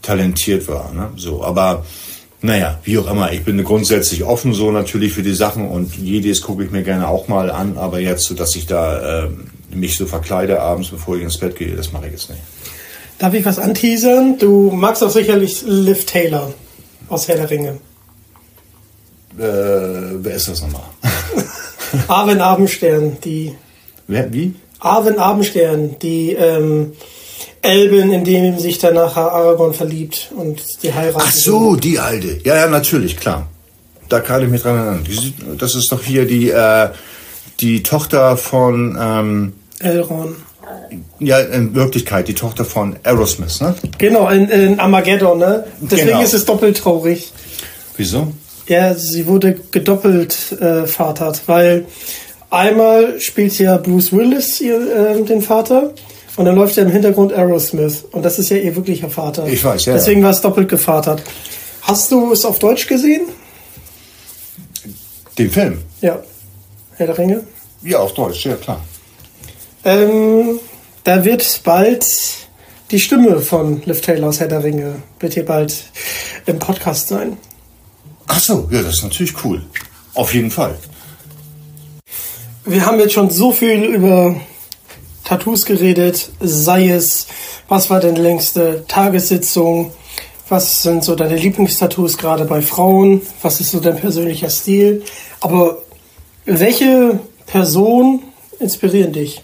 talentiert 0.00 0.68
war, 0.68 0.92
ne? 0.94 1.10
So, 1.16 1.44
aber 1.44 1.84
naja, 2.40 2.78
wie 2.84 2.98
auch 2.98 3.10
immer, 3.10 3.32
ich 3.32 3.42
bin 3.42 3.62
grundsätzlich 3.64 4.22
offen 4.22 4.52
so 4.52 4.70
natürlich 4.70 5.12
für 5.12 5.22
die 5.22 5.34
Sachen 5.34 5.68
und 5.68 5.96
jedes 5.96 6.42
gucke 6.42 6.64
ich 6.64 6.70
mir 6.70 6.82
gerne 6.82 7.08
auch 7.08 7.26
mal 7.26 7.50
an, 7.50 7.78
aber 7.78 8.00
jetzt 8.00 8.24
so, 8.24 8.34
dass 8.34 8.54
ich 8.54 8.66
da 8.66 9.24
äh, 9.24 9.28
mich 9.70 9.96
so 9.96 10.06
verkleide 10.06 10.60
abends, 10.60 10.90
bevor 10.90 11.16
ich 11.16 11.22
ins 11.22 11.38
Bett 11.38 11.56
gehe, 11.56 11.74
das 11.74 11.92
mache 11.92 12.06
ich 12.06 12.12
jetzt 12.12 12.30
nicht. 12.30 12.42
Darf 13.18 13.34
ich 13.34 13.44
was 13.44 13.58
anteasern? 13.58 14.38
Du 14.38 14.70
magst 14.72 15.02
doch 15.02 15.10
sicherlich 15.10 15.62
Liv 15.66 16.04
Taylor 16.04 16.52
aus 17.08 17.28
Herr 17.28 17.36
der 17.36 17.50
Ringe. 17.50 17.78
Äh, 19.38 19.42
wer 20.22 20.34
ist 20.34 20.48
das 20.48 20.62
nochmal? 20.62 20.82
Arwen 22.08 22.40
Abendstern, 22.40 23.16
die. 23.24 23.54
Wer, 24.06 24.32
wie? 24.32 24.54
Arwen 24.80 25.18
Abendstern, 25.18 25.96
die 26.00 26.32
ähm, 26.32 26.92
Elben, 27.62 28.12
in 28.12 28.24
dem 28.24 28.58
sich 28.58 28.78
dann 28.78 28.94
nachher 28.94 29.32
Aragorn 29.32 29.72
verliebt 29.72 30.30
und 30.36 30.62
die 30.82 30.92
heiraten. 30.92 31.24
Ach 31.26 31.32
so, 31.32 31.76
die 31.76 31.98
alte. 31.98 32.40
Ja, 32.44 32.56
ja, 32.56 32.66
natürlich, 32.68 33.16
klar. 33.16 33.48
Da 34.08 34.20
kann 34.20 34.42
ich 34.42 34.48
mich 34.48 34.62
dran 34.62 34.76
erinnern. 34.76 35.56
Das 35.58 35.74
ist 35.74 35.90
doch 35.90 36.02
hier 36.02 36.26
die, 36.26 36.50
äh, 36.50 36.90
die 37.60 37.82
Tochter 37.82 38.36
von 38.36 38.98
ähm, 39.00 39.52
Elrond. 39.78 40.36
Ja, 41.18 41.38
in 41.40 41.74
Wirklichkeit 41.74 42.28
die 42.28 42.34
Tochter 42.34 42.64
von 42.64 42.96
Aerosmith, 43.02 43.60
ne? 43.60 43.74
Genau, 43.98 44.28
in, 44.28 44.48
in 44.48 44.80
Armageddon, 44.80 45.38
ne? 45.38 45.64
Deswegen 45.80 46.08
genau. 46.08 46.22
ist 46.22 46.34
es 46.34 46.44
doppelt 46.44 46.78
traurig. 46.78 47.32
Wieso? 47.96 48.32
Ja, 48.66 48.94
sie 48.94 49.26
wurde 49.26 49.58
gedoppelt 49.70 50.52
äh, 50.60 50.86
vatert, 50.86 51.42
weil 51.46 51.86
einmal 52.50 53.20
spielt 53.20 53.58
ja 53.58 53.76
Bruce 53.76 54.12
Willis 54.12 54.60
ihr, 54.60 55.16
äh, 55.16 55.22
den 55.22 55.42
Vater 55.42 55.92
und 56.36 56.44
dann 56.46 56.56
läuft 56.56 56.76
ja 56.76 56.82
im 56.82 56.90
Hintergrund 56.90 57.32
Aerosmith. 57.32 58.04
Und 58.10 58.24
das 58.24 58.38
ist 58.38 58.50
ja 58.50 58.56
ihr 58.56 58.74
wirklicher 58.74 59.10
Vater. 59.10 59.46
Ich 59.46 59.64
weiß, 59.64 59.84
ja. 59.84 59.94
Deswegen 59.94 60.22
war 60.22 60.30
es 60.30 60.40
doppelt 60.40 60.68
gevatert. 60.68 61.22
Hast 61.82 62.10
du 62.10 62.32
es 62.32 62.44
auf 62.44 62.58
Deutsch 62.58 62.86
gesehen? 62.86 63.22
Den 65.38 65.50
Film? 65.50 65.78
Ja. 66.00 66.22
Herr 66.96 67.06
der 67.06 67.18
Ringe? 67.18 67.42
Ja, 67.82 67.98
auf 67.98 68.14
Deutsch, 68.14 68.46
ja 68.46 68.54
klar. 68.54 68.80
Ähm, 69.84 70.60
da 71.04 71.24
wird 71.24 71.60
bald 71.62 72.06
die 72.90 73.00
Stimme 73.00 73.40
von 73.40 73.82
Liv 73.84 74.00
Taylor 74.00 74.28
aus 74.28 74.40
Herr 74.40 74.48
der 74.48 74.64
Ringe 74.64 75.02
wird 75.20 75.34
hier 75.34 75.44
bald 75.44 75.84
im 76.46 76.58
Podcast 76.58 77.08
sein. 77.08 77.36
Ach 78.26 78.40
so, 78.40 78.68
ja, 78.70 78.82
das 78.82 78.96
ist 78.96 79.02
natürlich 79.02 79.44
cool. 79.44 79.62
Auf 80.14 80.32
jeden 80.32 80.50
Fall. 80.50 80.74
Wir 82.64 82.86
haben 82.86 82.98
jetzt 82.98 83.12
schon 83.12 83.28
so 83.28 83.52
viel 83.52 83.84
über 83.84 84.40
Tattoos 85.24 85.66
geredet, 85.66 86.30
sei 86.40 86.88
es, 86.88 87.26
was 87.68 87.90
war 87.90 88.00
denn 88.00 88.16
längste 88.16 88.84
Tagessitzung, 88.88 89.92
was 90.48 90.82
sind 90.82 91.04
so 91.04 91.14
deine 91.14 91.36
Lieblingstattoos 91.36 92.16
gerade 92.16 92.46
bei 92.46 92.62
Frauen, 92.62 93.20
was 93.42 93.60
ist 93.60 93.70
so 93.72 93.80
dein 93.80 93.96
persönlicher 93.96 94.48
Stil, 94.48 95.02
aber 95.40 95.82
welche 96.46 97.18
Personen 97.46 98.22
inspirieren 98.60 99.12
dich? 99.12 99.43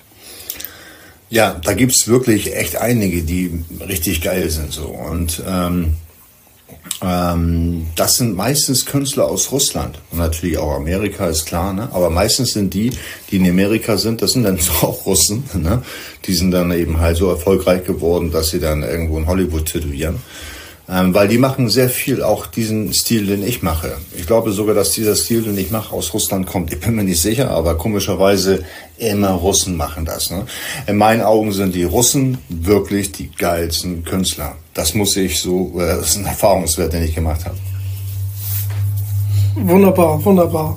Ja, 1.30 1.54
da 1.62 1.74
gibt 1.74 1.92
es 1.92 2.08
wirklich 2.08 2.56
echt 2.56 2.76
einige, 2.76 3.22
die 3.22 3.62
richtig 3.86 4.20
geil 4.20 4.50
sind 4.50 4.72
so 4.72 4.86
und 4.86 5.40
ähm, 5.46 5.94
ähm, 7.02 7.86
das 7.94 8.16
sind 8.16 8.34
meistens 8.34 8.84
Künstler 8.84 9.26
aus 9.26 9.52
Russland 9.52 10.00
und 10.10 10.18
natürlich 10.18 10.58
auch 10.58 10.72
Amerika 10.74 11.28
ist 11.28 11.46
klar, 11.46 11.72
ne? 11.72 11.88
aber 11.92 12.10
meistens 12.10 12.52
sind 12.52 12.74
die, 12.74 12.90
die 13.30 13.36
in 13.36 13.48
Amerika 13.48 13.96
sind, 13.96 14.22
das 14.22 14.32
sind 14.32 14.42
dann 14.42 14.58
auch 14.82 15.06
Russen, 15.06 15.44
ne? 15.54 15.82
die 16.26 16.34
sind 16.34 16.50
dann 16.50 16.72
eben 16.72 16.98
halt 16.98 17.16
so 17.16 17.30
erfolgreich 17.30 17.84
geworden, 17.84 18.32
dass 18.32 18.50
sie 18.50 18.58
dann 18.58 18.82
irgendwo 18.82 19.16
in 19.16 19.28
Hollywood 19.28 19.66
tätowieren. 19.66 20.16
Ähm, 20.92 21.14
weil 21.14 21.28
die 21.28 21.38
machen 21.38 21.68
sehr 21.68 21.88
viel, 21.88 22.20
auch 22.22 22.46
diesen 22.46 22.92
Stil, 22.92 23.26
den 23.26 23.46
ich 23.46 23.62
mache. 23.62 23.92
Ich 24.16 24.26
glaube 24.26 24.50
sogar, 24.50 24.74
dass 24.74 24.90
dieser 24.90 25.14
Stil, 25.14 25.42
den 25.42 25.56
ich 25.56 25.70
mache, 25.70 25.94
aus 25.94 26.12
Russland 26.12 26.46
kommt. 26.46 26.72
Ich 26.72 26.80
bin 26.80 26.96
mir 26.96 27.04
nicht 27.04 27.22
sicher, 27.22 27.50
aber 27.50 27.76
komischerweise 27.76 28.64
immer 28.98 29.30
Russen 29.30 29.76
machen 29.76 30.04
das. 30.04 30.30
Ne? 30.30 30.46
In 30.88 30.96
meinen 30.96 31.22
Augen 31.22 31.52
sind 31.52 31.76
die 31.76 31.84
Russen 31.84 32.38
wirklich 32.48 33.12
die 33.12 33.30
geilsten 33.30 34.04
Künstler. 34.04 34.56
Das 34.74 34.94
muss 34.94 35.16
ich 35.16 35.40
so, 35.40 35.72
äh, 35.76 35.86
das 35.86 36.10
ist 36.10 36.16
ein 36.16 36.26
Erfahrungswert, 36.26 36.92
den 36.92 37.04
ich 37.04 37.14
gemacht 37.14 37.44
habe. 37.44 37.56
Wunderbar, 39.54 40.24
wunderbar. 40.24 40.76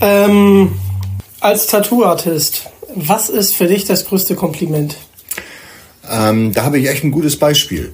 Ähm, 0.00 0.72
als 1.38 1.68
Tattoo-Artist, 1.68 2.68
was 2.96 3.28
ist 3.28 3.54
für 3.54 3.66
dich 3.66 3.84
das 3.84 4.06
größte 4.06 4.34
Kompliment? 4.34 4.96
Ähm, 6.10 6.52
da 6.52 6.64
habe 6.64 6.80
ich 6.80 6.88
echt 6.88 7.04
ein 7.04 7.12
gutes 7.12 7.38
Beispiel. 7.38 7.92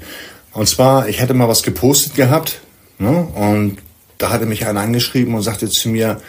Und 0.52 0.68
zwar, 0.68 1.08
ich 1.08 1.20
hatte 1.20 1.34
mal 1.34 1.48
was 1.48 1.62
gepostet 1.62 2.14
gehabt 2.14 2.60
ne, 2.98 3.28
und 3.34 3.78
da 4.18 4.30
hatte 4.30 4.46
mich 4.46 4.66
einer 4.66 4.80
angeschrieben 4.80 5.34
und 5.34 5.42
sagte 5.42 5.68
zu 5.68 5.88
mir, 5.88 6.20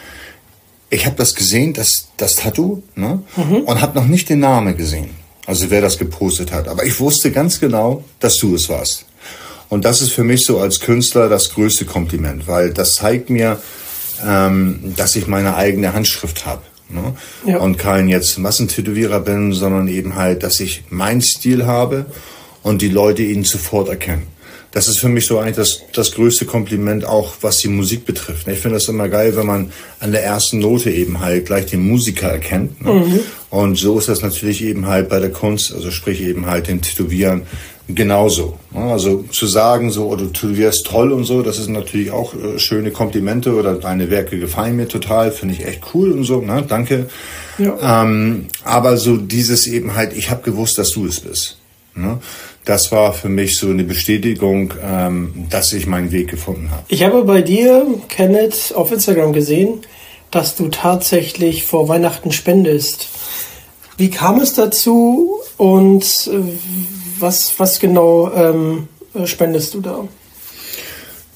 ich 0.90 1.06
habe 1.06 1.16
das 1.16 1.34
gesehen, 1.34 1.72
das, 1.72 2.08
das 2.16 2.36
Tattoo, 2.36 2.82
ne, 2.94 3.22
mhm. 3.36 3.62
und 3.62 3.80
habe 3.80 3.98
noch 3.98 4.06
nicht 4.06 4.28
den 4.28 4.40
Namen 4.40 4.76
gesehen. 4.76 5.10
Also 5.46 5.70
wer 5.70 5.80
das 5.80 5.98
gepostet 5.98 6.52
hat. 6.52 6.68
Aber 6.68 6.84
ich 6.84 7.00
wusste 7.00 7.32
ganz 7.32 7.58
genau, 7.58 8.04
dass 8.20 8.36
du 8.36 8.54
es 8.54 8.68
warst. 8.68 9.06
Und 9.68 9.84
das 9.84 10.00
ist 10.00 10.12
für 10.12 10.24
mich 10.24 10.44
so 10.44 10.58
als 10.58 10.80
Künstler 10.80 11.28
das 11.28 11.50
größte 11.50 11.84
Kompliment, 11.86 12.46
weil 12.46 12.72
das 12.72 12.94
zeigt 12.94 13.30
mir, 13.30 13.60
ähm, 14.24 14.94
dass 14.96 15.16
ich 15.16 15.26
meine 15.26 15.56
eigene 15.56 15.92
Handschrift 15.92 16.44
habe. 16.44 16.62
Ne? 16.88 17.14
Ja. 17.46 17.58
Und 17.58 17.78
kein 17.78 18.08
jetzt 18.08 18.36
Massentätowierer 18.38 19.20
bin, 19.20 19.52
sondern 19.52 19.88
eben 19.88 20.16
halt, 20.16 20.42
dass 20.42 20.60
ich 20.60 20.84
meinen 20.90 21.22
Stil 21.22 21.66
habe 21.66 22.06
und 22.62 22.82
die 22.82 22.88
Leute 22.88 23.22
ihn 23.22 23.44
sofort 23.44 23.88
erkennen. 23.88 24.26
Das 24.72 24.86
ist 24.86 24.98
für 24.98 25.08
mich 25.08 25.26
so 25.26 25.38
eigentlich 25.38 25.56
das, 25.56 25.80
das 25.92 26.12
größte 26.12 26.44
Kompliment 26.44 27.04
auch, 27.04 27.34
was 27.40 27.58
die 27.58 27.68
Musik 27.68 28.06
betrifft. 28.06 28.46
Ich 28.46 28.60
finde 28.60 28.76
das 28.76 28.86
immer 28.86 29.08
geil, 29.08 29.36
wenn 29.36 29.46
man 29.46 29.72
an 29.98 30.12
der 30.12 30.22
ersten 30.22 30.60
Note 30.60 30.90
eben 30.90 31.18
halt 31.18 31.46
gleich 31.46 31.66
den 31.66 31.86
Musiker 31.88 32.28
erkennt. 32.28 32.80
Ne? 32.84 32.92
Mhm. 32.92 33.20
Und 33.50 33.76
so 33.76 33.98
ist 33.98 34.08
das 34.08 34.22
natürlich 34.22 34.62
eben 34.62 34.86
halt 34.86 35.08
bei 35.08 35.18
der 35.18 35.30
Kunst, 35.30 35.74
also 35.74 35.90
sprich 35.90 36.20
eben 36.20 36.46
halt 36.46 36.68
den 36.68 36.82
Tätowieren 36.82 37.42
genauso. 37.88 38.60
Ne? 38.70 38.82
Also 38.82 39.24
zu 39.32 39.48
sagen 39.48 39.90
so, 39.90 40.08
oh, 40.08 40.14
du 40.14 40.26
tätowierst 40.26 40.86
toll 40.86 41.10
und 41.10 41.24
so, 41.24 41.42
das 41.42 41.58
ist 41.58 41.68
natürlich 41.68 42.12
auch 42.12 42.34
äh, 42.34 42.60
schöne 42.60 42.92
Komplimente 42.92 43.54
oder 43.54 43.74
deine 43.74 44.08
Werke 44.08 44.38
gefallen 44.38 44.76
mir 44.76 44.86
total, 44.86 45.32
finde 45.32 45.54
ich 45.54 45.66
echt 45.66 45.82
cool 45.94 46.12
und 46.12 46.22
so, 46.22 46.42
ne? 46.42 46.64
danke. 46.66 47.06
Ja. 47.58 48.02
Ähm, 48.02 48.46
aber 48.62 48.96
so 48.96 49.16
dieses 49.16 49.66
eben 49.66 49.96
halt, 49.96 50.12
ich 50.16 50.30
habe 50.30 50.42
gewusst, 50.42 50.78
dass 50.78 50.90
du 50.90 51.06
es 51.06 51.18
bist. 51.18 51.56
Ne? 51.96 52.18
Das 52.70 52.92
war 52.92 53.12
für 53.12 53.28
mich 53.28 53.58
so 53.58 53.66
eine 53.66 53.82
Bestätigung, 53.82 54.74
ähm, 54.80 55.48
dass 55.50 55.72
ich 55.72 55.88
meinen 55.88 56.12
Weg 56.12 56.28
gefunden 56.28 56.70
habe. 56.70 56.84
Ich 56.86 57.02
habe 57.02 57.24
bei 57.24 57.42
dir, 57.42 57.84
Kenneth, 58.08 58.72
auf 58.76 58.92
Instagram 58.92 59.32
gesehen, 59.32 59.80
dass 60.30 60.54
du 60.54 60.68
tatsächlich 60.68 61.64
vor 61.64 61.88
Weihnachten 61.88 62.30
spendest. 62.30 63.08
Wie 63.96 64.08
kam 64.08 64.38
es 64.38 64.54
dazu 64.54 65.40
und 65.56 66.04
äh, 66.28 66.38
was, 67.18 67.58
was 67.58 67.80
genau 67.80 68.30
ähm, 68.34 68.86
spendest 69.24 69.74
du 69.74 69.80
da? 69.80 70.06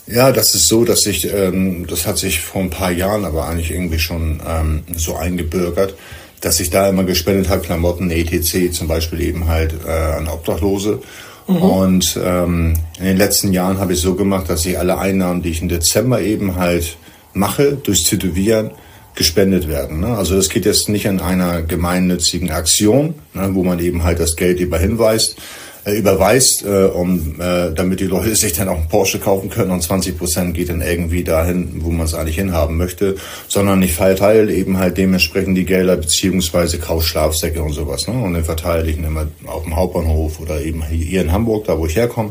Ja, 0.07 0.31
das 0.31 0.55
ist 0.55 0.69
so, 0.69 0.85
dass 0.85 1.05
ich, 1.05 1.35
ähm, 1.35 1.89
das 1.89 2.07
hat 2.07 2.17
sich 2.17 2.39
vor 2.43 2.63
ein 2.63 2.71
paar 2.71 2.93
Jahren 2.93 3.25
aber 3.25 3.49
eigentlich 3.49 3.73
irgendwie 3.73 3.99
schon 3.99 4.41
ähm, 4.49 4.85
so 4.95 5.17
eingebürgert 5.17 5.97
dass 6.45 6.61
ich 6.61 6.69
da 6.69 6.89
immer 6.89 7.05
gespendet 7.05 7.49
habe, 7.49 7.63
Klamotten, 7.63 8.11
ETC, 8.11 8.73
zum 8.73 8.87
Beispiel 8.87 9.23
eben 9.23 9.49
halt 9.49 9.75
äh, 9.87 9.91
an 9.91 10.29
Obdachlose. 10.29 11.01
Mhm. 11.49 11.57
Und 11.57 12.21
ähm, 12.23 12.75
in 12.99 13.05
den 13.07 13.17
letzten 13.17 13.53
Jahren 13.53 13.79
habe 13.79 13.95
ich 13.95 14.01
so 14.01 14.15
gemacht, 14.15 14.51
dass 14.51 14.67
ich 14.67 14.79
alle 14.79 14.99
Einnahmen, 14.99 15.43
die 15.43 15.51
ich 15.51 15.63
im 15.63 15.69
Dezember 15.69 16.21
eben 16.21 16.57
halt 16.57 16.99
mache, 17.33 17.73
durchs 17.83 18.05
Tätowieren, 18.05 18.73
gespendet 19.15 19.69
werden. 19.69 20.01
Ne? 20.01 20.09
Also 20.09 20.37
das 20.37 20.49
geht 20.49 20.67
jetzt 20.67 20.89
nicht 20.89 21.09
an 21.09 21.21
einer 21.21 21.63
gemeinnützigen 21.63 22.51
Aktion, 22.51 23.15
ne, 23.33 23.51
wo 23.53 23.63
man 23.63 23.79
eben 23.79 24.03
halt 24.03 24.19
das 24.21 24.37
Geld 24.37 24.61
über 24.61 24.79
hinweist, 24.79 25.37
äh, 25.85 25.99
überweist, 25.99 26.65
äh, 26.65 26.87
um, 26.87 27.41
äh, 27.41 27.73
damit 27.75 28.01
die 28.01 28.07
Leute 28.07 28.35
sich 28.35 28.55
dann 28.55 28.69
auch 28.69 28.79
einen 28.79 28.89
Porsche 28.89 29.19
kaufen 29.19 29.51
können 29.51 29.71
und 29.71 29.83
20 29.83 30.17
Prozent 30.17 30.55
geht 30.55 30.71
dann 30.71 30.81
irgendwie 30.81 31.25
dahin, 31.25 31.85
wo 31.85 31.91
man 31.91 32.07
es 32.07 32.15
eigentlich 32.15 32.37
hinhaben 32.37 32.77
möchte, 32.77 33.17
sondern 33.49 33.83
ich 33.83 33.93
verteile 33.93 34.53
eben 34.53 34.79
halt 34.79 34.97
dementsprechend 34.97 35.59
die 35.59 35.67
Gelder 35.67 35.97
beziehungsweise 35.97 36.79
kaufe 36.79 37.05
Schlafsäcke 37.05 37.63
und 37.63 37.73
sowas. 37.73 38.09
Ne? 38.09 38.15
Und 38.15 38.33
dann 38.33 38.45
verteile 38.45 38.91
ich 38.91 38.97
ihn 38.97 39.05
immer 39.05 39.27
auf 39.47 39.65
dem 39.65 39.77
Hauptbahnhof 39.77 40.41
oder 40.41 40.63
eben 40.63 40.83
hier 40.87 41.21
in 41.21 41.33
Hamburg, 41.33 41.67
da 41.67 41.79
wo 41.79 41.87
ich 41.87 41.97
herkomme. 41.97 42.31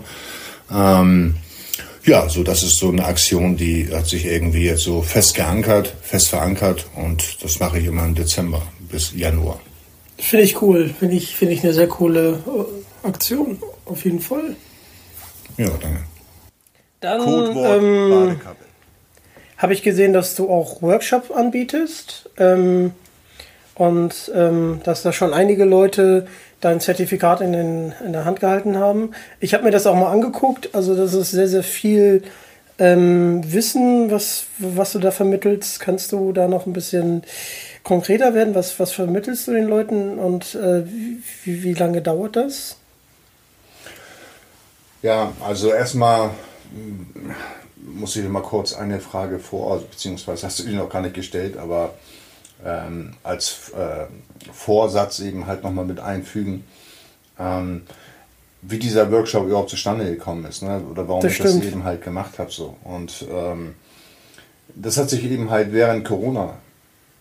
Ähm, 0.74 1.36
ja, 2.06 2.28
so 2.28 2.44
das 2.44 2.64
ist 2.64 2.78
so 2.78 2.90
eine 2.90 3.06
Aktion, 3.06 3.56
die 3.56 3.88
hat 3.94 4.08
sich 4.08 4.26
irgendwie 4.26 4.66
jetzt 4.66 4.82
so 4.82 5.02
fest 5.02 5.36
geankert, 5.36 5.94
fest 6.02 6.30
verankert 6.30 6.88
und 6.96 7.44
das 7.44 7.60
mache 7.60 7.80
ich 7.80 7.86
immer 7.86 8.04
im 8.04 8.16
Dezember 8.16 8.62
bis 8.92 9.14
Januar. 9.16 9.60
Finde 10.18 10.46
ich 10.46 10.62
cool, 10.62 10.94
finde 10.98 11.16
ich, 11.16 11.36
finde 11.36 11.54
ich 11.54 11.64
eine 11.64 11.74
sehr 11.74 11.88
coole 11.88 12.40
Aktion, 13.04 13.62
auf 13.86 14.04
jeden 14.06 14.20
Fall. 14.20 14.56
Ja, 15.58 15.70
danke. 15.70 16.04
Dann 17.00 17.22
ähm, 17.56 18.40
habe 19.58 19.74
ich 19.74 19.84
gesehen, 19.84 20.14
dass 20.14 20.36
du 20.36 20.50
auch 20.50 20.82
Workshops 20.82 21.32
anbietest 21.32 22.30
ähm, 22.38 22.92
und 23.76 24.32
ähm, 24.34 24.82
dass 24.84 25.04
da 25.04 25.12
schon 25.12 25.34
einige 25.34 25.66
Leute 25.66 26.28
dein 26.62 26.80
Zertifikat 26.80 27.42
in, 27.42 27.52
den, 27.52 27.94
in 28.06 28.14
der 28.14 28.24
Hand 28.24 28.40
gehalten 28.40 28.78
haben. 28.78 29.12
Ich 29.42 29.54
habe 29.54 29.66
mir 29.66 29.72
das 29.72 29.86
auch 29.86 29.96
mal 29.96 30.12
angeguckt, 30.12 30.74
also 30.74 30.96
das 30.96 31.14
ist 31.14 31.32
sehr, 31.32 31.50
sehr 31.50 31.64
viel 31.64 32.24
ähm, 32.80 33.42
Wissen, 33.52 34.10
was, 34.10 34.46
was 34.58 34.94
du 34.94 35.00
da 35.00 35.12
vermittelst. 35.12 35.80
Kannst 35.80 36.12
du 36.12 36.32
da 36.32 36.48
noch 36.48 36.66
ein 36.66 36.74
bisschen 36.74 37.24
konkreter 37.84 38.34
werden? 38.34 38.56
Was, 38.56 38.80
was 38.80 38.94
vermittelst 38.94 39.48
du 39.48 39.52
den 39.52 39.66
Leuten 39.66 40.18
und 40.20 40.56
äh, 40.56 40.84
wie, 41.44 41.64
wie 41.64 41.74
lange 41.74 42.02
dauert 42.02 42.36
das? 42.36 42.78
Ja, 45.04 45.34
also 45.46 45.72
erstmal 45.72 46.32
hm, 46.74 47.36
muss 48.00 48.16
ich 48.16 48.28
mal 48.28 48.42
kurz 48.42 48.74
eine 48.74 49.00
Frage 49.00 49.38
vor, 49.38 49.80
beziehungsweise 49.80 50.48
hast 50.48 50.60
du 50.60 50.64
die 50.64 50.74
noch 50.74 50.90
gar 50.90 51.02
nicht 51.02 51.14
gestellt, 51.14 51.58
aber 51.58 51.94
ähm, 52.66 53.14
als 53.22 53.72
äh, 53.78 54.06
Vorsatz 54.52 55.20
eben 55.20 55.46
halt 55.46 55.64
nochmal 55.64 55.86
mit 55.86 56.00
einfügen, 56.00 56.64
ähm, 57.38 57.82
wie 58.62 58.80
dieser 58.80 59.12
Workshop 59.12 59.46
überhaupt 59.46 59.70
zustande 59.70 60.06
gekommen 60.06 60.46
ist, 60.46 60.64
ne? 60.64 60.82
oder 60.90 61.06
warum 61.10 61.22
das 61.22 61.34
ich 61.34 61.38
stimmt. 61.38 61.66
das 61.66 61.72
eben 61.72 61.84
halt 61.84 62.02
gemacht 62.02 62.40
habe. 62.40 62.50
So. 62.50 62.78
Und 62.86 63.26
ähm, 63.30 63.76
das 64.74 64.98
hat 64.98 65.10
sich 65.10 65.26
eben 65.26 65.50
halt 65.50 65.74
während 65.74 66.06
Corona 66.06 66.56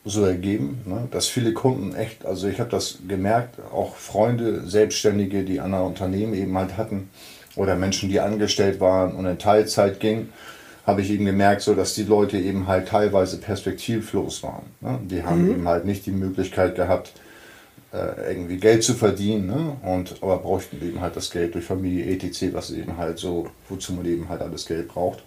so 0.04 0.24
ergeben, 0.24 0.82
ne? 0.84 1.08
dass 1.10 1.26
viele 1.26 1.52
Kunden 1.52 1.96
echt, 1.96 2.24
also 2.24 2.46
ich 2.46 2.60
habe 2.60 2.70
das 2.70 2.98
gemerkt, 3.08 3.56
auch 3.72 3.96
Freunde, 3.96 4.68
Selbstständige, 4.68 5.42
die 5.42 5.58
andere 5.58 5.82
Unternehmen 5.82 6.34
eben 6.34 6.56
halt 6.56 6.76
hatten 6.76 7.10
oder 7.56 7.76
Menschen, 7.76 8.08
die 8.08 8.20
angestellt 8.20 8.80
waren 8.80 9.14
und 9.14 9.26
in 9.26 9.38
Teilzeit 9.38 10.00
gingen, 10.00 10.32
habe 10.86 11.00
ich 11.02 11.10
eben 11.10 11.24
gemerkt, 11.24 11.62
so 11.62 11.74
dass 11.74 11.94
die 11.94 12.04
Leute 12.04 12.38
eben 12.38 12.66
halt 12.66 12.88
teilweise 12.88 13.38
perspektivlos 13.38 14.42
waren. 14.42 14.64
Ne? 14.80 14.98
Die 15.04 15.22
haben 15.22 15.44
mhm. 15.44 15.50
eben 15.50 15.68
halt 15.68 15.84
nicht 15.84 16.06
die 16.06 16.10
Möglichkeit 16.10 16.74
gehabt, 16.74 17.12
äh, 17.92 18.32
irgendwie 18.32 18.56
Geld 18.56 18.82
zu 18.82 18.94
verdienen, 18.94 19.46
ne? 19.46 19.76
und 19.82 20.16
aber 20.22 20.38
brauchten 20.38 20.80
eben 20.82 21.00
halt 21.00 21.14
das 21.14 21.30
Geld 21.30 21.54
durch 21.54 21.64
Familie 21.64 22.06
etc., 22.06 22.52
was 22.52 22.70
eben 22.70 22.96
halt 22.96 23.18
so, 23.18 23.48
wozu 23.68 23.92
man 23.92 24.06
eben 24.06 24.28
halt 24.28 24.40
alles 24.40 24.66
Geld 24.66 24.88
braucht. 24.88 25.22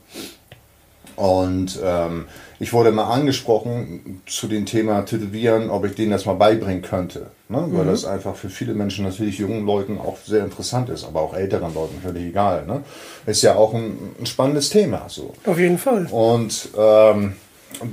Und 1.15 1.79
ähm, 1.83 2.25
ich 2.59 2.73
wurde 2.73 2.91
mal 2.91 3.05
angesprochen 3.05 4.21
zu 4.25 4.47
dem 4.47 4.65
Thema 4.65 5.01
Tätowieren, 5.05 5.69
ob 5.69 5.85
ich 5.85 5.95
denen 5.95 6.11
das 6.11 6.25
mal 6.25 6.33
beibringen 6.33 6.81
könnte. 6.81 7.27
Ne? 7.47 7.65
Weil 7.69 7.85
mhm. 7.85 7.89
das 7.89 8.05
einfach 8.05 8.35
für 8.35 8.49
viele 8.49 8.73
Menschen, 8.73 9.05
natürlich 9.05 9.37
jungen 9.37 9.65
Leuten, 9.65 9.97
auch 9.97 10.17
sehr 10.25 10.43
interessant 10.43 10.89
ist, 10.89 11.05
aber 11.05 11.21
auch 11.21 11.33
älteren 11.33 11.73
Leuten 11.73 12.01
völlig 12.01 12.27
egal. 12.27 12.65
Ne? 12.65 12.83
Ist 13.25 13.41
ja 13.43 13.55
auch 13.55 13.73
ein, 13.73 13.97
ein 14.19 14.25
spannendes 14.25 14.69
Thema. 14.69 15.05
So. 15.07 15.33
Auf 15.45 15.59
jeden 15.59 15.77
Fall. 15.77 16.07
Und 16.11 16.69
ähm, 16.77 17.33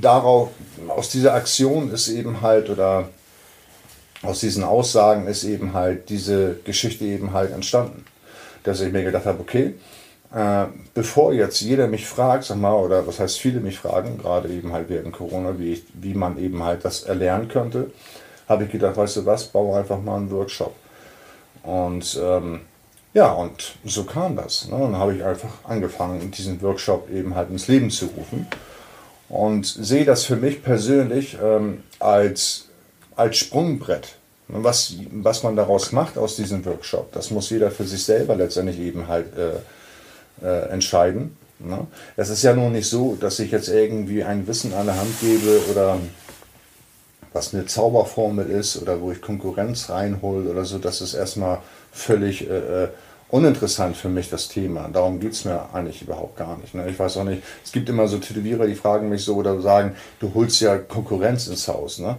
darauf, 0.01 0.49
aus 0.87 1.09
dieser 1.09 1.33
Aktion 1.33 1.91
ist 1.91 2.09
eben 2.09 2.41
halt, 2.41 2.69
oder 2.69 3.09
aus 4.21 4.39
diesen 4.39 4.63
Aussagen 4.63 5.27
ist 5.27 5.43
eben 5.43 5.73
halt 5.73 6.09
diese 6.09 6.57
Geschichte 6.63 7.05
eben 7.05 7.33
halt 7.33 7.51
entstanden. 7.51 8.05
Dass 8.63 8.79
ich 8.79 8.93
mir 8.93 9.03
gedacht 9.03 9.25
habe, 9.25 9.41
okay, 9.41 9.73
äh, 10.33 10.65
bevor 10.93 11.33
jetzt 11.33 11.61
jeder 11.61 11.87
mich 11.87 12.07
fragt, 12.07 12.45
sag 12.45 12.57
mal, 12.57 12.73
oder 12.73 13.05
was 13.05 13.19
heißt 13.19 13.39
viele 13.39 13.59
mich 13.59 13.79
fragen, 13.79 14.17
gerade 14.17 14.49
eben 14.49 14.73
halt 14.73 14.89
während 14.89 15.13
Corona, 15.13 15.59
wie, 15.59 15.73
ich, 15.73 15.83
wie 15.93 16.15
man 16.15 16.37
eben 16.39 16.63
halt 16.63 16.83
das 16.83 17.03
erlernen 17.03 17.49
könnte, 17.49 17.91
habe 18.49 18.65
ich 18.65 18.71
gedacht, 18.71 18.97
weißt 18.97 19.17
du 19.17 19.25
was, 19.25 19.45
baue 19.45 19.77
einfach 19.77 20.01
mal 20.01 20.17
einen 20.17 20.31
Workshop. 20.31 20.75
Und 21.61 22.19
ähm, 22.21 22.61
ja, 23.13 23.31
und 23.31 23.75
so 23.85 24.05
kam 24.05 24.35
das. 24.35 24.67
Ne? 24.67 24.77
dann 24.79 24.97
habe 24.97 25.15
ich 25.15 25.23
einfach 25.23 25.51
angefangen, 25.65 26.31
diesen 26.31 26.61
Workshop 26.63 27.09
eben 27.11 27.35
halt 27.35 27.51
ins 27.51 27.67
Leben 27.67 27.91
zu 27.91 28.07
rufen. 28.07 28.47
Und 29.29 29.65
sehe 29.65 30.05
das 30.05 30.25
für 30.25 30.35
mich 30.35 30.63
persönlich 30.63 31.37
ähm, 31.41 31.83
als, 31.99 32.69
als 33.15 33.37
Sprungbrett. 33.37 34.15
Was, 34.47 34.95
was 35.11 35.43
man 35.43 35.55
daraus 35.55 35.91
macht 35.91 36.17
aus 36.17 36.35
diesem 36.35 36.65
Workshop, 36.65 37.11
das 37.13 37.31
muss 37.31 37.49
jeder 37.49 37.71
für 37.71 37.85
sich 37.85 38.03
selber 38.03 38.35
letztendlich 38.35 38.79
eben 38.79 39.07
halt 39.07 39.35
äh, 39.37 39.53
äh, 40.41 40.69
entscheiden. 40.69 41.37
Ne? 41.59 41.87
Es 42.15 42.29
ist 42.29 42.43
ja 42.43 42.53
nun 42.53 42.73
nicht 42.73 42.89
so, 42.89 43.15
dass 43.19 43.39
ich 43.39 43.51
jetzt 43.51 43.69
irgendwie 43.69 44.23
ein 44.23 44.47
Wissen 44.47 44.73
an 44.73 44.87
der 44.87 44.97
Hand 44.97 45.19
gebe 45.21 45.61
oder 45.71 45.97
was 47.31 47.53
eine 47.53 47.65
Zauberformel 47.65 48.49
ist 48.49 48.81
oder 48.81 49.01
wo 49.01 49.11
ich 49.11 49.21
Konkurrenz 49.21 49.89
reinhole 49.89 50.49
oder 50.49 50.65
so, 50.65 50.77
das 50.77 51.01
ist 51.01 51.13
erstmal 51.13 51.59
völlig 51.91 52.49
äh, 52.49 52.83
äh 52.83 52.87
uninteressant 53.33 53.97
für 53.97 54.09
mich, 54.09 54.29
das 54.29 54.47
Thema. 54.47 54.87
Darum 54.93 55.19
geht 55.19 55.31
es 55.31 55.43
mir 55.43 55.73
eigentlich 55.73 56.03
überhaupt 56.03 56.37
gar 56.37 56.55
nicht. 56.59 56.75
Ne? 56.75 56.87
Ich 56.87 56.99
weiß 56.99 57.17
auch 57.17 57.23
nicht, 57.23 57.41
es 57.63 57.71
gibt 57.71 57.89
immer 57.89 58.07
so 58.07 58.19
Tätowierer, 58.19 58.67
die 58.67 58.75
fragen 58.75 59.09
mich 59.09 59.23
so 59.23 59.37
oder 59.37 59.59
sagen, 59.59 59.95
du 60.19 60.31
holst 60.35 60.61
ja 60.61 60.77
Konkurrenz 60.77 61.47
ins 61.47 61.67
Haus. 61.67 61.97
Ne? 61.97 62.15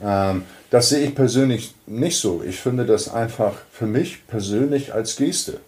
Ähm, 0.00 0.44
das 0.70 0.90
sehe 0.90 1.08
ich 1.08 1.16
persönlich 1.16 1.74
nicht 1.86 2.20
so. 2.20 2.44
Ich 2.46 2.60
finde 2.60 2.86
das 2.86 3.12
einfach 3.12 3.54
für 3.72 3.86
mich 3.86 4.28
persönlich 4.28 4.94
als 4.94 5.16
Geste. 5.16 5.58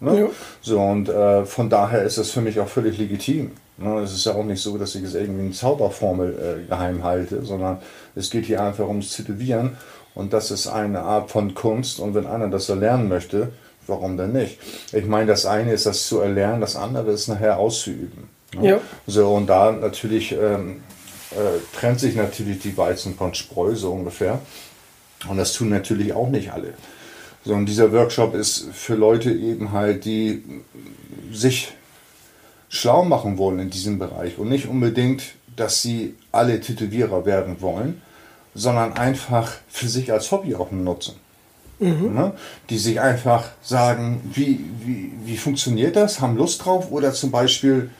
Ne? 0.00 0.20
Ja. 0.20 0.26
So, 0.60 0.80
und 0.80 1.08
äh, 1.08 1.44
von 1.44 1.68
daher 1.68 2.02
ist 2.02 2.18
das 2.18 2.30
für 2.30 2.40
mich 2.40 2.60
auch 2.60 2.68
völlig 2.68 2.98
legitim. 2.98 3.52
Ne? 3.78 4.00
Es 4.00 4.12
ist 4.12 4.26
ja 4.26 4.34
auch 4.34 4.44
nicht 4.44 4.62
so, 4.62 4.78
dass 4.78 4.94
ich 4.94 5.04
es 5.04 5.14
irgendwie 5.14 5.42
eine 5.42 5.52
Zauberformel 5.52 6.62
äh, 6.64 6.68
geheim 6.68 7.04
halte, 7.04 7.44
sondern 7.44 7.78
es 8.14 8.30
geht 8.30 8.46
hier 8.46 8.62
einfach 8.62 8.86
ums 8.86 9.16
Tätowieren 9.16 9.76
und 10.14 10.32
das 10.32 10.50
ist 10.50 10.66
eine 10.66 11.00
Art 11.00 11.30
von 11.30 11.54
Kunst 11.54 12.00
und 12.00 12.14
wenn 12.14 12.26
einer 12.26 12.48
das 12.48 12.68
erlernen 12.68 13.08
möchte, 13.08 13.50
warum 13.86 14.16
denn 14.16 14.32
nicht? 14.32 14.58
Ich 14.92 15.06
meine, 15.06 15.26
das 15.26 15.46
eine 15.46 15.72
ist 15.72 15.86
das 15.86 16.06
zu 16.06 16.20
erlernen, 16.20 16.60
das 16.60 16.76
andere 16.76 17.10
ist 17.10 17.28
nachher 17.28 17.58
auszuüben. 17.58 18.28
Ne? 18.54 18.68
Ja. 18.68 18.80
So, 19.06 19.34
und 19.34 19.46
da 19.46 19.72
natürlich 19.72 20.32
ähm, 20.32 20.82
äh, 21.32 21.78
trennt 21.78 22.00
sich 22.00 22.14
natürlich 22.16 22.60
die 22.60 22.76
Weizen 22.76 23.14
von 23.14 23.34
Spreu 23.34 23.74
so 23.74 23.92
ungefähr. 23.92 24.40
Und 25.28 25.36
das 25.36 25.52
tun 25.52 25.68
natürlich 25.68 26.12
auch 26.12 26.28
nicht 26.28 26.52
alle. 26.52 26.74
Sondern 27.44 27.66
dieser 27.66 27.92
Workshop 27.92 28.34
ist 28.34 28.68
für 28.72 28.94
Leute 28.94 29.30
eben 29.30 29.72
halt, 29.72 30.04
die 30.04 30.42
sich 31.32 31.72
schlau 32.68 33.04
machen 33.04 33.38
wollen 33.38 33.58
in 33.58 33.70
diesem 33.70 33.98
Bereich 33.98 34.38
und 34.38 34.48
nicht 34.48 34.68
unbedingt, 34.68 35.22
dass 35.56 35.82
sie 35.82 36.14
alle 36.32 36.60
Tätowierer 36.60 37.24
werden 37.24 37.60
wollen, 37.60 38.02
sondern 38.54 38.92
einfach 38.94 39.52
für 39.68 39.88
sich 39.88 40.12
als 40.12 40.30
Hobby 40.30 40.54
auch 40.54 40.70
nutzen. 40.70 41.16
Mhm. 41.78 42.14
Ne? 42.14 42.32
Die 42.70 42.78
sich 42.78 43.00
einfach 43.00 43.50
sagen, 43.62 44.20
wie, 44.34 44.64
wie, 44.80 45.12
wie 45.24 45.36
funktioniert 45.36 45.96
das, 45.96 46.20
haben 46.20 46.36
Lust 46.36 46.64
drauf 46.64 46.90
oder 46.90 47.12
zum 47.12 47.30
Beispiel 47.30 47.90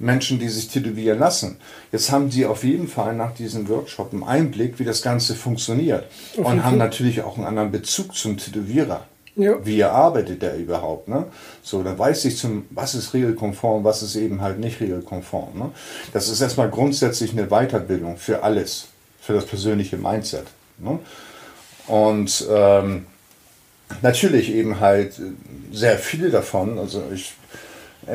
Menschen, 0.00 0.38
die 0.38 0.48
sich 0.48 0.68
tätowieren 0.68 1.18
lassen. 1.18 1.58
Jetzt 1.92 2.10
haben 2.10 2.30
sie 2.30 2.46
auf 2.46 2.64
jeden 2.64 2.88
Fall 2.88 3.14
nach 3.14 3.34
diesem 3.34 3.68
Workshop 3.68 4.12
einen 4.12 4.24
Einblick, 4.24 4.78
wie 4.78 4.84
das 4.84 5.02
Ganze 5.02 5.34
funktioniert. 5.34 6.06
Okay. 6.36 6.46
Und 6.46 6.64
haben 6.64 6.78
natürlich 6.78 7.22
auch 7.22 7.36
einen 7.36 7.46
anderen 7.46 7.70
Bezug 7.70 8.14
zum 8.14 8.36
Tätowierer. 8.36 9.06
Ja. 9.36 9.64
Wie 9.64 9.84
arbeitet 9.84 10.42
der 10.42 10.56
überhaupt? 10.56 11.08
Ne? 11.08 11.26
So, 11.62 11.82
dann 11.82 11.98
weiß 11.98 12.24
ich 12.24 12.36
zum, 12.36 12.66
was 12.70 12.94
ist 12.94 13.14
regelkonform, 13.14 13.84
was 13.84 14.02
ist 14.02 14.16
eben 14.16 14.40
halt 14.40 14.58
nicht 14.58 14.80
regelkonform. 14.80 15.58
Ne? 15.58 15.70
Das 16.12 16.28
ist 16.28 16.40
erstmal 16.40 16.68
grundsätzlich 16.68 17.32
eine 17.32 17.46
Weiterbildung 17.46 18.16
für 18.16 18.42
alles, 18.42 18.88
für 19.20 19.34
das 19.34 19.46
persönliche 19.46 19.96
Mindset. 19.96 20.46
Ne? 20.78 20.98
Und 21.86 22.46
ähm, 22.50 23.06
natürlich 24.02 24.52
eben 24.52 24.80
halt 24.80 25.14
sehr 25.72 25.98
viele 25.98 26.30
davon. 26.30 26.78
Also 26.78 27.04
ich 27.14 27.34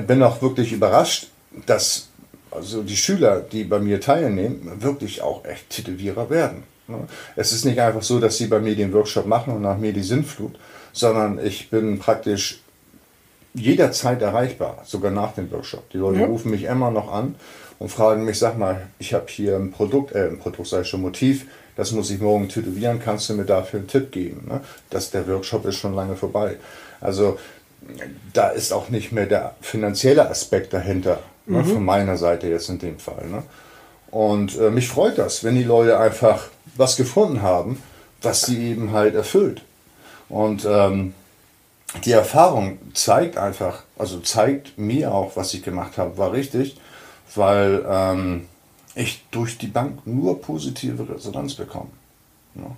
bin 0.08 0.22
auch 0.22 0.42
wirklich 0.42 0.74
überrascht, 0.74 1.30
dass 1.66 2.10
also 2.52 2.84
die 2.84 2.96
Schüler, 2.96 3.42
die 3.42 3.64
bei 3.64 3.80
mir 3.80 4.00
teilnehmen, 4.00 4.82
wirklich 4.82 5.22
auch 5.22 5.46
echt 5.46 5.70
Tätowierer 5.70 6.30
werden. 6.30 6.64
Ne? 6.88 7.00
Es 7.36 7.52
ist 7.52 7.66
nicht 7.66 7.80
einfach 7.80 8.04
so, 8.04 8.20
dass 8.20 8.38
sie 8.38 8.48
bei 8.48 8.60
mir 8.60 8.76
den 8.76 8.94
Workshop 8.94 9.26
machen 9.26 9.54
und 9.54 9.62
nach 9.62 9.78
mir 9.78 9.94
die 9.94 10.04
Sinnflut, 10.04 10.58
sondern 10.94 11.44
ich 11.44 11.70
bin 11.70 12.00
praktisch 12.00 12.62
jederzeit 13.54 14.22
erreichbar, 14.22 14.84
sogar 14.86 15.12
nach 15.12 15.34
dem 15.34 15.52
Workshop. 15.52 15.90
Die 15.90 15.98
Leute 15.98 16.22
ja. 16.22 16.26
rufen 16.26 16.52
mich 16.52 16.64
immer 16.64 16.92
noch 16.92 17.12
an 17.12 17.36
und 17.80 17.90
fragen 17.90 18.26
mich, 18.26 18.38
sag 18.38 18.58
mal, 18.58 18.88
ich 19.00 19.14
habe 19.14 19.26
hier 19.30 19.56
ein 19.56 19.72
Produkt, 19.72 20.14
äh, 20.14 20.28
ein 20.28 20.40
Produkt 20.40 20.68
sei 20.68 20.84
schon 20.84 21.02
Motiv, 21.02 21.46
das 21.76 21.92
muss 21.92 22.10
ich 22.10 22.22
morgen 22.22 22.48
tätowieren, 22.48 23.02
kannst 23.04 23.30
du 23.30 23.34
mir 23.34 23.46
dafür 23.46 23.80
einen 23.80 23.88
Tipp 23.88 24.12
geben? 24.12 24.48
Ne? 24.48 24.62
Das, 24.90 25.12
der 25.12 25.28
Workshop 25.28 25.66
ist 25.66 25.76
schon 25.76 25.94
lange 25.94 26.16
vorbei. 26.16 26.58
Also 27.02 27.38
da 28.34 28.50
ist 28.50 28.72
auch 28.72 28.90
nicht 28.90 29.12
mehr 29.12 29.26
der 29.26 29.56
finanzielle 29.62 30.30
Aspekt 30.30 30.74
dahinter, 30.74 31.20
Ne, 31.48 31.60
mhm. 31.60 31.66
von 31.66 31.86
meiner 31.86 32.18
Seite 32.18 32.48
jetzt 32.48 32.70
in 32.70 32.80
dem 32.80 32.98
Fall. 32.98 33.28
Ne? 33.28 33.44
Und 34.10 34.58
äh, 34.58 34.72
mich 34.72 34.88
freut 34.88 35.18
das, 35.18 35.44
wenn 35.44 35.56
die 35.56 35.64
Leute 35.64 36.00
einfach 36.00 36.48
was 36.76 36.96
gefunden 36.96 37.44
haben, 37.44 37.82
was 38.22 38.44
sie 38.44 38.72
eben 38.72 38.92
halt 38.92 39.14
erfüllt. 39.14 39.62
Und 40.28 40.66
ähm, 40.68 41.14
die 42.04 42.14
Erfahrung 42.14 42.80
zeigt 42.96 43.38
einfach, 43.38 43.84
also 43.98 44.20
zeigt 44.22 44.78
mir 44.80 45.14
auch, 45.14 45.36
was 45.36 45.54
ich 45.54 45.62
gemacht 45.62 46.00
habe, 46.00 46.18
war 46.18 46.32
richtig, 46.32 46.78
weil 47.36 47.86
ähm, 47.88 48.48
ich 48.96 49.24
durch 49.30 49.60
die 49.60 49.68
Bank 49.68 50.08
nur 50.08 50.42
positive 50.42 51.08
Resonanz 51.14 51.54
bekomme. 51.54 51.92
Ja. 52.56 52.72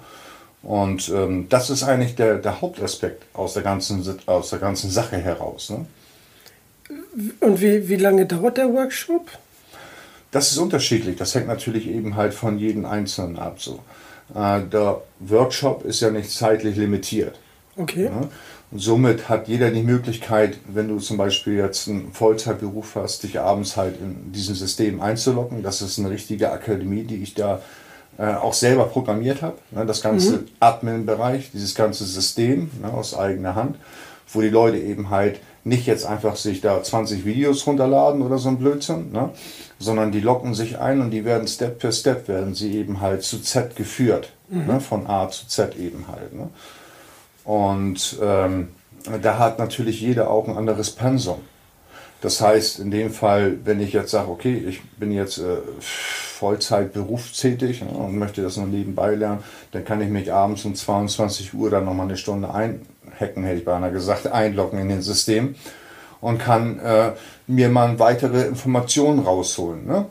Und 0.64 1.10
ähm, 1.10 1.48
das 1.50 1.70
ist 1.70 1.84
eigentlich 1.84 2.16
der, 2.16 2.40
der 2.40 2.62
Hauptaspekt 2.62 3.24
aus 3.34 3.54
der 3.54 3.64
ganzen, 3.64 4.04
aus 4.26 4.50
der 4.50 4.60
ganzen 4.60 4.90
Sache 4.90 5.18
heraus. 5.18 5.70
Ne? 5.70 5.86
Und 7.40 7.62
wie, 7.62 7.88
wie 7.88 7.96
lange 7.96 8.26
dauert 8.26 8.58
der 8.58 8.74
Workshop? 8.74 9.30
Das 10.32 10.52
ist 10.52 10.58
unterschiedlich. 10.58 11.16
Das 11.16 11.34
hängt 11.36 11.48
natürlich 11.48 11.88
eben 11.88 12.16
halt 12.16 12.34
von 12.34 12.60
jedem 12.60 12.86
Einzelnen 12.86 13.38
ab. 13.38 13.62
So. 13.62 13.80
Äh, 14.36 14.62
der 14.62 15.02
Workshop 15.20 15.86
ist 15.86 16.02
ja 16.02 16.12
nicht 16.12 16.32
zeitlich 16.32 16.76
limitiert. 16.76 17.40
Okay. 17.78 18.06
Ja? 18.06 18.28
Und 18.70 18.80
somit 18.80 19.30
hat 19.30 19.48
jeder 19.48 19.72
die 19.72 19.84
Möglichkeit, 19.84 20.58
wenn 20.68 20.90
du 20.90 21.00
zum 21.00 21.16
Beispiel 21.16 21.54
jetzt 21.54 21.88
einen 21.88 22.12
Vollzeitberuf 22.12 22.96
hast, 22.96 23.24
dich 23.24 23.40
abends 23.40 23.78
halt 23.78 24.02
in 24.02 24.34
diesem 24.34 24.56
System 24.56 25.00
einzulocken. 25.00 25.64
Das 25.64 25.82
ist 25.82 25.98
eine 25.98 26.10
richtige 26.10 26.52
Akademie, 26.52 27.04
die 27.04 27.24
ich 27.24 27.34
da 27.34 27.62
äh, 28.18 28.34
auch 28.34 28.54
selber 28.54 28.86
programmiert 28.86 29.42
habe. 29.42 29.58
Ne, 29.72 29.86
das 29.86 30.02
ganze 30.02 30.38
mhm. 30.38 30.48
Admin-Bereich, 30.60 31.52
dieses 31.54 31.76
ganze 31.76 32.06
System 32.06 32.72
ne, 32.82 32.92
aus 32.92 33.18
eigener 33.18 33.56
Hand, 33.56 33.78
wo 34.34 34.42
die 34.42 34.50
Leute 34.50 34.78
eben 34.78 35.10
halt 35.10 35.40
nicht 35.64 35.86
jetzt 35.86 36.06
einfach 36.06 36.36
sich 36.38 36.62
da 36.62 36.82
20 36.82 37.26
Videos 37.26 37.68
runterladen 37.68 38.22
oder 38.22 38.38
so 38.38 38.50
ein 38.50 38.58
Blödsinn, 38.58 39.12
ne, 39.12 39.30
sondern 39.80 40.12
die 40.12 40.22
locken 40.22 40.54
sich 40.54 40.80
ein 40.80 41.02
und 41.02 41.12
die 41.12 41.26
werden 41.26 41.48
Step 41.48 41.82
für 41.82 41.92
Step 41.92 42.28
werden 42.28 42.56
sie 42.56 42.76
eben 42.76 43.02
halt 43.02 43.24
zu 43.24 43.42
Z 43.42 43.76
geführt, 43.76 44.32
mhm. 44.50 44.66
ne, 44.66 44.80
von 44.80 45.08
A 45.08 45.30
zu 45.30 45.48
Z 45.48 45.76
eben 45.78 46.06
halt. 46.08 46.34
Ne. 46.34 46.50
Und 47.44 48.18
ähm, 48.22 48.70
da 49.22 49.38
hat 49.40 49.60
natürlich 49.60 50.02
jeder 50.02 50.30
auch 50.30 50.48
ein 50.48 50.58
anderes 50.58 50.92
Pensum. 50.92 51.40
Das 52.22 52.42
heißt, 52.42 52.80
in 52.80 52.90
dem 52.90 53.12
Fall, 53.12 53.58
wenn 53.64 53.80
ich 53.80 53.94
jetzt 53.94 54.12
sage, 54.12 54.30
okay, 54.30 54.58
ich 54.68 54.82
bin 54.98 55.12
jetzt 55.12 55.38
äh, 55.38 55.58
Vollzeit 56.38 56.94
berufstätig 56.94 57.80
ja, 57.82 57.88
und 57.88 58.18
möchte 58.18 58.44
das 58.44 58.58
noch 58.58 58.68
nebenbei 58.68 59.16
lernen, 59.16 59.44
dann 59.72 59.84
kann 59.84 60.02
ich 60.02 60.10
mich 60.10 60.32
abends 60.32 60.66
um 60.66 60.76
22 60.76 61.54
Uhr 61.54 61.70
dann 61.70 61.86
nochmal 61.86 62.08
eine 62.08 62.18
Stunde 62.18 62.54
einhacken, 62.54 63.44
hätte 63.44 63.60
ich 63.60 63.66
beinahe 63.66 63.92
gesagt, 63.92 64.28
einloggen 64.32 64.80
in 64.80 64.90
den 64.90 65.02
System 65.02 65.56
und 66.22 66.38
kann 66.38 66.80
äh, 66.80 67.12
mir 67.48 67.70
mal 67.70 67.98
weitere 68.00 68.44
Informationen 68.46 69.20
rausholen. 69.20 69.86
Ne? 69.88 70.06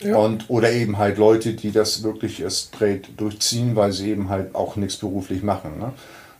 Ja. 0.00 0.16
Und, 0.16 0.48
oder 0.48 0.72
eben 0.72 0.98
halt 0.98 1.18
Leute, 1.18 1.54
die 1.54 1.72
das 1.72 2.02
wirklich 2.02 2.44
straight 2.48 3.08
durchziehen, 3.16 3.76
weil 3.76 3.92
sie 3.92 4.10
eben 4.10 4.28
halt 4.28 4.54
auch 4.54 4.76
nichts 4.76 4.96
beruflich 4.96 5.42
machen. 5.42 5.78
Ne? 5.78 5.92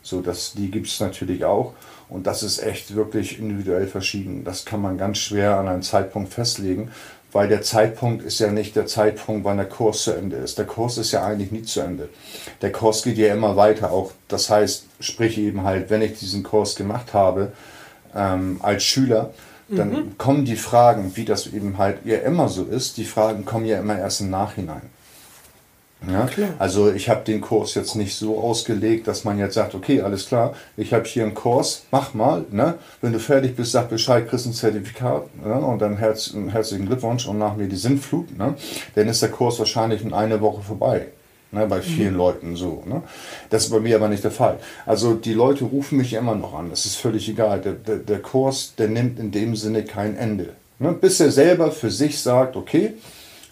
So, 0.03 0.21
das, 0.21 0.53
die 0.55 0.71
gibt 0.71 0.87
es 0.87 1.01
natürlich 1.01 1.45
auch. 1.45 1.75
Und 2.09 2.27
das 2.27 2.43
ist 2.43 2.63
echt 2.63 2.95
wirklich 2.95 3.39
individuell 3.39 3.87
verschieden. 3.87 4.45
Das 4.45 4.65
kann 4.65 4.81
man 4.81 4.97
ganz 4.99 5.19
schwer 5.19 5.59
an 5.59 5.69
einen 5.69 5.83
Zeitpunkt 5.83 6.33
festlegen, 6.33 6.91
weil 7.33 7.49
der 7.49 7.63
Zeitpunkt 7.63 8.25
ist 8.25 8.39
ja 8.39 8.51
nicht 8.51 8.75
der 8.77 8.87
Zeitpunkt, 8.87 9.45
wann 9.45 9.59
der 9.59 9.69
Kurs 9.69 10.05
zu 10.05 10.13
Ende 10.13 10.37
ist. 10.37 10.57
Der 10.57 10.65
Kurs 10.65 10.97
ist 10.97 11.13
ja 11.13 11.25
eigentlich 11.25 11.53
nie 11.53 11.63
zu 11.63 11.81
Ende. 11.81 12.09
Der 12.63 12.73
Kurs 12.73 13.03
geht 13.03 13.19
ja 13.19 13.35
immer 13.35 13.57
weiter. 13.57 13.93
Auch 13.93 14.13
das 14.29 14.49
heißt, 14.49 14.87
sprich 15.01 15.37
eben 15.37 15.65
halt, 15.65 15.91
wenn 15.91 16.01
ich 16.01 16.19
diesen 16.19 16.43
Kurs 16.43 16.77
gemacht 16.77 17.13
habe 17.13 17.53
ähm, 18.15 18.59
als 18.63 18.85
Schüler, 18.85 19.35
dann 19.69 19.91
mhm. 19.91 20.19
kommen 20.19 20.45
die 20.47 20.57
Fragen, 20.57 21.13
wie 21.17 21.27
das 21.27 21.47
eben 21.47 21.77
halt 21.77 21.99
ja 22.07 22.19
immer 22.19 22.49
so 22.49 22.65
ist, 22.65 22.97
die 22.97 23.05
Fragen 23.05 23.45
kommen 23.45 23.67
ja 23.67 23.79
immer 23.79 23.99
erst 23.99 24.23
im 24.23 24.31
Nachhinein. 24.31 24.83
Ja? 26.07 26.29
Also 26.59 26.93
ich 26.93 27.09
habe 27.09 27.25
den 27.25 27.41
Kurs 27.41 27.75
jetzt 27.75 27.97
nicht 27.97 28.15
so 28.15 28.39
ausgelegt, 28.39 29.09
dass 29.09 29.25
man 29.25 29.39
jetzt 29.39 29.55
sagt, 29.55 29.75
okay, 29.75 30.01
alles 30.01 30.27
klar, 30.27 30.55
ich 30.77 30.93
habe 30.93 31.05
hier 31.05 31.25
einen 31.25 31.35
Kurs, 31.35 31.85
mach 31.91 32.15
mal. 32.15 32.45
Ne? 32.51 32.75
Wenn 33.01 33.13
du 33.13 33.19
fertig 33.19 33.57
bist, 33.57 33.73
sag 33.73 33.89
Bescheid, 33.89 34.29
kriegst 34.29 34.47
ein 34.47 34.53
Zertifikat 34.53 35.25
ne? 35.45 35.55
und 35.55 35.81
dann 35.81 35.97
herz, 35.97 36.35
herzlichen 36.51 36.87
Glückwunsch 36.87 37.27
und 37.27 37.39
nach 37.39 37.57
mir 37.57 37.67
die 37.67 37.77
Sintflut. 37.77 38.37
Ne? 38.39 38.55
Dann 38.95 39.09
ist 39.09 39.23
der 39.23 39.31
Kurs 39.31 39.59
wahrscheinlich 39.59 40.03
in 40.03 40.15
einer 40.15 40.41
Woche 40.41 40.63
vorbei. 40.63 41.09
Ne, 41.51 41.67
bei 41.67 41.81
vielen 41.81 42.13
mhm. 42.13 42.19
Leuten 42.19 42.57
so. 42.57 42.83
Ne? 42.85 43.03
Das 43.49 43.65
ist 43.65 43.71
bei 43.71 43.81
mir 43.81 43.97
aber 43.97 44.09
nicht 44.09 44.23
der 44.23 44.31
Fall. 44.31 44.59
Also 44.85 45.15
die 45.15 45.33
Leute 45.33 45.65
rufen 45.65 45.97
mich 45.97 46.13
immer 46.13 46.35
noch 46.35 46.53
an, 46.53 46.69
das 46.69 46.85
ist 46.85 46.97
völlig 46.97 47.27
egal. 47.27 47.63
Der, 47.63 47.73
der, 47.73 47.97
der 47.97 48.19
Kurs, 48.19 48.75
der 48.77 48.89
nimmt 48.89 49.19
in 49.19 49.31
dem 49.31 49.57
Sinne 49.57 49.83
kein 49.85 50.15
Ende. 50.15 50.51
Ne? 50.79 50.93
Bis 50.93 51.21
er 51.21 51.31
selber 51.31 51.73
für 51.73 51.91
sich 51.91 52.21
sagt, 52.21 52.55
okay, 52.55 52.93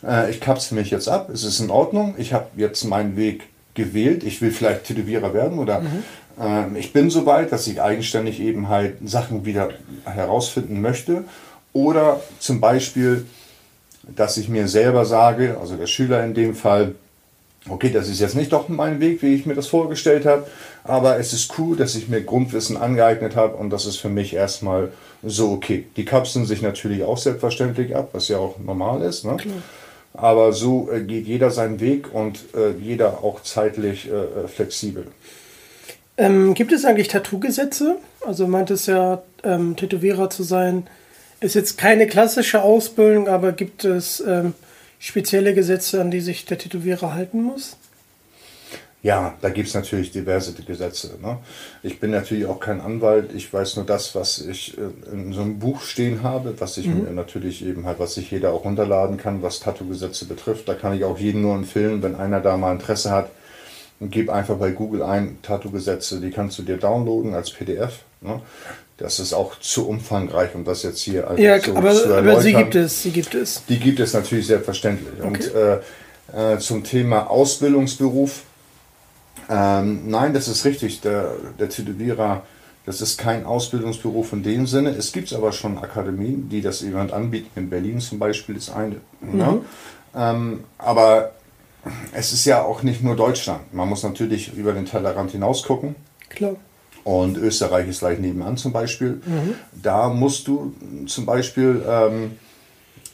äh, 0.06 0.30
ich 0.30 0.40
kapsel 0.40 0.76
mich 0.76 0.90
jetzt 0.90 1.08
ab, 1.08 1.30
es 1.32 1.44
ist 1.44 1.60
in 1.60 1.70
Ordnung, 1.70 2.14
ich 2.18 2.32
habe 2.32 2.46
jetzt 2.56 2.84
meinen 2.84 3.16
Weg 3.16 3.42
gewählt, 3.74 4.24
ich 4.24 4.40
will 4.40 4.50
vielleicht 4.50 4.84
Tätowierer 4.84 5.34
werden 5.34 5.58
oder 5.58 5.80
mhm. 5.80 6.02
äh, 6.40 6.78
ich 6.78 6.92
bin 6.92 7.10
so 7.10 7.26
weit, 7.26 7.52
dass 7.52 7.66
ich 7.66 7.82
eigenständig 7.82 8.40
eben 8.40 8.68
halt 8.68 8.96
Sachen 9.04 9.44
wieder 9.44 9.70
herausfinden 10.04 10.80
möchte. 10.80 11.24
Oder 11.72 12.20
zum 12.38 12.60
Beispiel, 12.60 13.26
dass 14.02 14.38
ich 14.38 14.48
mir 14.48 14.66
selber 14.66 15.04
sage, 15.04 15.58
also 15.60 15.76
der 15.76 15.86
Schüler 15.86 16.24
in 16.24 16.32
dem 16.32 16.54
Fall, 16.54 16.94
okay, 17.68 17.90
das 17.90 18.08
ist 18.08 18.20
jetzt 18.20 18.34
nicht 18.34 18.52
doch 18.52 18.68
mein 18.68 18.98
Weg, 19.00 19.20
wie 19.22 19.34
ich 19.34 19.44
mir 19.44 19.54
das 19.54 19.66
vorgestellt 19.66 20.24
habe, 20.24 20.46
aber 20.84 21.18
es 21.18 21.34
ist 21.34 21.52
cool, 21.58 21.76
dass 21.76 21.94
ich 21.94 22.08
mir 22.08 22.22
Grundwissen 22.22 22.78
angeeignet 22.78 23.36
habe 23.36 23.56
und 23.56 23.68
das 23.68 23.84
ist 23.84 23.96
für 23.96 24.08
mich 24.08 24.32
erstmal 24.32 24.90
so 25.22 25.50
okay. 25.52 25.86
Die 25.96 26.06
kapseln 26.06 26.46
sich 26.46 26.62
natürlich 26.62 27.02
auch 27.02 27.18
selbstverständlich 27.18 27.94
ab, 27.94 28.10
was 28.12 28.28
ja 28.28 28.38
auch 28.38 28.58
normal 28.58 29.02
ist. 29.02 29.24
Ne? 29.24 29.36
Klar. 29.36 29.54
Aber 30.16 30.52
so 30.52 30.90
äh, 30.90 31.02
geht 31.02 31.26
jeder 31.26 31.50
seinen 31.50 31.80
Weg 31.80 32.12
und 32.12 32.44
äh, 32.54 32.70
jeder 32.80 33.22
auch 33.22 33.42
zeitlich 33.42 34.10
äh, 34.10 34.48
flexibel. 34.48 35.06
Ähm, 36.16 36.54
gibt 36.54 36.72
es 36.72 36.84
eigentlich 36.84 37.08
Tattoo-Gesetze? 37.08 37.96
Also 38.26 38.46
meint 38.46 38.70
es 38.70 38.86
ja, 38.86 39.22
ähm, 39.44 39.76
Tätowierer 39.76 40.30
zu 40.30 40.42
sein, 40.42 40.86
ist 41.40 41.54
jetzt 41.54 41.76
keine 41.76 42.06
klassische 42.06 42.62
Ausbildung, 42.62 43.28
aber 43.28 43.52
gibt 43.52 43.84
es 43.84 44.20
ähm, 44.20 44.54
spezielle 44.98 45.54
Gesetze, 45.54 46.00
an 46.00 46.10
die 46.10 46.20
sich 46.20 46.46
der 46.46 46.58
Tätowierer 46.58 47.12
halten 47.12 47.42
muss? 47.42 47.76
Ja, 49.06 49.34
da 49.40 49.50
gibt 49.50 49.68
es 49.68 49.74
natürlich 49.74 50.10
diverse 50.10 50.52
Gesetze. 50.52 51.12
Ne? 51.22 51.38
Ich 51.84 52.00
bin 52.00 52.10
natürlich 52.10 52.46
auch 52.46 52.58
kein 52.58 52.80
Anwalt. 52.80 53.30
Ich 53.36 53.52
weiß 53.52 53.76
nur 53.76 53.84
das, 53.84 54.16
was 54.16 54.40
ich 54.40 54.76
äh, 54.76 55.12
in 55.12 55.32
so 55.32 55.42
einem 55.42 55.60
Buch 55.60 55.82
stehen 55.82 56.24
habe, 56.24 56.56
was 56.58 56.76
ich 56.76 56.88
mhm. 56.88 57.04
mir 57.04 57.10
natürlich 57.12 57.64
eben 57.64 57.86
halt, 57.86 58.00
was 58.00 58.14
sich 58.14 58.32
jeder 58.32 58.52
auch 58.52 58.64
runterladen 58.64 59.16
kann, 59.16 59.44
was 59.44 59.60
Tattoo-Gesetze 59.60 60.24
betrifft. 60.24 60.68
Da 60.68 60.74
kann 60.74 60.92
ich 60.92 61.04
auch 61.04 61.20
jeden 61.20 61.42
nur 61.42 61.54
empfehlen, 61.54 62.02
wenn 62.02 62.16
einer 62.16 62.40
da 62.40 62.56
mal 62.56 62.72
Interesse 62.72 63.12
hat, 63.12 63.30
gib 64.00 64.28
einfach 64.28 64.56
bei 64.56 64.72
Google 64.72 65.04
ein 65.04 65.38
Tattoo-Gesetze. 65.40 66.20
Die 66.20 66.32
kannst 66.32 66.58
du 66.58 66.64
dir 66.64 66.76
downloaden 66.76 67.32
als 67.32 67.52
PDF. 67.52 68.00
Ne? 68.22 68.40
Das 68.96 69.20
ist 69.20 69.34
auch 69.34 69.60
zu 69.60 69.88
umfangreich, 69.88 70.52
um 70.56 70.64
das 70.64 70.82
jetzt 70.82 70.98
hier 70.98 71.30
einfach 71.30 71.38
ja, 71.38 71.60
so 71.60 71.76
aber, 71.76 71.94
zu 71.94 72.02
erläutern. 72.06 72.28
Aber 72.28 72.40
sie 72.40 72.54
gibt 72.54 72.74
es, 72.74 73.02
sie 73.04 73.10
gibt 73.12 73.36
es. 73.36 73.62
Die 73.68 73.78
gibt 73.78 74.00
es 74.00 74.14
natürlich 74.14 74.48
selbstverständlich. 74.48 75.14
Okay. 75.20 75.28
Und 75.28 75.54
äh, 76.34 76.54
äh, 76.54 76.58
zum 76.58 76.82
Thema 76.82 77.30
Ausbildungsberuf 77.30 78.42
ähm, 79.48 80.08
nein, 80.08 80.34
das 80.34 80.48
ist 80.48 80.64
richtig. 80.64 81.00
Der, 81.00 81.32
der 81.58 81.68
Tätowierer, 81.68 82.42
das 82.84 83.00
ist 83.00 83.18
kein 83.18 83.44
Ausbildungsberuf 83.44 84.32
in 84.32 84.42
dem 84.42 84.66
Sinne. 84.66 84.90
Es 84.90 85.12
gibt 85.12 85.32
aber 85.32 85.52
schon 85.52 85.78
Akademien, 85.78 86.48
die 86.48 86.60
das 86.60 86.80
jemand 86.80 87.12
anbieten. 87.12 87.50
In 87.56 87.70
Berlin 87.70 88.00
zum 88.00 88.18
Beispiel 88.18 88.56
ist 88.56 88.70
eine. 88.70 88.96
Mhm. 89.20 89.38
Ne? 89.38 89.60
Ähm, 90.14 90.64
aber 90.78 91.32
es 92.12 92.32
ist 92.32 92.44
ja 92.44 92.62
auch 92.62 92.82
nicht 92.82 93.02
nur 93.02 93.16
Deutschland. 93.16 93.72
Man 93.72 93.88
muss 93.88 94.02
natürlich 94.02 94.54
über 94.54 94.72
den 94.72 94.86
Tellerrand 94.86 95.30
hinaus 95.32 95.62
gucken. 95.62 95.94
Klar. 96.28 96.56
Und 97.04 97.36
Österreich 97.38 97.86
ist 97.86 98.00
gleich 98.00 98.18
nebenan 98.18 98.56
zum 98.56 98.72
Beispiel. 98.72 99.20
Mhm. 99.24 99.54
Da 99.80 100.08
musst 100.08 100.48
du 100.48 100.74
zum 101.06 101.24
Beispiel 101.24 101.84
ähm, 101.88 102.32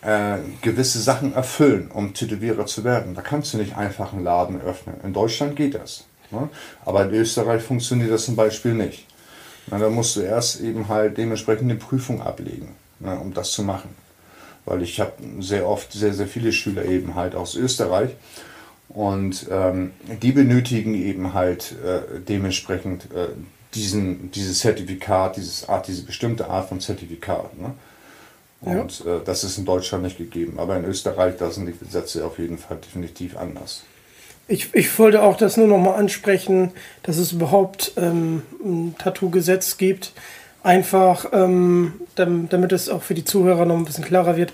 äh, 0.00 0.38
gewisse 0.62 0.98
Sachen 1.00 1.34
erfüllen, 1.34 1.90
um 1.92 2.14
Tätowierer 2.14 2.64
zu 2.64 2.84
werden. 2.84 3.14
Da 3.14 3.20
kannst 3.20 3.52
du 3.52 3.58
nicht 3.58 3.76
einfach 3.76 4.14
einen 4.14 4.24
Laden 4.24 4.60
öffnen. 4.62 4.96
In 5.04 5.12
Deutschland 5.12 5.56
geht 5.56 5.74
das. 5.74 6.06
Ne? 6.32 6.48
Aber 6.84 7.04
in 7.04 7.14
Österreich 7.14 7.62
funktioniert 7.62 8.10
das 8.10 8.24
zum 8.24 8.36
Beispiel 8.36 8.74
nicht. 8.74 9.06
Na, 9.68 9.78
da 9.78 9.88
musst 9.88 10.16
du 10.16 10.20
erst 10.20 10.60
eben 10.60 10.88
halt 10.88 11.18
dementsprechend 11.18 11.70
eine 11.70 11.78
Prüfung 11.78 12.20
ablegen, 12.20 12.74
ne, 12.98 13.18
um 13.18 13.32
das 13.32 13.52
zu 13.52 13.62
machen. 13.62 13.90
Weil 14.64 14.82
ich 14.82 15.00
habe 15.00 15.12
sehr 15.40 15.68
oft 15.68 15.92
sehr, 15.92 16.14
sehr 16.14 16.26
viele 16.26 16.52
Schüler 16.52 16.84
eben 16.84 17.14
halt 17.14 17.34
aus 17.34 17.54
Österreich 17.54 18.10
und 18.88 19.46
ähm, 19.50 19.92
die 20.20 20.32
benötigen 20.32 20.94
eben 20.94 21.34
halt 21.34 21.74
äh, 21.84 22.20
dementsprechend 22.20 23.04
äh, 23.12 23.28
diesen, 23.74 24.30
dieses 24.32 24.60
Zertifikat, 24.60 25.36
dieses 25.36 25.68
Art, 25.68 25.88
diese 25.88 26.04
bestimmte 26.04 26.48
Art 26.48 26.68
von 26.68 26.80
Zertifikat. 26.80 27.58
Ne? 27.58 27.74
Und 28.60 29.04
ja. 29.04 29.16
äh, 29.16 29.20
das 29.24 29.44
ist 29.44 29.58
in 29.58 29.64
Deutschland 29.64 30.04
nicht 30.04 30.18
gegeben. 30.18 30.58
Aber 30.58 30.76
in 30.76 30.84
Österreich, 30.84 31.36
da 31.38 31.50
sind 31.50 31.66
die 31.66 31.76
Gesetze 31.76 32.24
auf 32.24 32.38
jeden 32.38 32.58
Fall 32.58 32.76
definitiv 32.76 33.36
anders. 33.36 33.82
Ich, 34.52 34.74
ich 34.74 34.98
wollte 34.98 35.22
auch 35.22 35.38
das 35.38 35.56
nur 35.56 35.66
noch 35.66 35.78
mal 35.78 35.94
ansprechen, 35.94 36.72
dass 37.04 37.16
es 37.16 37.32
überhaupt 37.32 37.92
ähm, 37.96 38.42
ein 38.62 38.94
Tattoo-Gesetz 38.98 39.78
gibt. 39.78 40.12
Einfach, 40.62 41.24
ähm, 41.32 41.94
damit 42.14 42.72
es 42.72 42.90
auch 42.90 43.02
für 43.02 43.14
die 43.14 43.24
Zuhörer 43.24 43.64
noch 43.64 43.78
ein 43.78 43.86
bisschen 43.86 44.04
klarer 44.04 44.36
wird, 44.36 44.52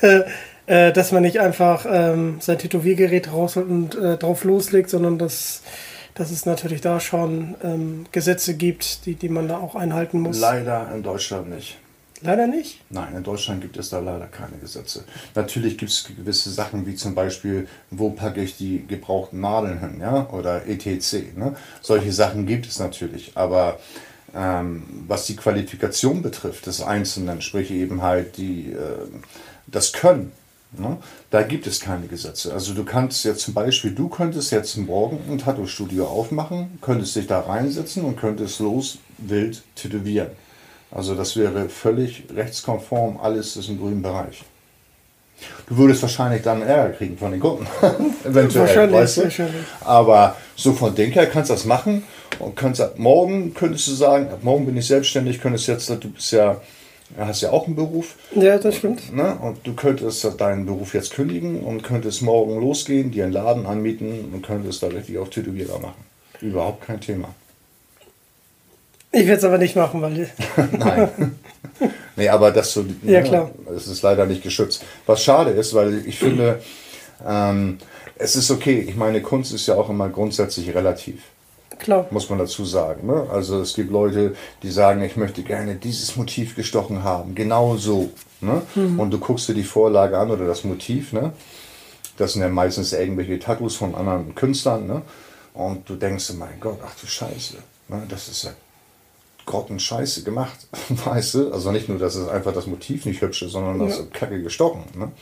äh, 0.66 0.92
dass 0.92 1.10
man 1.10 1.24
nicht 1.24 1.40
einfach 1.40 1.86
ähm, 1.90 2.36
sein 2.38 2.58
Tätowiergerät 2.58 3.32
rausholt 3.32 3.68
und 3.68 3.96
äh, 3.96 4.16
drauf 4.16 4.44
loslegt, 4.44 4.90
sondern 4.90 5.18
dass, 5.18 5.62
dass 6.14 6.30
es 6.30 6.46
natürlich 6.46 6.80
da 6.80 7.00
schon 7.00 7.56
ähm, 7.64 8.06
Gesetze 8.12 8.54
gibt, 8.54 9.06
die, 9.06 9.16
die 9.16 9.28
man 9.28 9.48
da 9.48 9.58
auch 9.58 9.74
einhalten 9.74 10.20
muss. 10.20 10.38
Leider 10.38 10.88
in 10.94 11.02
Deutschland 11.02 11.50
nicht. 11.50 11.78
Leider 12.24 12.46
nicht? 12.46 12.80
Nein, 12.88 13.14
in 13.16 13.22
Deutschland 13.22 13.60
gibt 13.60 13.76
es 13.76 13.90
da 13.90 13.98
leider 13.98 14.26
keine 14.26 14.56
Gesetze. 14.56 15.04
Natürlich 15.34 15.76
gibt 15.76 15.92
es 15.92 16.04
gewisse 16.04 16.50
Sachen, 16.50 16.86
wie 16.86 16.94
zum 16.94 17.14
Beispiel, 17.14 17.68
wo 17.90 18.10
packe 18.10 18.42
ich 18.42 18.56
die 18.56 18.86
gebrauchten 18.86 19.40
Nadeln 19.40 19.78
hin, 19.78 20.00
ja, 20.00 20.30
oder 20.30 20.66
etc. 20.66 21.36
Ne? 21.36 21.54
Solche 21.82 22.12
Sachen 22.12 22.46
gibt 22.46 22.66
es 22.66 22.78
natürlich, 22.78 23.32
aber 23.34 23.78
ähm, 24.34 24.84
was 25.06 25.26
die 25.26 25.36
Qualifikation 25.36 26.22
betrifft 26.22 26.64
des 26.64 26.80
Einzelnen, 26.80 27.42
sprich 27.42 27.70
eben 27.70 28.00
halt 28.00 28.38
die, 28.38 28.72
äh, 28.72 29.06
das 29.66 29.92
Können, 29.92 30.32
ne? 30.72 30.96
da 31.28 31.42
gibt 31.42 31.66
es 31.66 31.78
keine 31.78 32.06
Gesetze. 32.06 32.54
Also 32.54 32.72
du 32.72 32.84
kannst 32.84 33.26
jetzt 33.26 33.42
zum 33.42 33.52
Beispiel, 33.52 33.90
du 33.90 34.08
könntest 34.08 34.50
jetzt 34.50 34.78
morgen 34.78 35.20
ein 35.30 35.36
Tattoo-Studio 35.36 36.06
aufmachen, 36.06 36.78
könntest 36.80 37.16
dich 37.16 37.26
da 37.26 37.40
reinsetzen 37.40 38.02
und 38.02 38.16
könntest 38.16 38.60
los 38.60 38.96
wild 39.18 39.62
tätowieren. 39.74 40.28
Also 40.94 41.14
das 41.14 41.36
wäre 41.36 41.68
völlig 41.68 42.24
rechtskonform, 42.34 43.18
alles 43.20 43.56
ist 43.56 43.68
im 43.68 43.78
grünen 43.78 44.00
Bereich. 44.02 44.44
Du 45.68 45.76
würdest 45.76 46.00
wahrscheinlich 46.02 46.42
dann 46.42 46.62
Ärger 46.62 46.94
kriegen 46.94 47.18
von 47.18 47.32
den 47.32 47.40
Kunden. 47.40 47.66
Eventuell, 48.24 48.66
Wahrscheinlich, 48.66 49.00
weißt 49.00 49.16
du? 49.16 49.22
wahrscheinlich. 49.24 49.64
Aber 49.80 50.36
so 50.54 50.72
von 50.72 50.94
Denk 50.94 51.16
her 51.16 51.26
kannst 51.26 51.50
du 51.50 51.54
das 51.54 51.64
machen 51.64 52.04
und 52.38 52.54
kannst 52.54 52.80
ab 52.80 52.98
morgen 52.98 53.52
könntest 53.52 53.88
du 53.88 53.92
sagen, 53.92 54.28
ab 54.28 54.38
morgen 54.42 54.66
bin 54.66 54.76
ich 54.76 54.86
selbstständig, 54.86 55.40
könntest 55.40 55.66
jetzt, 55.66 55.90
du 55.90 56.10
bist 56.10 56.30
ja, 56.32 56.60
hast 57.18 57.42
ja 57.42 57.50
auch 57.50 57.66
einen 57.66 57.74
Beruf. 57.74 58.14
Ja, 58.34 58.58
das 58.58 58.76
stimmt. 58.76 59.12
Ne? 59.14 59.36
Und 59.40 59.58
du 59.66 59.74
könntest 59.74 60.24
deinen 60.38 60.64
Beruf 60.64 60.94
jetzt 60.94 61.12
kündigen 61.12 61.60
und 61.60 61.82
könntest 61.82 62.22
morgen 62.22 62.60
losgehen, 62.60 63.10
dir 63.10 63.24
einen 63.24 63.32
Laden 63.32 63.66
anmieten 63.66 64.30
und 64.32 64.42
könntest 64.46 64.82
da 64.82 64.86
richtig 64.86 65.18
auf 65.18 65.30
Tätowierer 65.30 65.80
machen. 65.80 66.04
Überhaupt 66.40 66.86
kein 66.86 67.00
Thema. 67.00 67.34
Ich 69.14 69.26
werde 69.26 69.38
es 69.38 69.44
aber 69.44 69.58
nicht 69.58 69.76
machen, 69.76 70.02
weil 70.02 70.28
Nein. 70.72 71.36
nee, 72.16 72.28
aber 72.28 72.50
das 72.50 72.72
so. 72.72 72.84
Ja, 73.02 73.20
ne, 73.20 73.22
klar. 73.22 73.50
Es 73.74 73.86
ist 73.86 74.02
leider 74.02 74.26
nicht 74.26 74.42
geschützt. 74.42 74.84
Was 75.06 75.22
schade 75.22 75.50
ist, 75.50 75.72
weil 75.74 76.06
ich 76.06 76.18
finde, 76.18 76.60
ähm, 77.26 77.78
es 78.16 78.36
ist 78.36 78.50
okay. 78.50 78.84
Ich 78.88 78.96
meine, 78.96 79.22
Kunst 79.22 79.52
ist 79.54 79.66
ja 79.66 79.74
auch 79.76 79.88
immer 79.88 80.08
grundsätzlich 80.08 80.74
relativ. 80.74 81.22
klar. 81.78 82.06
Muss 82.10 82.28
man 82.28 82.38
dazu 82.40 82.64
sagen. 82.64 83.06
Ne? 83.06 83.26
Also 83.32 83.60
es 83.60 83.74
gibt 83.74 83.90
Leute, 83.92 84.34
die 84.62 84.70
sagen, 84.70 85.02
ich 85.02 85.16
möchte 85.16 85.42
gerne 85.42 85.76
dieses 85.76 86.16
Motiv 86.16 86.56
gestochen 86.56 87.04
haben. 87.04 87.34
Genau 87.34 87.76
so. 87.76 88.10
Ne? 88.40 88.62
Und 88.74 89.10
du 89.10 89.18
guckst 89.18 89.48
dir 89.48 89.54
die 89.54 89.62
Vorlage 89.62 90.18
an 90.18 90.30
oder 90.30 90.46
das 90.46 90.64
Motiv. 90.64 91.12
Ne? 91.12 91.32
Das 92.16 92.32
sind 92.32 92.42
ja 92.42 92.48
meistens 92.48 92.92
irgendwelche 92.92 93.38
Tattoos 93.38 93.76
von 93.76 93.94
anderen 93.94 94.34
Künstlern. 94.34 94.86
Ne? 94.86 95.02
Und 95.54 95.88
du 95.88 95.94
denkst, 95.94 96.32
mein 96.34 96.58
Gott, 96.60 96.78
ach 96.84 96.94
du 97.00 97.06
Scheiße. 97.06 97.56
Ne? 97.88 98.02
Das 98.08 98.28
ist 98.28 98.42
ja 98.44 98.50
grottenscheiße 99.46 100.22
gemacht, 100.22 100.66
weißt 100.88 101.34
du? 101.34 101.52
Also 101.52 101.70
nicht 101.72 101.88
nur, 101.88 101.98
dass 101.98 102.14
es 102.14 102.28
einfach 102.28 102.52
das 102.52 102.66
Motiv 102.66 103.04
nicht 103.06 103.20
hübsch 103.20 103.42
ist, 103.42 103.52
sondern 103.52 103.78
das 103.78 103.98
ist 103.98 104.12
kacke 104.14 104.42
gestochen. 104.42 104.84
Ne? 104.96 105.12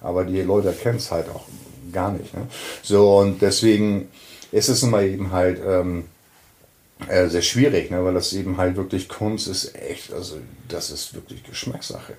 Aber 0.00 0.24
die 0.24 0.40
Leute 0.42 0.72
kennen 0.72 0.98
es 0.98 1.10
halt 1.10 1.26
auch 1.28 1.44
gar 1.92 2.12
nicht. 2.12 2.34
Ne? 2.34 2.42
So, 2.82 3.18
und 3.18 3.42
deswegen 3.42 4.08
ist 4.52 4.68
es 4.68 4.82
immer 4.82 5.02
eben 5.02 5.32
halt 5.32 5.60
ähm, 5.66 6.04
äh, 7.08 7.26
sehr 7.28 7.42
schwierig, 7.42 7.90
ne? 7.90 8.04
weil 8.04 8.14
das 8.14 8.32
eben 8.32 8.56
halt 8.56 8.76
wirklich 8.76 9.08
Kunst 9.08 9.48
ist 9.48 9.74
echt, 9.74 10.12
also 10.12 10.36
das 10.68 10.90
ist 10.90 11.14
wirklich 11.14 11.42
Geschmackssache. 11.44 12.14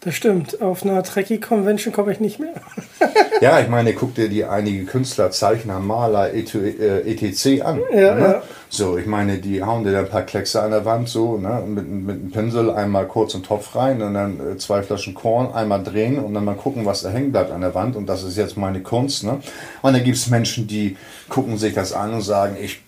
Das 0.00 0.14
stimmt. 0.14 0.60
Auf 0.62 0.84
einer 0.84 1.02
Trekkie-Convention 1.02 1.92
komme 1.92 2.12
ich 2.12 2.20
nicht 2.20 2.38
mehr. 2.38 2.54
Ja, 3.42 3.60
ich 3.60 3.68
meine, 3.68 3.92
guck 3.92 4.14
dir 4.14 4.30
die 4.30 4.44
einige 4.46 4.86
Künstler, 4.86 5.30
Zeichner, 5.30 5.78
Maler, 5.78 6.32
et- 6.32 6.54
äh, 6.54 7.00
etc. 7.02 7.60
an. 7.62 7.82
Ja, 7.92 8.14
ne? 8.14 8.20
ja. 8.22 8.42
So, 8.68 8.98
ich 8.98 9.06
meine, 9.06 9.38
die 9.38 9.62
hauen 9.62 9.84
dir 9.84 9.92
da 9.92 10.00
ein 10.00 10.08
paar 10.08 10.22
Kleckse 10.22 10.60
an 10.60 10.70
der 10.72 10.84
Wand, 10.84 11.08
so, 11.08 11.38
ne? 11.38 11.62
mit, 11.66 11.88
mit 11.88 12.16
einem 12.16 12.30
Pinsel 12.30 12.70
einmal 12.70 13.06
kurz 13.06 13.34
in 13.34 13.40
den 13.40 13.46
Topf 13.46 13.76
rein 13.76 14.02
und 14.02 14.14
dann 14.14 14.40
äh, 14.40 14.56
zwei 14.58 14.82
Flaschen 14.82 15.14
Korn, 15.14 15.52
einmal 15.52 15.82
drehen 15.82 16.18
und 16.18 16.34
dann 16.34 16.44
mal 16.44 16.56
gucken, 16.56 16.84
was 16.84 17.02
da 17.02 17.10
hängen 17.10 17.30
bleibt 17.30 17.52
an 17.52 17.60
der 17.60 17.74
Wand. 17.74 17.96
Und 17.96 18.06
das 18.06 18.22
ist 18.22 18.36
jetzt 18.36 18.56
meine 18.56 18.80
Kunst. 18.80 19.24
Ne? 19.24 19.40
Und 19.82 19.92
dann 19.92 20.02
gibt 20.02 20.16
es 20.16 20.28
Menschen, 20.28 20.66
die 20.66 20.96
gucken 21.28 21.58
sich 21.58 21.74
das 21.74 21.92
an 21.92 22.12
und 22.14 22.22
sagen, 22.22 22.56
ich, 22.60 22.80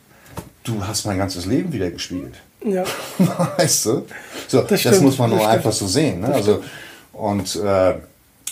du 0.64 0.84
hast 0.86 1.06
mein 1.06 1.18
ganzes 1.18 1.46
Leben 1.46 1.72
wieder 1.72 1.90
gespiegelt. 1.90 2.34
Ja. 2.64 2.84
weißt 3.56 3.86
du? 3.86 4.06
So, 4.48 4.62
das, 4.62 4.80
stimmt, 4.80 5.02
muss 5.02 5.18
man 5.18 5.30
das 5.30 5.38
nur 5.38 5.48
einfach 5.48 5.72
so 5.72 5.86
sehen. 5.86 6.20
Ne? 6.20 6.34
Also, 6.34 6.62
und 7.12 7.54
äh, 7.56 7.94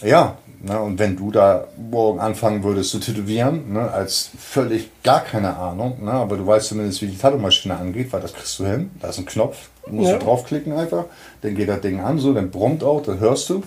ja, 0.03 0.39
ne? 0.67 0.81
und 0.81 0.99
wenn 0.99 1.17
du 1.17 1.31
da 1.31 1.65
morgen 1.91 2.21
anfangen 2.21 2.63
würdest 2.63 2.91
zu 2.91 2.99
tätowieren, 2.99 3.73
ne? 3.73 3.91
als 3.91 4.31
völlig 4.39 4.91
gar 5.03 5.21
keine 5.21 5.57
Ahnung, 5.57 6.05
ne? 6.05 6.13
aber 6.13 6.37
du 6.37 6.47
weißt 6.47 6.69
zumindest, 6.69 7.01
wie 7.03 7.07
die 7.07 7.17
Tattoo-Maschine 7.19 7.77
angeht, 7.77 8.13
weil 8.13 8.21
das 8.21 8.35
kriegst 8.35 8.59
du 8.59 8.67
hin. 8.67 8.91
Da 9.01 9.09
ist 9.09 9.19
ein 9.19 9.27
Knopf, 9.27 9.69
musst 9.89 10.11
Ja. 10.11 10.19
du 10.19 10.25
draufklicken 10.25 10.73
einfach, 10.73 11.05
dann 11.43 11.55
geht 11.55 11.69
das 11.69 11.81
Ding 11.81 12.01
an, 12.01 12.19
so, 12.19 12.35
dann 12.35 12.51
brummt 12.51 12.83
auch, 12.85 13.03
dann 13.03 13.19
hörst 13.21 13.49
du. 13.51 13.63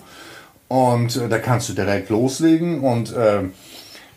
Und 0.68 1.16
äh, 1.16 1.28
da 1.28 1.38
kannst 1.38 1.68
du 1.68 1.72
direkt 1.72 2.10
loslegen 2.10 2.80
und 2.80 3.12
äh, 3.12 3.40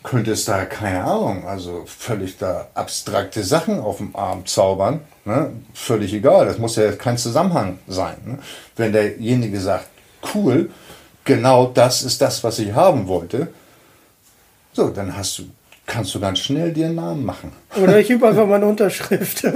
könntest 0.04 0.48
da, 0.48 0.66
keine 0.66 1.04
Ahnung, 1.04 1.48
also 1.48 1.84
völlig 1.86 2.38
da 2.38 2.68
abstrakte 2.76 3.44
Sachen 3.44 3.80
auf 3.80 3.98
dem 3.98 4.16
Arm 4.16 4.46
zaubern. 4.46 5.00
Ne? 5.26 5.52
Völlig 5.74 6.14
egal, 6.14 6.46
das 6.46 6.58
muss 6.60 6.76
ja 6.76 6.92
kein 6.92 7.18
Zusammenhang 7.18 7.80
sein. 7.88 8.18
Ne? 8.26 8.40
Wenn 8.76 8.92
derjenige 8.92 9.60
sagt, 9.60 9.88
cool, 10.36 10.70
genau 11.26 11.68
das 11.68 12.04
ist 12.04 12.22
das, 12.22 12.44
was 12.44 12.60
ich 12.60 12.74
haben 12.74 13.08
wollte, 13.08 13.48
so, 14.74 14.90
dann 14.90 15.16
hast 15.16 15.38
du, 15.40 15.44
kannst 15.86 16.14
du 16.16 16.20
ganz 16.20 16.40
schnell 16.40 16.74
dir 16.74 16.88
einen 16.88 16.96
Namen 16.96 17.24
machen. 17.26 17.52
Oder 17.82 18.00
ich 18.00 18.10
übe 18.16 18.28
einfach 18.28 18.48
meine 18.48 18.66
Unterschrift. 18.66 19.44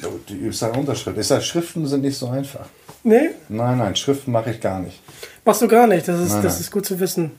Du, 0.00 0.34
übst 0.34 0.62
eine 0.62 0.78
Unterschrift. 0.78 1.18
Ich 1.18 1.26
sage, 1.26 1.42
Schriften 1.42 1.84
sind 1.86 2.02
nicht 2.02 2.16
so 2.16 2.28
einfach. 2.28 2.66
nee, 3.02 3.30
Nein, 3.48 3.78
nein, 3.78 3.96
Schriften 3.96 4.30
mache 4.30 4.50
ich 4.52 4.60
gar 4.60 4.78
nicht. 4.78 5.00
machst 5.44 5.60
du 5.62 5.66
gar 5.68 5.86
nicht. 5.88 6.06
Das 6.06 6.20
ist, 6.20 6.32
Nein, 6.34 6.42
das 6.42 6.52
nein. 6.54 6.60
ist 6.62 6.70
gut 6.70 6.86
zu 6.86 7.00
wissen. 7.00 7.32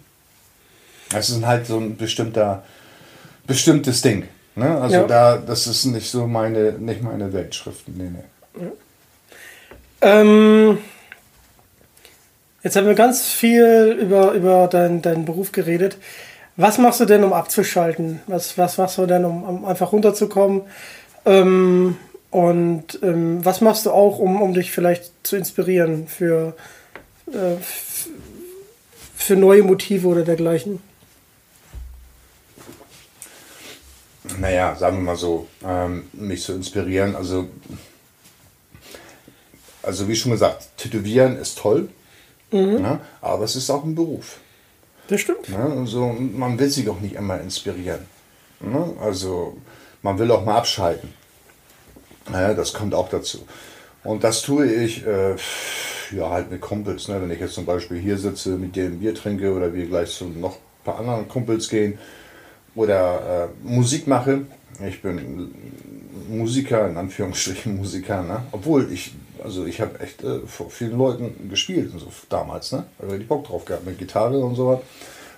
Es 1.16 1.30
ist 1.30 1.46
halt 1.46 1.68
so 1.68 1.78
ein 1.78 1.96
bestimmter, 1.96 2.64
bestimmtes 3.48 4.02
Ding. 4.02 4.28
Ne? 4.56 4.80
Also 4.82 4.96
Ja. 4.98 5.04
da, 5.08 5.38
das 5.38 5.68
ist 5.68 5.86
nicht 5.86 6.10
so 6.10 6.28
meine, 6.28 6.74
nicht 6.74 7.02
meine 7.02 7.32
Weltschriften. 7.32 7.96
Nee, 7.98 8.10
nee. 8.60 8.68
Ähm, 10.02 10.78
jetzt 12.64 12.76
haben 12.76 12.88
wir 12.88 12.96
ganz 12.96 13.28
viel 13.28 13.98
über, 14.00 14.32
über 14.34 14.68
deinen 14.68 15.02
deinen 15.02 15.26
Beruf 15.26 15.52
geredet. 15.52 15.98
Was 16.56 16.78
machst 16.78 17.00
du 17.00 17.06
denn, 17.06 17.24
um 17.24 17.32
abzuschalten? 17.32 18.20
Was, 18.28 18.58
was 18.58 18.78
machst 18.78 18.98
du 18.98 19.06
denn, 19.06 19.24
um, 19.24 19.44
um 19.44 19.66
einfach 19.66 19.94
runterzukommen? 19.94 20.64
Ähm, 21.26 21.98
und 22.32 23.00
ähm, 23.02 23.44
was 23.44 23.62
machst 23.62 23.86
du 23.86 23.92
auch, 23.92 24.20
um, 24.20 24.42
um 24.42 24.54
dich 24.54 24.72
vielleicht 24.72 25.12
zu 25.24 25.36
inspirieren 25.38 26.08
für, 26.08 26.56
äh, 27.28 27.56
für 29.16 29.36
neue 29.36 29.64
Motive 29.64 30.08
oder 30.08 30.24
dergleichen? 30.24 30.82
Naja, 34.38 34.76
sagen 34.76 34.98
wir 34.98 35.04
mal 35.04 35.16
so, 35.16 35.48
ähm, 35.66 36.08
mich 36.14 36.44
zu 36.44 36.54
inspirieren. 36.54 37.16
Also, 37.16 37.48
also 39.82 40.08
wie 40.08 40.16
schon 40.16 40.32
gesagt, 40.32 40.68
Tätowieren 40.78 41.38
ist 41.38 41.58
toll, 41.58 41.90
ne? 42.52 43.00
aber 43.22 43.44
es 43.44 43.56
ist 43.56 43.70
auch 43.70 43.84
ein 43.84 43.96
Beruf. 43.96 44.40
Das 45.08 45.22
stimmt. 45.22 45.50
Ne? 45.50 45.58
Also, 45.80 46.08
man 46.08 46.60
will 46.60 46.70
sich 46.70 46.88
auch 46.90 47.00
nicht 47.00 47.16
immer 47.16 47.40
inspirieren. 47.40 48.06
Ne? 48.60 48.94
Also 49.02 49.58
man 50.02 50.20
will 50.20 50.32
auch 50.32 50.46
mal 50.46 50.58
abschalten. 50.58 51.10
Ja, 52.32 52.54
das 52.54 52.74
kommt 52.74 52.94
auch 52.94 53.10
dazu. 53.10 53.40
Und 54.04 54.24
das 54.24 54.42
tue 54.42 54.72
ich 54.72 55.06
äh, 55.06 55.36
ja 56.16 56.30
halt 56.30 56.52
mit 56.52 56.62
Kumpels. 56.62 57.08
Ne? 57.08 57.22
Wenn 57.22 57.32
ich 57.32 57.40
jetzt 57.40 57.54
zum 57.54 57.66
Beispiel 57.66 58.00
hier 58.00 58.18
sitze, 58.18 58.52
mit 58.52 58.76
dir 58.76 58.86
ein 58.86 59.00
Bier 59.00 59.16
trinke 59.16 59.54
oder 59.54 59.74
wir 59.74 59.86
gleich 59.88 60.12
zu 60.12 60.26
noch 60.26 60.56
ein 60.56 60.84
paar 60.84 61.00
anderen 61.00 61.28
Kumpels 61.28 61.70
gehen 61.70 61.98
oder 62.76 63.50
äh, 63.66 63.68
Musik 63.68 64.08
mache. 64.08 64.46
Ich 64.88 65.02
bin 65.02 65.54
Musiker, 66.30 66.88
in 66.88 66.96
Anführungsstrichen 66.96 67.76
Musiker, 67.76 68.24
ne? 68.24 68.44
Obwohl 68.52 68.92
ich, 68.94 69.14
also 69.44 69.66
ich 69.66 69.82
habe 69.82 70.00
echt 70.00 70.24
äh, 70.24 70.40
vor 70.48 70.70
vielen 70.70 70.98
Leuten 70.98 71.50
gespielt, 71.50 71.92
so 71.98 72.08
damals, 72.30 72.72
ne? 72.72 72.86
Da 72.98 73.08
habe 73.08 73.18
ich 73.18 73.28
Bock 73.28 73.46
drauf 73.48 73.66
gehabt 73.66 73.86
mit 73.86 73.98
Gitarre 73.98 74.40
und 74.40 74.56
so 74.56 74.68
was. 74.68 74.80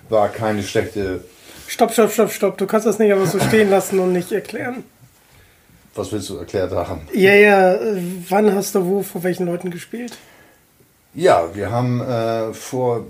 War 0.08 0.28
keine 0.28 0.62
schlechte, 0.62 1.22
Stopp, 1.72 1.92
stopp, 1.92 2.12
stopp, 2.12 2.30
stopp. 2.30 2.58
Du 2.58 2.66
kannst 2.66 2.86
das 2.86 2.98
nicht 2.98 3.10
einfach 3.12 3.30
so 3.30 3.40
stehen 3.40 3.70
lassen 3.70 3.98
und 3.98 4.12
nicht 4.12 4.30
erklären. 4.30 4.84
was 5.94 6.12
willst 6.12 6.28
du 6.28 6.36
erklärt 6.36 6.70
haben? 6.72 7.02
Ja, 7.14 7.32
ja. 7.34 7.74
äh, 7.74 8.02
Wann 8.28 8.54
hast 8.54 8.74
du 8.74 8.84
wo 8.84 9.02
vor 9.02 9.22
welchen 9.22 9.46
Leuten 9.46 9.70
gespielt? 9.70 10.12
Ja, 11.14 11.54
wir 11.54 11.70
haben 11.70 12.00
äh, 12.00 12.52
vor, 12.52 13.06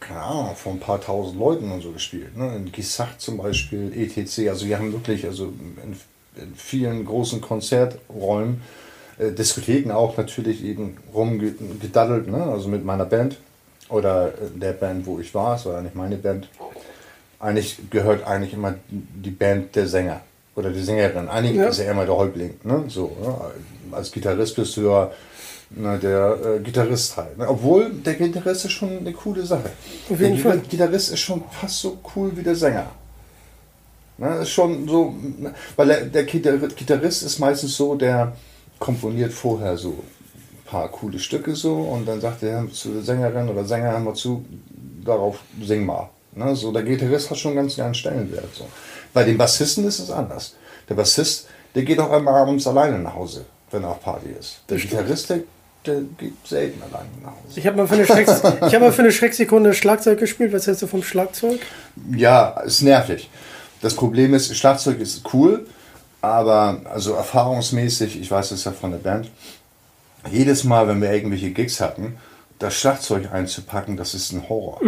keine 0.00 0.20
Ahnung, 0.20 0.56
vor 0.56 0.72
ein 0.72 0.80
paar 0.80 1.00
tausend 1.00 1.38
Leuten 1.38 1.70
und 1.70 1.80
so 1.82 1.92
gespielt. 1.92 2.36
Ne? 2.36 2.56
In 2.56 2.72
Gisach 2.72 3.16
zum 3.18 3.38
Beispiel, 3.38 3.92
ETC. 3.96 4.48
Also 4.48 4.66
wir 4.66 4.78
haben 4.78 4.92
wirklich, 4.92 5.24
also 5.26 5.44
in, 5.82 5.96
in 6.42 6.54
vielen 6.56 7.04
großen 7.06 7.40
Konzerträumen, 7.40 8.60
äh, 9.18 9.30
Diskotheken 9.32 9.90
auch 9.92 10.16
natürlich 10.16 10.64
eben 10.64 10.96
rumgedaddelt, 11.14 12.28
ne? 12.28 12.42
also 12.44 12.68
mit 12.68 12.84
meiner 12.84 13.04
Band 13.04 13.36
oder 13.88 14.28
äh, 14.28 14.32
der 14.58 14.72
Band, 14.72 15.06
wo 15.06 15.18
ich 15.18 15.34
war. 15.34 15.56
Es 15.56 15.66
war 15.66 15.74
ja 15.74 15.80
nicht 15.82 15.94
meine 15.94 16.16
Band. 16.16 16.48
Eigentlich 17.40 17.78
gehört 17.90 18.26
eigentlich 18.26 18.54
immer 18.54 18.74
die 18.88 19.30
Band 19.30 19.74
der 19.76 19.86
Sänger. 19.86 20.20
oder 20.56 20.70
die 20.70 20.82
Sängerin. 20.82 21.28
Eigentlich 21.28 21.56
Ja. 21.56 21.66
ist 21.68 21.80
er 21.80 21.90
immer 21.90 22.06
der 22.06 22.16
Häuptling. 22.16 22.54
Ne? 22.62 22.84
So, 22.88 23.10
ne? 23.20 23.34
Als 23.96 24.10
Gitarrist 24.12 24.54
bist 24.56 24.76
du 24.76 24.82
ja 24.82 25.10
na, 25.76 25.96
der 25.96 26.36
äh, 26.44 26.60
Gitarrist 26.60 27.16
halt. 27.16 27.36
Ne? 27.36 27.48
Obwohl 27.48 27.90
der 27.90 28.14
Gitarrist 28.14 28.64
ist 28.66 28.72
schon 28.72 28.98
eine 28.98 29.12
coole 29.12 29.44
Sache. 29.44 29.70
Auf 30.08 30.20
jeden 30.20 30.34
der 30.36 30.44
Fall. 30.44 30.58
Gitarrist 30.60 31.10
ist 31.12 31.18
schon 31.20 31.42
fast 31.50 31.80
so 31.80 31.98
cool 32.14 32.30
wie 32.36 32.42
der 32.44 32.54
Sänger. 32.54 32.86
Ne? 34.18 34.36
Ist 34.42 34.50
schon 34.50 34.86
so, 34.88 35.12
weil 35.76 35.88
der, 35.88 36.04
der 36.06 36.24
Gitar- 36.26 36.68
Gitarrist 36.74 37.24
ist 37.24 37.40
meistens 37.40 37.76
so, 37.76 37.96
der 37.96 38.32
komponiert 38.84 39.32
vorher 39.32 39.78
so 39.78 39.88
ein 39.88 40.64
paar 40.66 40.88
coole 40.90 41.18
Stücke 41.18 41.56
so 41.56 41.74
und 41.74 42.06
dann 42.06 42.20
sagt 42.20 42.42
er 42.42 42.70
zu 42.70 42.90
der 42.92 43.02
Sängerin 43.02 43.48
oder 43.48 43.64
Sänger, 43.64 43.92
hör 43.92 43.98
mal 43.98 44.14
zu, 44.14 44.44
darauf 45.02 45.38
sing 45.62 45.86
mal. 45.86 46.10
Ne? 46.34 46.54
So, 46.54 46.70
der 46.70 46.82
Gitarrist 46.82 47.30
hat 47.30 47.38
schon 47.38 47.54
ganz 47.54 47.78
einen 47.78 47.94
Stellenwert. 47.94 48.54
So. 48.54 48.66
Bei 49.14 49.24
den 49.24 49.38
Bassisten 49.38 49.86
ist 49.86 50.00
es 50.00 50.10
anders. 50.10 50.54
Der 50.86 50.96
Bassist, 50.96 51.46
der 51.74 51.82
geht 51.84 51.98
auch 51.98 52.10
einmal 52.10 52.34
abends 52.34 52.66
alleine 52.66 52.98
nach 52.98 53.14
Hause, 53.14 53.46
wenn 53.70 53.84
er 53.84 53.92
auf 53.92 54.02
Party 54.02 54.28
ist. 54.38 54.60
Der 54.68 54.76
Gitarrist, 54.76 55.30
der, 55.30 55.38
der 55.86 56.02
geht 56.18 56.34
selten 56.46 56.82
alleine 56.82 57.08
nach 57.22 57.30
Hause. 57.30 57.58
Ich 57.58 57.66
habe 57.66 57.78
mal, 57.78 57.88
für 57.88 57.94
eine 57.94 58.04
Schrecks 58.04 58.42
ich 58.66 58.74
hab 58.74 58.82
mal 58.82 58.92
für 58.92 59.00
eine 59.00 59.12
Schrecksekunde 59.12 59.72
Schlagzeug 59.72 60.18
gespielt. 60.18 60.52
Was 60.52 60.66
hältst 60.66 60.82
du 60.82 60.88
vom 60.88 61.02
Schlagzeug? 61.02 61.60
Ja, 62.14 62.60
ist 62.60 62.82
nervig. 62.82 63.30
Das 63.80 63.94
Problem 63.94 64.34
ist, 64.34 64.54
Schlagzeug 64.54 65.00
ist 65.00 65.22
cool, 65.32 65.66
aber 66.24 66.80
also 66.84 67.14
erfahrungsmäßig, 67.14 68.20
ich 68.20 68.30
weiß 68.30 68.50
es 68.52 68.64
ja 68.64 68.72
von 68.72 68.90
der 68.90 68.98
Band, 68.98 69.30
jedes 70.30 70.64
Mal, 70.64 70.88
wenn 70.88 71.00
wir 71.00 71.12
irgendwelche 71.12 71.50
Gigs 71.50 71.80
hatten, 71.80 72.16
das 72.58 72.74
Schlagzeug 72.74 73.32
einzupacken, 73.32 73.96
das 73.96 74.14
ist 74.14 74.32
ein 74.32 74.48
Horror. 74.48 74.80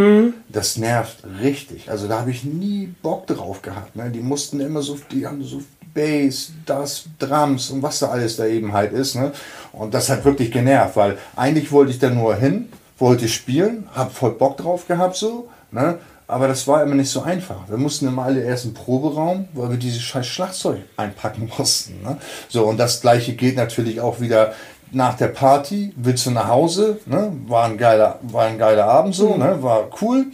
Das 0.48 0.76
nervt 0.76 1.18
richtig. 1.42 1.90
Also 1.90 2.08
da 2.08 2.20
habe 2.20 2.30
ich 2.30 2.44
nie 2.44 2.94
Bock 3.02 3.26
drauf 3.26 3.60
gehabt. 3.62 3.96
Ne? 3.96 4.10
Die 4.10 4.20
mussten 4.20 4.60
immer 4.60 4.82
so, 4.82 4.98
die 5.10 5.26
haben 5.26 5.42
so 5.42 5.62
Bass, 5.92 6.52
das, 6.64 7.06
Drums 7.18 7.70
und 7.70 7.82
was 7.82 7.98
da 7.98 8.08
alles 8.08 8.36
da 8.36 8.46
eben 8.46 8.72
halt 8.72 8.92
ist. 8.92 9.16
Ne? 9.16 9.32
Und 9.72 9.94
das 9.94 10.08
hat 10.08 10.24
wirklich 10.24 10.52
genervt, 10.52 10.96
weil 10.96 11.18
eigentlich 11.34 11.72
wollte 11.72 11.90
ich 11.90 11.98
da 11.98 12.10
nur 12.10 12.36
hin, 12.36 12.68
wollte 12.98 13.28
spielen, 13.28 13.88
habe 13.94 14.10
voll 14.10 14.32
Bock 14.32 14.56
drauf 14.58 14.86
gehabt 14.86 15.16
so. 15.16 15.48
Ne? 15.70 15.98
Aber 16.28 16.48
das 16.48 16.66
war 16.66 16.82
immer 16.82 16.96
nicht 16.96 17.10
so 17.10 17.22
einfach. 17.22 17.68
Wir 17.68 17.76
mussten 17.76 18.08
immer 18.08 18.24
alle 18.24 18.42
erst 18.42 18.64
im 18.64 18.74
Proberaum, 18.74 19.48
weil 19.52 19.70
wir 19.70 19.76
dieses 19.76 20.02
scheiß 20.02 20.26
Schlagzeug 20.26 20.78
einpacken 20.96 21.50
mussten. 21.58 22.02
Ne? 22.02 22.18
So, 22.48 22.66
und 22.66 22.78
das 22.78 23.00
gleiche 23.00 23.34
geht 23.34 23.56
natürlich 23.56 24.00
auch 24.00 24.20
wieder 24.20 24.54
nach 24.90 25.16
der 25.16 25.28
Party. 25.28 25.92
Willst 25.96 26.26
du 26.26 26.30
nach 26.30 26.48
Hause? 26.48 26.98
Ne? 27.06 27.32
War, 27.46 27.66
ein 27.66 27.78
geiler, 27.78 28.18
war 28.22 28.46
ein 28.46 28.58
geiler 28.58 28.86
Abend 28.86 29.14
so, 29.14 29.36
ne? 29.36 29.62
war 29.62 29.88
cool. 30.00 30.26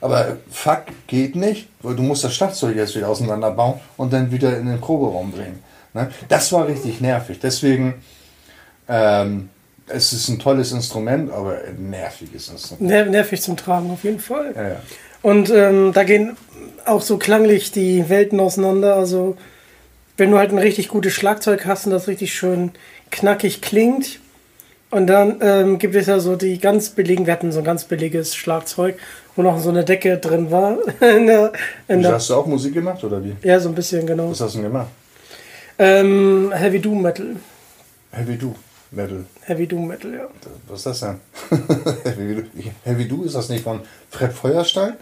Aber 0.00 0.36
fuck, 0.50 0.84
geht 1.06 1.36
nicht, 1.36 1.68
weil 1.80 1.94
du 1.96 2.02
musst 2.02 2.24
das 2.24 2.34
Schlagzeug 2.34 2.76
jetzt 2.76 2.96
wieder 2.96 3.08
auseinanderbauen 3.08 3.80
und 3.96 4.12
dann 4.12 4.30
wieder 4.30 4.56
in 4.58 4.66
den 4.66 4.80
Proberaum 4.80 5.30
bringen. 5.30 5.62
Ne? 5.94 6.10
Das 6.28 6.52
war 6.52 6.66
richtig 6.66 7.00
nervig. 7.00 7.38
Deswegen, 7.40 8.02
ähm, 8.88 9.48
es 9.88 10.12
ist 10.12 10.28
ein 10.28 10.38
tolles 10.38 10.72
Instrument, 10.72 11.30
aber 11.32 11.58
ein 11.66 11.90
nerviges 11.90 12.48
Instrument. 12.48 12.90
Ner 12.90 13.04
nervig 13.06 13.40
zum 13.40 13.56
Tragen, 13.56 13.90
auf 13.90 14.02
jeden 14.04 14.18
Fall. 14.18 14.52
Ja, 14.54 14.68
ja. 14.68 14.80
Und 15.22 15.50
ähm, 15.50 15.92
da 15.92 16.04
gehen 16.04 16.36
auch 16.84 17.02
so 17.02 17.18
klanglich 17.18 17.72
die 17.72 18.08
Welten 18.08 18.40
auseinander. 18.40 18.94
Also, 18.94 19.36
wenn 20.16 20.30
du 20.30 20.38
halt 20.38 20.52
ein 20.52 20.58
richtig 20.58 20.88
gutes 20.88 21.12
Schlagzeug 21.12 21.66
hast 21.66 21.86
und 21.86 21.92
das 21.92 22.08
richtig 22.08 22.34
schön 22.34 22.72
knackig 23.10 23.60
klingt. 23.60 24.20
Und 24.90 25.08
dann 25.08 25.36
ähm, 25.40 25.78
gibt 25.78 25.94
es 25.94 26.06
ja 26.06 26.20
so 26.20 26.36
die 26.36 26.58
ganz 26.58 26.90
billigen, 26.90 27.26
wir 27.26 27.32
hatten 27.32 27.50
so 27.50 27.58
ein 27.58 27.64
ganz 27.64 27.84
billiges 27.84 28.36
Schlagzeug, 28.36 28.96
wo 29.34 29.42
noch 29.42 29.58
so 29.58 29.68
eine 29.68 29.84
Decke 29.84 30.16
drin 30.18 30.50
war. 30.50 30.78
in 31.00 31.26
der, 31.26 31.52
in 31.88 32.02
der, 32.02 32.12
hast 32.12 32.30
du 32.30 32.34
auch 32.34 32.46
Musik 32.46 32.74
gemacht 32.74 33.02
oder 33.02 33.22
wie? 33.22 33.34
ja, 33.42 33.58
so 33.58 33.68
ein 33.68 33.74
bisschen, 33.74 34.06
genau. 34.06 34.30
Was 34.30 34.40
hast 34.40 34.54
du 34.54 34.58
denn 34.58 34.72
gemacht? 34.72 34.88
Ähm, 35.78 36.52
Heavy 36.54 36.80
Doom 36.80 37.02
Metal. 37.02 37.36
Heavy 38.12 38.36
Do 38.38 38.54
Metal. 38.92 39.26
Heavy 39.46 39.66
Doom 39.66 39.86
Metal, 39.86 40.12
ja. 40.12 40.26
Was 40.68 40.78
ist 40.80 40.86
das 40.86 41.00
denn? 41.00 41.20
Heavy. 42.04 42.44
Heavy 42.84 43.06
Do 43.08 43.22
ist 43.22 43.34
das 43.36 43.48
nicht 43.48 43.62
von 43.62 43.80
Fred 44.10 44.32
Feuerstein? 44.32 44.94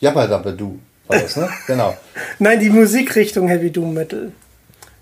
Jabba 0.00 0.26
Dabba 0.26 0.52
Du 0.52 0.78
war 1.06 1.18
das, 1.20 1.36
ne? 1.36 1.48
Genau. 1.66 1.94
Nein, 2.38 2.60
die 2.60 2.70
Musikrichtung 2.70 3.46
Heavy 3.48 3.70
Doom 3.70 3.92
Metal. 3.92 4.32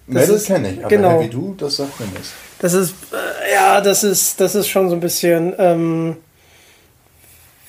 Metal 0.06 0.34
ist- 0.34 0.46
kenne 0.46 0.72
ich, 0.72 0.80
aber 0.80 0.88
genau. 0.88 1.20
Heavy 1.20 1.30
Do, 1.30 1.54
das 1.56 1.76
sagt 1.76 2.00
mir 2.00 2.06
nichts. 2.06 2.32
Das 2.58 2.74
ist, 2.74 2.94
äh, 3.12 3.54
ja, 3.54 3.80
das 3.80 4.02
ist, 4.04 4.40
das 4.40 4.54
ist 4.56 4.68
schon 4.68 4.88
so 4.88 4.96
ein 4.96 5.00
bisschen, 5.00 5.54
ähm, 5.58 6.16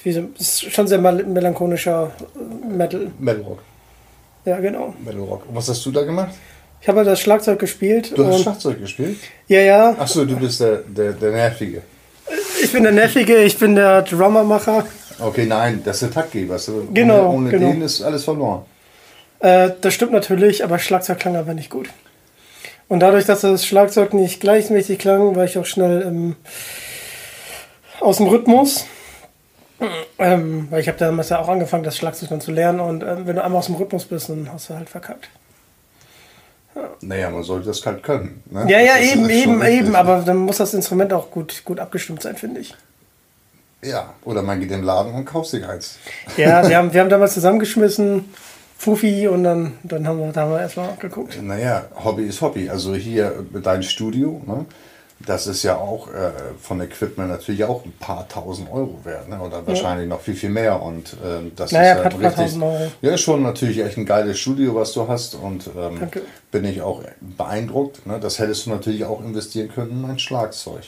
wie 0.03 0.13
so, 0.13 0.27
ist 0.37 0.71
schon 0.71 0.87
sehr 0.87 0.97
mel 0.97 1.23
melancholischer 1.25 2.11
äh, 2.35 2.67
Metal. 2.75 3.11
Metal 3.19 3.41
Rock. 3.43 3.59
Ja, 4.45 4.59
genau. 4.59 4.93
Metal 5.05 5.21
Rock. 5.21 5.47
Und 5.47 5.55
was 5.55 5.69
hast 5.69 5.85
du 5.85 5.91
da 5.91 6.01
gemacht? 6.03 6.33
Ich 6.83 6.89
habe 6.89 6.97
halt 6.97 7.07
das 7.07 7.21
Schlagzeug 7.21 7.59
gespielt. 7.59 8.11
Du 8.13 8.27
hast 8.27 8.41
Schlagzeug 8.41 8.77
gespielt? 8.81 9.17
ja, 9.47 9.61
ja. 9.61 9.95
Achso, 9.97 10.25
du 10.25 10.35
bist 10.35 10.59
der, 10.59 10.79
der, 10.79 11.13
der 11.13 11.31
Nervige. 11.31 11.81
Ich 12.61 12.73
bin 12.73 12.83
der 12.83 12.91
Nervige, 12.91 13.37
ich 13.37 13.57
bin 13.57 13.75
der 13.75 14.01
Drummermacher. 14.01 14.85
Okay, 15.17 15.45
nein, 15.45 15.81
das 15.85 16.01
ist 16.01 16.01
der 16.01 16.11
Taktgeber. 16.11 16.55
Also 16.55 16.85
Genau, 16.93 17.27
Ohne, 17.27 17.35
ohne 17.35 17.49
genau. 17.51 17.71
den 17.71 17.83
ist 17.83 18.01
alles 18.01 18.25
verloren. 18.25 18.63
Äh, 19.39 19.69
das 19.79 19.93
stimmt 19.93 20.11
natürlich, 20.11 20.65
aber 20.65 20.77
Schlagzeug 20.77 21.19
klang 21.19 21.37
aber 21.37 21.53
nicht 21.53 21.69
gut. 21.69 21.87
Und 22.89 22.99
dadurch, 22.99 23.23
dass 23.23 23.39
das 23.39 23.65
Schlagzeug 23.65 24.13
nicht 24.13 24.41
gleichmäßig 24.41 24.99
klang, 24.99 25.37
war 25.37 25.45
ich 25.45 25.57
auch 25.57 25.65
schnell 25.65 26.01
ähm, 26.05 26.35
aus 28.01 28.17
dem 28.17 28.27
Rhythmus. 28.27 28.87
Ähm, 30.19 30.67
weil 30.69 30.81
ich 30.81 30.89
habe 30.89 30.97
damals 30.97 31.29
ja 31.29 31.39
auch 31.39 31.47
angefangen, 31.47 31.85
das 31.85 31.95
Schlagzeug 31.95 32.27
dann 32.27 32.41
zu 32.41 32.51
lernen. 32.51 32.81
Und 32.81 33.03
ähm, 33.03 33.25
wenn 33.25 33.37
du 33.37 33.43
einmal 33.43 33.59
aus 33.59 33.67
dem 33.67 33.75
Rhythmus 33.75 34.03
bist, 34.03 34.27
dann 34.27 34.49
hast 34.51 34.69
du 34.69 34.73
halt 34.75 34.89
verkackt. 34.89 35.29
Naja, 37.01 37.29
man 37.29 37.43
sollte 37.43 37.67
das 37.67 37.85
halt 37.85 38.03
können. 38.03 38.43
Ne? 38.49 38.65
Ja, 38.69 38.79
ja, 38.79 38.93
Das 38.97 39.11
eben, 39.11 39.29
eben, 39.29 39.61
richtig. 39.61 39.79
eben. 39.79 39.95
Aber 39.95 40.23
dann 40.25 40.37
muss 40.37 40.57
das 40.57 40.73
Instrument 40.73 41.13
auch 41.13 41.29
gut, 41.31 41.63
gut 41.65 41.79
abgestimmt 41.79 42.21
sein, 42.21 42.35
finde 42.35 42.61
ich. 42.61 42.75
Ja, 43.83 44.13
oder 44.23 44.41
man 44.41 44.59
geht 44.59 44.71
in 44.71 44.77
den 44.77 44.85
Laden 44.85 45.13
und 45.13 45.25
kauft 45.25 45.49
sich 45.49 45.65
eins. 45.67 45.97
Ja, 46.37 46.67
wir 46.69 46.77
haben, 46.77 46.93
wir 46.93 47.01
haben 47.01 47.09
damals 47.09 47.33
zusammengeschmissen, 47.33 48.33
Fufi, 48.77 49.27
und 49.27 49.43
dann, 49.43 49.73
dann 49.83 50.07
haben 50.07 50.19
wir, 50.19 50.31
da 50.31 50.41
haben 50.41 50.51
wir 50.51 50.61
erstmal 50.61 50.95
geguckt. 50.97 51.41
Naja, 51.41 51.85
Hobby 52.03 52.23
ist 52.23 52.41
Hobby. 52.41 52.69
Also 52.69 52.95
hier 52.95 53.45
deinem 53.53 53.83
Studio, 53.83 54.41
ne? 54.45 54.65
Das 55.25 55.47
ist 55.47 55.63
ja 55.63 55.77
auch 55.77 56.07
äh, 56.09 56.31
von 56.59 56.81
Equipment 56.81 57.29
natürlich 57.29 57.63
auch 57.63 57.85
ein 57.85 57.93
paar 57.99 58.27
tausend 58.27 58.71
Euro 58.71 58.99
wert. 59.03 59.29
Ne? 59.29 59.39
Oder 59.39 59.65
wahrscheinlich 59.65 60.07
noch 60.07 60.21
viel, 60.21 60.35
viel 60.35 60.49
mehr. 60.49 60.81
Und 60.81 61.15
ähm, 61.25 61.51
das 61.55 61.71
Naja, 61.71 61.93
ist 61.95 62.03
halt 62.03 62.19
richtig. 62.19 62.61
Ja, 63.01 63.17
schon 63.17 63.43
natürlich 63.43 63.79
echt 63.79 63.97
ein 63.97 64.05
geiles 64.05 64.39
Studio, 64.39 64.75
was 64.75 64.93
du 64.93 65.07
hast. 65.07 65.35
Und 65.35 65.67
ähm, 65.67 65.99
Danke. 65.99 66.21
bin 66.51 66.65
ich 66.65 66.81
auch 66.81 67.01
beeindruckt. 67.21 68.05
Ne? 68.05 68.19
Das 68.19 68.39
hättest 68.39 68.65
du 68.65 68.71
natürlich 68.71 69.05
auch 69.05 69.21
investieren 69.21 69.69
können 69.73 70.03
in 70.03 70.09
ein 70.09 70.19
Schlagzeug. 70.19 70.83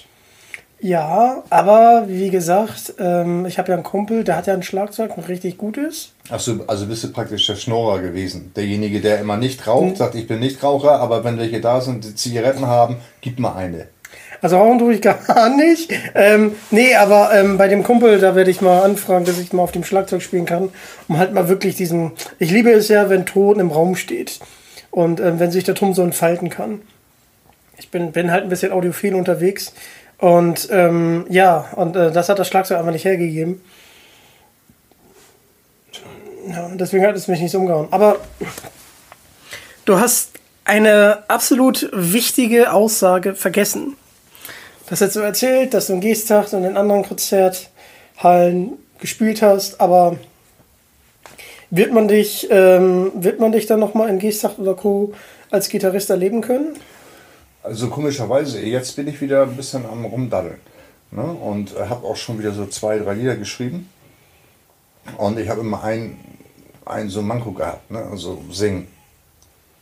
Ja, 0.82 1.42
aber 1.50 2.04
wie 2.08 2.30
gesagt, 2.30 2.96
ähm, 3.00 3.46
ich 3.46 3.58
habe 3.58 3.70
ja 3.70 3.76
einen 3.76 3.84
Kumpel, 3.84 4.26
der 4.26 4.36
hat 4.36 4.48
ja 4.48 4.54
ein 4.54 4.62
Schlagzeug, 4.62 5.18
ein 5.18 5.24
richtig 5.24 5.58
gutes. 5.58 6.12
Achso, 6.30 6.60
also 6.68 6.86
bist 6.86 7.04
du 7.06 7.14
praktisch 7.14 7.48
der 7.48 7.56
Schnorrer 7.56 8.02
gewesen. 8.02 8.52
Derjenige, 8.56 9.00
der 9.00 9.20
immer 9.20 9.38
nicht 9.38 9.66
raucht, 9.68 9.92
Hm. 9.92 9.96
sagt, 9.96 10.16
ich 10.16 10.28
bin 10.28 10.40
nicht 10.42 10.62
Raucher, 10.62 11.00
aber 11.00 11.24
wenn 11.24 11.38
welche 11.38 11.62
da 11.62 11.80
sind, 11.80 12.04
die 12.04 12.14
Zigaretten 12.16 12.68
haben, 12.68 12.98
gib 13.22 13.40
mal 13.40 13.56
eine. 13.56 13.88
Also 14.46 14.58
rauchen 14.58 14.78
tue 14.78 14.94
ich 14.94 15.02
gar 15.02 15.50
nicht. 15.58 15.92
Ähm, 16.14 16.56
nee, 16.70 16.94
aber 16.94 17.34
ähm, 17.34 17.58
bei 17.58 17.68
dem 17.68 17.82
Kumpel, 17.82 18.20
da 18.20 18.36
werde 18.36 18.52
ich 18.52 18.62
mal 18.62 18.84
anfragen, 18.84 19.26
dass 19.26 19.40
ich 19.40 19.52
mal 19.54 19.64
auf 19.64 19.72
dem 19.72 19.84
Schlagzeug 19.84 20.22
spielen 20.22 20.46
kann, 20.46 20.70
um 21.08 21.18
halt 21.18 21.34
mal 21.34 21.50
wirklich 21.50 21.76
diesen. 21.76 22.12
Ich 22.38 22.52
liebe 22.52 22.70
es 22.70 22.88
ja, 22.88 23.10
wenn 23.10 23.26
Ton 23.26 23.60
im 23.60 23.72
Raum 23.72 23.96
steht 23.96 24.40
und 24.92 25.20
ähm, 25.20 25.40
wenn 25.40 25.50
sich 25.50 25.64
der 25.64 25.74
Ton 25.74 25.96
so 25.96 26.04
entfalten 26.04 26.52
kann. 26.52 26.84
Ich 27.80 27.90
bin, 27.90 28.12
bin 28.12 28.30
halt 28.30 28.44
ein 28.44 28.50
bisschen 28.50 28.72
audiophil 28.72 29.16
unterwegs 29.16 29.74
und 30.20 30.68
ähm, 30.72 31.26
ja, 31.28 31.66
und 31.76 31.96
äh, 31.96 32.12
das 32.12 32.30
hat 32.30 32.38
das 32.38 32.48
Schlagzeug 32.48 32.78
einfach 32.78 32.92
nicht 32.92 33.06
hergegeben. 33.06 33.64
Ja, 36.52 36.70
deswegen 36.76 37.04
hat 37.04 37.16
es 37.16 37.28
mich 37.28 37.40
nicht 37.40 37.52
so 37.52 37.58
umgehauen. 37.58 37.88
Aber 37.90 38.18
du 39.86 40.00
hast 40.00 40.34
eine 40.66 41.24
absolut 41.30 41.90
wichtige 41.92 42.72
Aussage 42.74 43.34
vergessen. 43.34 43.98
Das 44.88 45.02
hast 45.02 45.16
du 45.16 45.22
erzählt, 45.22 45.74
dass 45.74 45.88
du 45.88 45.94
in 45.94 46.02
Geesthacht 46.02 46.54
und 46.54 46.64
in 46.64 46.78
anderen 46.78 47.04
Konzerthallen 47.04 48.74
gespielt 49.00 49.42
hast, 49.42 49.82
aber 49.82 50.18
wird 51.72 51.92
man 51.92 52.08
dich, 52.08 52.48
ähm, 52.52 53.12
wird 53.16 53.40
man 53.40 53.52
dich 53.52 53.66
dann 53.66 53.80
nochmal 53.80 54.10
in 54.10 54.20
Geesthacht 54.20 54.60
oder 54.60 54.76
Co. 54.76 55.14
als 55.50 55.70
Gitarrist 55.70 56.12
erleben 56.12 56.42
können? 56.42 56.76
Also 57.64 57.90
komischerweise, 57.90 58.62
jetzt 58.62 58.96
bin 58.96 59.08
ich 59.08 59.20
wieder 59.22 59.44
ein 59.44 59.56
bisschen 59.56 59.86
am 59.88 60.06
Rumdaddeln. 60.06 60.60
Ne? 61.10 61.24
Und 61.24 61.74
habe 61.78 62.06
auch 62.06 62.16
schon 62.16 62.38
wieder 62.38 62.52
so 62.52 62.68
zwei, 62.68 63.00
drei 63.00 63.16
Lieder 63.16 63.36
geschrieben. 63.36 63.90
Und 65.18 65.40
ich 65.40 65.50
habe 65.50 65.62
immer 65.62 65.84
ein, 65.84 66.18
ein 66.86 67.10
so 67.10 67.24
Manko 67.24 67.52
gehabt, 67.54 67.90
ne? 67.90 68.04
also 68.12 68.40
singen. 68.52 68.88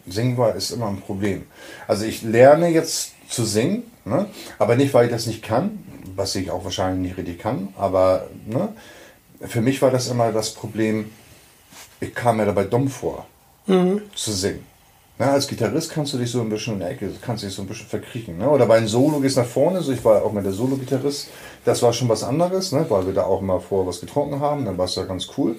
Singen 0.06 0.38
war 0.38 0.56
ist 0.56 0.72
immer 0.72 0.88
ein 0.88 1.02
Problem. 1.02 1.44
Also 1.88 2.06
ich 2.06 2.22
lerne 2.22 2.70
jetzt 2.70 3.12
zu 3.30 3.44
singen, 3.44 3.84
ne? 4.06 4.28
aber 4.60 4.76
nicht, 4.76 4.94
weil 4.94 5.06
ich 5.06 5.12
das 5.12 5.28
nicht 5.28 5.44
kann, 5.44 5.80
was 6.16 6.36
ich 6.36 6.52
auch 6.52 6.64
wahrscheinlich 6.64 7.10
nicht 7.10 7.18
richtig 7.18 7.40
kann, 7.40 7.70
aber 7.78 8.28
ne? 8.46 8.70
für 9.42 9.62
mich 9.62 9.82
war 9.82 9.92
das 9.92 10.08
immer 10.08 10.32
das 10.32 10.52
Problem, 10.52 11.12
ich 12.00 12.14
kam 12.14 12.38
mir 12.38 12.46
dabei 12.46 12.64
dumm 12.66 12.88
vor, 12.88 13.26
zu 13.66 14.32
singen. 14.32 14.66
Na, 15.20 15.32
als 15.32 15.48
Gitarrist 15.48 15.92
kannst 15.92 16.14
du 16.14 16.18
dich 16.18 16.32
so 16.32 16.42
ein 16.42 16.50
bisschen 16.50 16.74
in 16.74 16.80
der 16.80 16.90
Ecke, 16.90 17.10
kannst 17.22 17.44
dich 17.44 17.54
so 17.54 17.62
ein 17.62 17.68
bisschen 17.68 17.88
verkriechen. 17.88 18.40
Ne? 18.40 18.50
Oder 18.50 18.66
bei 18.66 18.78
einem 18.78 18.88
Solo 18.88 19.20
gehst 19.20 19.38
nach 19.38 19.46
vorne, 19.46 19.82
so 19.82 19.92
ich 19.92 20.04
war 20.04 20.24
auch 20.24 20.34
mit 20.34 20.44
der 20.44 20.54
Solo-Gitarrist, 20.54 21.28
das 21.66 21.84
war 21.84 21.94
schon 21.94 22.10
was 22.10 22.24
anderes, 22.24 22.72
ne? 22.72 22.86
weil 22.90 23.06
wir 23.06 23.14
da 23.14 23.24
auch 23.24 23.40
mal 23.42 23.60
vorher 23.60 23.88
was 23.88 24.02
getrunken 24.02 24.40
haben, 24.40 24.66
dann 24.66 24.78
war 24.78 24.86
es 24.86 24.96
ja 24.96 25.04
ganz 25.04 25.28
cool. 25.38 25.56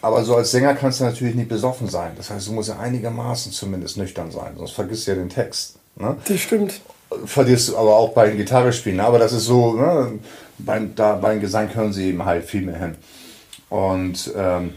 Aber 0.00 0.24
so 0.24 0.36
als 0.36 0.52
Sänger 0.52 0.74
kannst 0.74 1.00
du 1.00 1.04
natürlich 1.04 1.34
nicht 1.34 1.48
besoffen 1.48 1.88
sein. 1.88 2.12
Das 2.16 2.30
heißt, 2.30 2.46
du 2.46 2.52
musst 2.52 2.68
ja 2.68 2.78
einigermaßen 2.78 3.50
zumindest 3.50 3.96
nüchtern 3.96 4.30
sein, 4.30 4.54
sonst 4.56 4.70
vergisst 4.70 5.08
du 5.08 5.10
ja 5.10 5.16
den 5.16 5.28
Text. 5.28 5.76
Ne? 5.96 6.16
Das 6.26 6.40
stimmt. 6.40 6.80
Verlierst 7.24 7.70
du 7.70 7.76
aber 7.76 7.96
auch 7.96 8.10
bei 8.12 8.28
den 8.28 8.36
Gitarre 8.36 8.72
spielen. 8.72 9.00
Aber 9.00 9.18
das 9.18 9.32
ist 9.32 9.44
so, 9.44 9.74
ne? 9.74 10.18
beim, 10.58 10.94
da, 10.94 11.14
beim 11.14 11.40
Gesang 11.40 11.70
können 11.70 11.92
sie 11.92 12.08
eben 12.08 12.24
halt 12.24 12.44
viel 12.44 12.62
mehr 12.62 12.78
hin. 12.78 12.96
Und 13.70 14.32
ähm, 14.36 14.74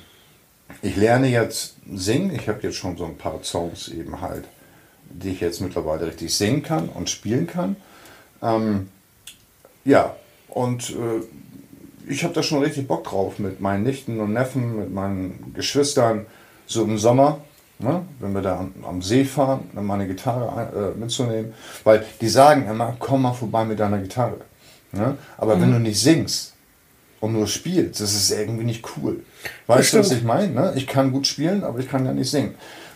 ich 0.82 0.95
lerne 0.95 1.27
jetzt 1.27 1.75
singen. 1.93 2.34
Ich 2.34 2.47
habe 2.47 2.59
jetzt 2.63 2.75
schon 2.77 2.97
so 2.97 3.05
ein 3.05 3.17
paar 3.17 3.43
Songs 3.43 3.89
eben 3.89 4.21
halt, 4.21 4.45
die 5.09 5.32
ich 5.32 5.41
jetzt 5.41 5.61
mittlerweile 5.61 6.07
richtig 6.07 6.36
singen 6.36 6.63
kann 6.63 6.89
und 6.89 7.09
spielen 7.09 7.47
kann. 7.47 7.75
Ähm, 8.41 8.89
ja, 9.84 10.15
und 10.49 10.91
äh, 10.91 12.11
ich 12.11 12.23
habe 12.23 12.34
da 12.34 12.43
schon 12.43 12.61
richtig 12.61 12.88
Bock 12.88 13.03
drauf 13.03 13.39
mit 13.39 13.61
meinen 13.61 13.84
Nichten 13.84 14.19
und 14.19 14.34
Neffen, 14.34 14.77
mit 14.77 14.91
meinen 14.91 15.53
Geschwistern, 15.53 16.25
so 16.65 16.84
im 16.84 16.97
Sommer, 16.97 17.41
ne, 17.82 18.05
wenn 18.19 18.34
wir 18.34 18.41
da 18.41 18.59
am, 18.59 18.73
am 18.88 19.01
See 19.01 19.25
fahren, 19.25 19.69
dann 19.73 19.86
meine 19.86 20.07
Gitarre 20.07 20.93
äh, 20.95 20.99
mitzunehmen. 20.99 21.53
Weil 21.84 22.05
die 22.19 22.29
sagen 22.29 22.67
immer, 22.69 22.95
komm 22.99 23.23
mal 23.23 23.34
vorbei 23.34 23.65
mit 23.65 23.79
deiner 23.79 23.99
Gitarre. 23.99 24.38
Ne? 24.91 25.17
Aber 25.38 25.55
mhm. 25.55 25.61
wenn 25.61 25.71
du 25.73 25.79
nicht 25.79 25.99
singst 25.99 26.53
und 27.19 27.34
nur 27.34 27.47
spielst, 27.47 28.01
das 28.01 28.13
ist 28.13 28.32
irgendwie 28.32 28.65
nicht 28.65 28.86
cool. 28.97 29.23
Weißt 29.67 29.93
du, 29.93 29.99
was 29.99 30.11
ich 30.11 30.23
meine? 30.23 30.53
Ne? 30.53 30.73
Ich 30.75 30.88
kann 30.88 31.11
gut 31.11 31.27
spielen, 31.27 31.63
aber 31.63 31.79
ich 31.79 31.89
kann 31.89 32.05
ja 32.05 32.13
nicht 32.13 32.29
singen. 32.29 32.55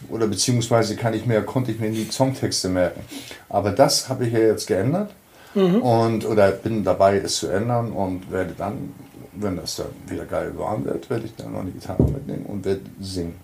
Oder 0.09 0.27
beziehungsweise 0.27 0.95
kann 0.95 1.13
ich 1.13 1.25
mir, 1.25 1.41
konnte 1.41 1.71
ich 1.71 1.79
mir 1.79 1.89
nie 1.89 2.07
Songtexte 2.11 2.69
merken. 2.69 3.01
Aber 3.49 3.71
das 3.71 4.09
habe 4.09 4.25
ich 4.25 4.33
ja 4.33 4.39
jetzt 4.39 4.67
geändert. 4.67 5.11
Mhm. 5.53 5.81
Und, 5.81 6.25
oder 6.25 6.51
bin 6.51 6.83
dabei, 6.83 7.17
es 7.17 7.37
zu 7.37 7.47
ändern 7.47 7.91
und 7.91 8.29
werde 8.29 8.53
dann, 8.57 8.93
wenn 9.33 9.55
das 9.55 9.77
dann 9.77 9.87
wieder 10.07 10.25
geil 10.25 10.51
warm 10.57 10.83
wird, 10.85 11.09
werde 11.09 11.25
ich 11.25 11.35
dann 11.35 11.53
noch 11.53 11.61
eine 11.61 11.71
Gitarre 11.71 12.03
mitnehmen 12.03 12.45
und 12.45 12.65
werde 12.65 12.81
singen 12.99 13.35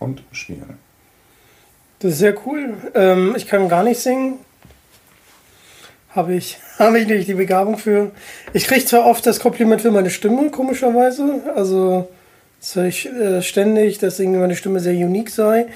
und 0.00 0.22
spielen. 0.32 0.78
Das 2.00 2.12
ist 2.12 2.18
sehr 2.18 2.34
cool. 2.46 2.74
Ähm, 2.94 3.34
ich 3.36 3.46
kann 3.46 3.68
gar 3.68 3.82
nicht 3.82 4.00
singen. 4.00 4.38
Habe 6.08 6.34
ich, 6.34 6.58
habe 6.78 6.98
ich 6.98 7.06
nicht 7.06 7.28
die 7.28 7.34
Begabung 7.34 7.76
für. 7.76 8.10
Ich 8.54 8.66
kriege 8.66 8.84
zwar 8.86 9.04
oft 9.04 9.26
das 9.26 9.38
Kompliment 9.38 9.82
für 9.82 9.90
meine 9.90 10.08
Stimme, 10.08 10.50
komischerweise. 10.50 11.42
Also, 11.54 12.08
das 12.58 12.74
höre 12.74 12.86
ich 12.86 13.06
äh, 13.06 13.42
ständig, 13.42 13.98
dass 13.98 14.18
irgendwie 14.18 14.40
meine 14.40 14.56
Stimme 14.56 14.80
sehr 14.80 14.94
unique 14.94 15.28
sei. 15.28 15.66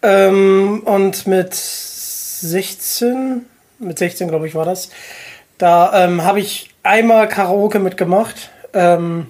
Ähm, 0.00 0.82
und 0.86 1.26
mit 1.26 1.52
16, 1.52 3.44
mit 3.78 3.98
16 3.98 4.28
glaube 4.28 4.46
ich 4.46 4.54
war 4.54 4.64
das, 4.64 4.88
da 5.58 6.04
ähm, 6.04 6.24
habe 6.24 6.40
ich 6.40 6.70
einmal 6.82 7.28
Karaoke 7.28 7.78
mitgemacht 7.78 8.50
ähm, 8.72 9.26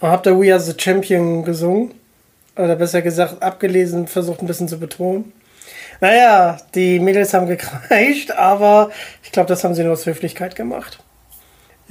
und 0.00 0.08
habe 0.08 0.22
da 0.28 0.36
We 0.36 0.52
Are 0.52 0.60
the 0.60 0.74
Champion 0.76 1.44
gesungen. 1.44 1.92
Oder 2.60 2.76
besser 2.76 3.02
gesagt, 3.02 3.42
abgelesen, 3.42 4.06
versucht 4.06 4.42
ein 4.42 4.46
bisschen 4.46 4.68
zu 4.68 4.78
betonen. 4.78 5.32
Naja, 6.00 6.56
die 6.74 6.98
Mädels 6.98 7.34
haben 7.34 7.46
gekreischt, 7.46 8.30
aber 8.36 8.90
ich 9.22 9.32
glaube, 9.32 9.48
das 9.48 9.64
haben 9.64 9.74
sie 9.74 9.84
nur 9.84 9.92
aus 9.92 10.06
Höflichkeit 10.06 10.56
gemacht. 10.56 11.02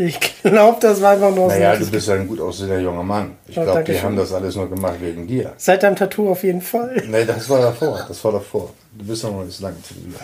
Ich 0.02 0.18
glaube, 0.44 0.78
das 0.80 1.02
war 1.02 1.12
einfach 1.12 1.36
nur 1.36 1.50
Naja, 1.50 1.76
du 1.76 1.86
bist 1.92 2.08
ja 2.08 2.14
ein 2.14 2.26
gut 2.26 2.40
aussehender 2.40 2.80
junger 2.80 3.04
Mann. 3.04 3.36
Ich 3.46 3.58
oh, 3.58 3.64
glaube, 3.64 3.84
die 3.84 3.92
schön. 3.92 4.04
haben 4.04 4.16
das 4.16 4.32
alles 4.32 4.56
nur 4.56 4.70
gemacht 4.70 4.96
wegen 5.02 5.28
dir. 5.28 5.52
Seit 5.58 5.84
deinem 5.84 5.98
Tattoo 5.98 6.30
auf 6.32 6.44
jeden 6.44 6.62
Fall. 6.62 7.04
Nee, 7.10 7.26
das 7.26 7.50
war 7.50 7.60
davor. 7.60 8.06
Das 8.08 8.24
war 8.24 8.32
davor. 8.32 8.70
Du 8.94 9.06
bist 9.06 9.26
noch 9.26 9.44
nicht 9.44 9.58
so 9.58 9.66
lange 9.66 9.76
tätowiert. 9.82 10.22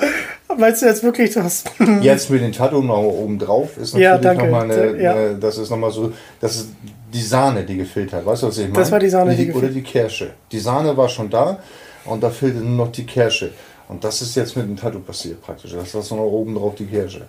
Meinst 0.58 0.82
du 0.82 0.86
jetzt 0.86 1.04
wirklich 1.04 1.34
das? 1.34 1.66
jetzt 2.02 2.30
mit 2.30 2.42
dem 2.42 2.54
Tattoo 2.54 2.82
noch 2.82 3.04
oben 3.04 3.38
drauf 3.38 3.78
ist 3.78 3.96
natürlich 3.96 4.04
ja, 4.04 4.18
danke. 4.18 4.46
noch 4.46 4.52
mal 4.52 4.64
eine, 4.64 5.02
ja. 5.02 5.12
eine, 5.12 5.36
das 5.36 5.58
ist 5.58 5.70
nochmal 5.70 5.92
so, 5.92 6.14
das 6.40 6.56
ist 6.56 6.70
die 7.16 7.22
Sahne, 7.22 7.64
die 7.64 7.78
gefehlt 7.78 8.12
hat. 8.12 8.26
Weißt 8.26 8.44
du, 8.44 8.48
was 8.48 8.58
ich 8.58 8.66
meine? 8.66 8.78
Das 8.78 8.92
war 8.92 9.00
die 9.00 9.10
Sahne, 9.10 9.36
die, 9.36 9.46
die 9.46 9.54
Oder 9.54 9.70
die 9.70 9.82
Kirsche. 9.82 10.32
Die 10.52 10.60
Sahne 10.60 10.96
war 10.98 11.08
schon 11.08 11.30
da 11.30 11.60
und 12.04 12.22
da 12.22 12.30
fehlte 12.30 12.60
nur 12.60 12.86
noch 12.86 12.92
die 12.92 13.06
Kirsche. 13.06 13.52
Und 13.88 14.04
das 14.04 14.22
ist 14.22 14.36
jetzt 14.36 14.58
mit 14.58 14.68
dem 14.68 14.76
Tattoo 14.76 15.00
passiert 15.00 15.42
praktisch. 15.42 15.72
Das 15.72 15.94
ist 15.94 16.12
noch 16.12 16.18
oben 16.18 16.56
drauf 16.56 16.76
die 16.76 16.86
Kirsche. 16.86 17.28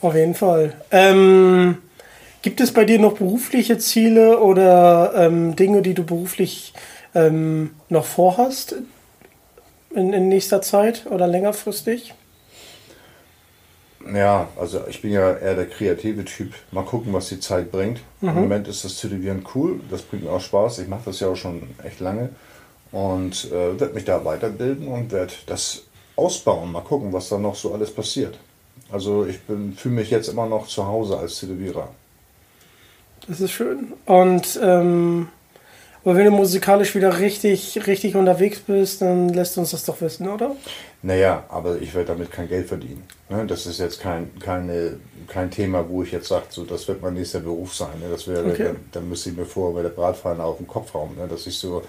Auf 0.00 0.14
jeden 0.14 0.34
Fall. 0.34 0.74
Ähm, 0.90 1.78
Gibt 2.42 2.60
es 2.60 2.72
bei 2.72 2.84
dir 2.84 2.98
noch 2.98 3.14
berufliche 3.14 3.78
Ziele 3.78 4.40
oder 4.40 5.12
ähm, 5.14 5.54
Dinge, 5.54 5.82
die 5.82 5.94
du 5.94 6.04
beruflich 6.04 6.72
ähm, 7.14 7.70
noch 7.88 8.06
vorhast 8.06 8.76
in, 9.94 10.12
in 10.12 10.28
nächster 10.28 10.62
Zeit 10.62 11.06
oder 11.10 11.26
längerfristig? 11.26 12.14
Ja, 14.14 14.48
also 14.58 14.80
ich 14.88 15.02
bin 15.02 15.12
ja 15.12 15.34
eher 15.36 15.54
der 15.54 15.66
kreative 15.66 16.24
Typ. 16.24 16.54
Mal 16.72 16.84
gucken, 16.84 17.12
was 17.12 17.28
die 17.28 17.40
Zeit 17.40 17.70
bringt. 17.70 18.00
Mhm. 18.20 18.28
Im 18.28 18.34
Moment 18.34 18.68
ist 18.68 18.84
das 18.84 18.96
Tätowieren 18.98 19.44
cool, 19.54 19.80
das 19.90 20.02
bringt 20.02 20.24
mir 20.24 20.30
auch 20.30 20.40
Spaß. 20.40 20.78
Ich 20.78 20.88
mache 20.88 21.02
das 21.06 21.20
ja 21.20 21.28
auch 21.28 21.36
schon 21.36 21.62
echt 21.84 22.00
lange 22.00 22.30
und 22.92 23.46
äh, 23.52 23.78
werde 23.78 23.94
mich 23.94 24.04
da 24.04 24.24
weiterbilden 24.24 24.88
und 24.88 25.12
werde 25.12 25.32
das 25.46 25.84
ausbauen. 26.16 26.72
Mal 26.72 26.82
gucken, 26.82 27.12
was 27.12 27.28
da 27.28 27.38
noch 27.38 27.54
so 27.54 27.74
alles 27.74 27.92
passiert. 27.94 28.38
Also 28.90 29.26
ich 29.26 29.38
fühle 29.38 29.94
mich 29.94 30.10
jetzt 30.10 30.28
immer 30.28 30.46
noch 30.46 30.66
zu 30.66 30.86
Hause 30.86 31.18
als 31.18 31.38
Tätowierer. 31.38 31.88
Das 33.28 33.40
ist 33.40 33.52
schön. 33.52 33.92
Und 34.06 34.58
ähm, 34.62 35.28
aber 36.04 36.16
wenn 36.16 36.24
du 36.24 36.30
musikalisch 36.30 36.94
wieder 36.94 37.18
richtig, 37.18 37.86
richtig 37.86 38.16
unterwegs 38.16 38.60
bist, 38.60 39.02
dann 39.02 39.28
lässt 39.28 39.58
uns 39.58 39.72
das 39.72 39.84
doch 39.84 40.00
wissen, 40.00 40.28
oder? 40.28 40.56
Naja, 41.02 41.44
aber 41.48 41.80
ich 41.80 41.94
werde 41.94 42.08
damit 42.08 42.30
kein 42.30 42.48
Geld 42.48 42.68
verdienen. 42.68 43.04
Ne? 43.28 43.46
Das 43.46 43.66
ist 43.66 43.80
jetzt 43.80 44.00
kein, 44.00 44.30
keine, 44.38 44.96
kein 45.28 45.50
Thema, 45.50 45.86
wo 45.88 46.02
ich 46.02 46.12
jetzt 46.12 46.28
sage, 46.28 46.46
so, 46.48 46.64
das 46.64 46.88
wird 46.88 47.02
mein 47.02 47.14
nächster 47.14 47.40
Beruf 47.40 47.74
sein. 47.74 48.00
Ne? 48.00 48.06
Das 48.10 48.26
wäre, 48.26 48.50
okay. 48.50 48.64
dann, 48.64 48.76
dann 48.92 49.08
müsste 49.08 49.30
ich 49.30 49.36
mir 49.36 49.44
vorher 49.44 49.74
bei 49.74 49.82
der 49.82 49.94
Bratpfanne 49.94 50.42
auf 50.42 50.56
den 50.56 50.66
Kopf 50.66 50.94
hauen. 50.94 51.16
Ne? 51.18 51.28
Dass 51.28 51.46
ich 51.46 51.58
so, 51.58 51.82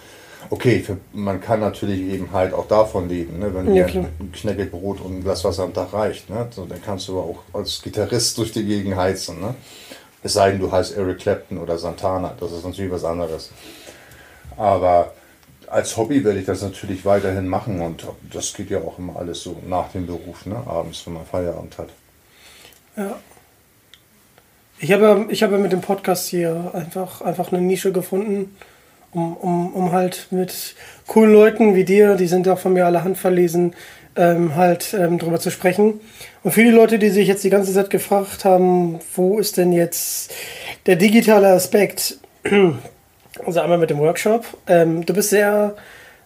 okay, 0.49 0.80
für, 0.80 0.97
man 1.14 1.39
kann 1.39 1.62
natürlich 1.62 2.01
eben 2.01 2.32
halt 2.34 2.53
auch 2.53 2.68
davon 2.68 3.07
leben. 3.07 3.39
Ne? 3.39 3.53
Wenn 3.53 3.74
ja, 3.74 3.86
dir 3.86 4.05
ein 4.20 4.32
Knäckebrot 4.34 4.99
und 5.01 5.20
ein 5.20 5.24
Glas 5.24 5.43
Wasser 5.45 5.64
am 5.64 5.74
Tag 5.74 5.93
reicht, 5.93 6.30
ne? 6.30 6.47
so, 6.51 6.66
dann 6.66 6.82
kannst 6.82 7.07
du 7.07 7.18
auch 7.18 7.39
als 7.53 7.82
Gitarrist 7.82 8.38
durch 8.38 8.51
die 8.51 8.66
Gegend 8.66 8.97
heizen. 8.97 9.39
Ne? 9.39 9.55
Es 10.24 10.34
sei 10.34 10.51
denn, 10.51 10.59
du 10.59 10.72
heißt 10.72 10.97
Eric 10.97 11.20
Clapton 11.20 11.57
oder 11.57 11.78
Santana, 11.78 12.36
das 12.39 12.51
ist 12.51 12.66
natürlich 12.66 12.91
was 12.91 13.03
anderes. 13.03 13.49
Aber 14.58 15.14
als 15.68 15.95
Hobby 15.95 16.24
werde 16.24 16.39
ich 16.39 16.45
das 16.45 16.62
natürlich 16.62 17.06
weiterhin 17.06 17.47
machen 17.47 17.82
und 17.82 18.06
das 18.32 18.54
geht 18.54 18.70
ja 18.70 18.80
auch 18.80 18.99
immer 18.99 19.16
alles 19.16 19.41
so 19.41 19.56
nach 19.68 19.89
dem 19.91 20.06
Beruf, 20.06 20.45
ne? 20.45 20.62
abends, 20.66 21.06
wenn 21.06 21.14
man 21.14 21.26
Feierabend 21.26 21.78
hat. 21.78 21.89
Ja. 22.97 23.20
Ich 24.80 24.91
habe, 24.91 25.28
ich 25.30 25.43
habe 25.43 25.58
mit 25.60 25.72
dem 25.72 25.82
Podcast 25.82 26.28
hier 26.28 26.72
einfach, 26.74 27.22
einfach 27.22 27.52
eine 27.52 27.62
Nische 27.62 27.91
gefunden, 27.91 28.56
um, 29.12 29.38
um, 29.38 29.74
um 29.74 29.91
halt 29.91 30.28
mit 30.32 30.76
coolen 31.08 31.32
Leuten 31.32 31.76
wie 31.76 31.86
dir, 31.86 32.16
die 32.16 32.28
sind 32.28 32.47
auch 32.49 32.60
von 32.60 32.74
mir 32.74 32.86
alle 32.86 33.04
handverlesen, 33.04 33.76
ähm, 34.16 34.56
halt 34.56 34.93
ähm, 34.93 35.20
drüber 35.20 35.39
zu 35.39 35.52
sprechen. 35.52 36.02
Und 36.43 36.52
für 36.52 36.64
die 36.64 36.72
Leute, 36.72 36.99
die 36.99 37.10
sich 37.10 37.28
jetzt 37.28 37.43
die 37.43 37.49
ganze 37.49 37.74
Zeit 37.74 37.89
gefragt 37.89 38.43
haben, 38.43 38.99
wo 39.16 39.39
ist 39.39 39.58
denn 39.58 39.72
jetzt 39.72 40.34
der 40.86 40.95
digitale 40.95 41.47
Aspekt? 41.49 42.18
Also 43.46 43.62
einmal 43.62 43.78
mit 43.78 43.90
dem 43.90 44.00
Workshop. 44.00 44.46
Ähm, 44.68 45.06
du 45.06 45.14
bist 45.14 45.30
sehr, 45.30 45.76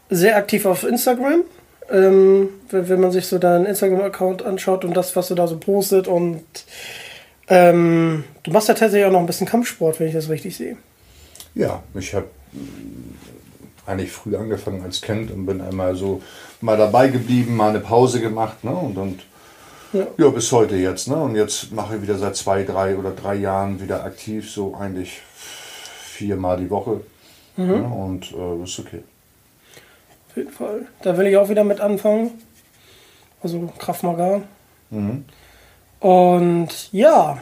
sehr 0.10 0.38
aktiv 0.38 0.66
auf 0.66 0.84
Instagram. 0.84 1.43
Ähm, 1.91 2.49
wenn, 2.70 2.89
wenn, 2.89 2.99
man 2.99 3.12
sich 3.12 3.28
so 3.28 3.38
deinen 3.38 3.66
Instagram-Account 3.68 4.43
anschaut 4.43 4.86
und 4.86 4.95
das, 4.95 5.16
was 5.16 5.28
du 5.28 5.36
da 5.36 5.47
so 5.47 5.58
postet 5.58 6.08
und 6.08 6.43
ähm, 7.47 8.24
du 8.41 8.51
machst 8.51 8.70
ja 8.70 8.74
tatsächlich 8.74 9.06
auch 9.06 9.12
noch 9.12 9.20
ein 9.20 9.28
bisschen 9.28 9.45
Kampfsport, 9.45 9.99
wenn 9.99 10.08
ich 10.08 10.14
das 10.14 10.30
richtig 10.30 10.58
sehe. 10.58 10.78
Ja, 11.53 11.84
ich 11.93 12.16
habe 12.16 12.26
eigentlich 13.86 14.12
früh 14.12 14.36
angefangen 14.36 14.82
als 14.84 15.01
Kind 15.01 15.32
und 15.32 15.45
bin 15.45 15.62
einmal 15.62 15.95
so 15.95 16.22
mal 16.62 16.78
dabei 16.78 17.08
geblieben, 17.10 17.56
mal 17.56 17.70
eine 17.70 17.80
Pause 17.80 18.20
gemacht 18.20 18.64
ne? 18.64 18.72
und, 18.72 18.97
und 18.97 19.20
ja. 19.93 20.08
ja. 20.18 20.30
bis 20.30 20.51
heute 20.51 20.76
jetzt. 20.76 21.08
Ne? 21.08 21.16
Und 21.16 21.36
jetzt 21.36 21.72
mache 21.72 21.95
ich 21.95 22.01
wieder 22.01 22.18
seit 22.18 22.36
zwei, 22.36 22.64
drei 22.64 22.97
oder 22.97 23.12
drei 23.12 23.36
Jahren 23.36 23.80
wieder 23.80 24.03
aktiv, 24.03 24.49
so 24.49 24.76
eigentlich 24.76 25.22
viermal 26.16 26.57
die 26.57 26.70
Woche. 26.70 27.01
Mhm. 27.57 27.68
Ne? 27.68 27.84
Und 27.84 28.32
äh, 28.32 28.63
ist 28.63 28.80
okay. 28.80 29.03
Auf 30.30 30.38
jeden 30.38 30.51
Fall. 30.51 30.88
Da 31.01 31.18
will 31.18 31.28
ich 31.28 31.38
auch 31.38 31.49
wieder 31.49 31.63
mit 31.63 31.80
anfangen. 31.80 32.32
Also 33.41 33.72
Kraft 33.78 34.03
Maga. 34.03 34.41
Mhm. 34.89 35.26
Und 35.99 36.91
ja, 36.91 37.39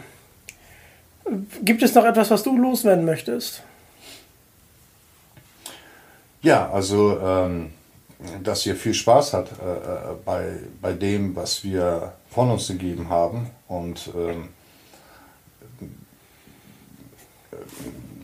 gibt 1.64 1.84
es 1.84 1.96
noch 1.96 2.06
etwas, 2.06 2.30
was 2.32 2.44
du 2.44 2.58
loswerden 2.58 3.06
möchtest? 3.06 3.64
Ja, 6.42 6.70
also 6.72 7.20
ähm, 7.20 7.72
dass 8.44 8.66
ihr 8.66 8.76
viel 8.76 8.94
Spaß 8.94 9.34
hat 9.34 9.48
äh, 9.52 10.12
äh, 10.12 10.16
bei, 10.24 10.60
bei 10.82 10.94
dem, 10.94 11.36
was 11.36 11.64
wir 11.64 12.14
von 12.30 12.52
uns 12.52 12.68
gegeben 12.68 13.10
haben. 13.10 13.50
Und 13.68 14.10
ähm, 14.16 14.50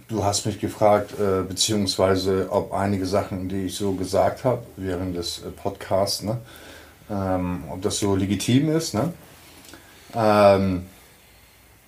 du 0.09 0.23
hast 0.23 0.45
mich 0.45 0.59
gefragt, 0.59 1.13
äh, 1.19 1.43
beziehungsweise 1.43 2.47
ob 2.49 2.73
einige 2.73 3.05
Sachen, 3.05 3.47
die 3.47 3.67
ich 3.67 3.75
so 3.75 3.93
gesagt 3.93 4.43
habe 4.43 4.63
während 4.75 5.15
des 5.15 5.39
äh, 5.39 5.49
Podcasts, 5.51 6.23
ne, 6.23 6.37
ähm, 7.09 7.63
ob 7.71 7.81
das 7.81 7.99
so 7.99 8.15
legitim 8.15 8.75
ist. 8.75 8.93
Ne? 8.93 9.13
Ähm, 10.15 10.87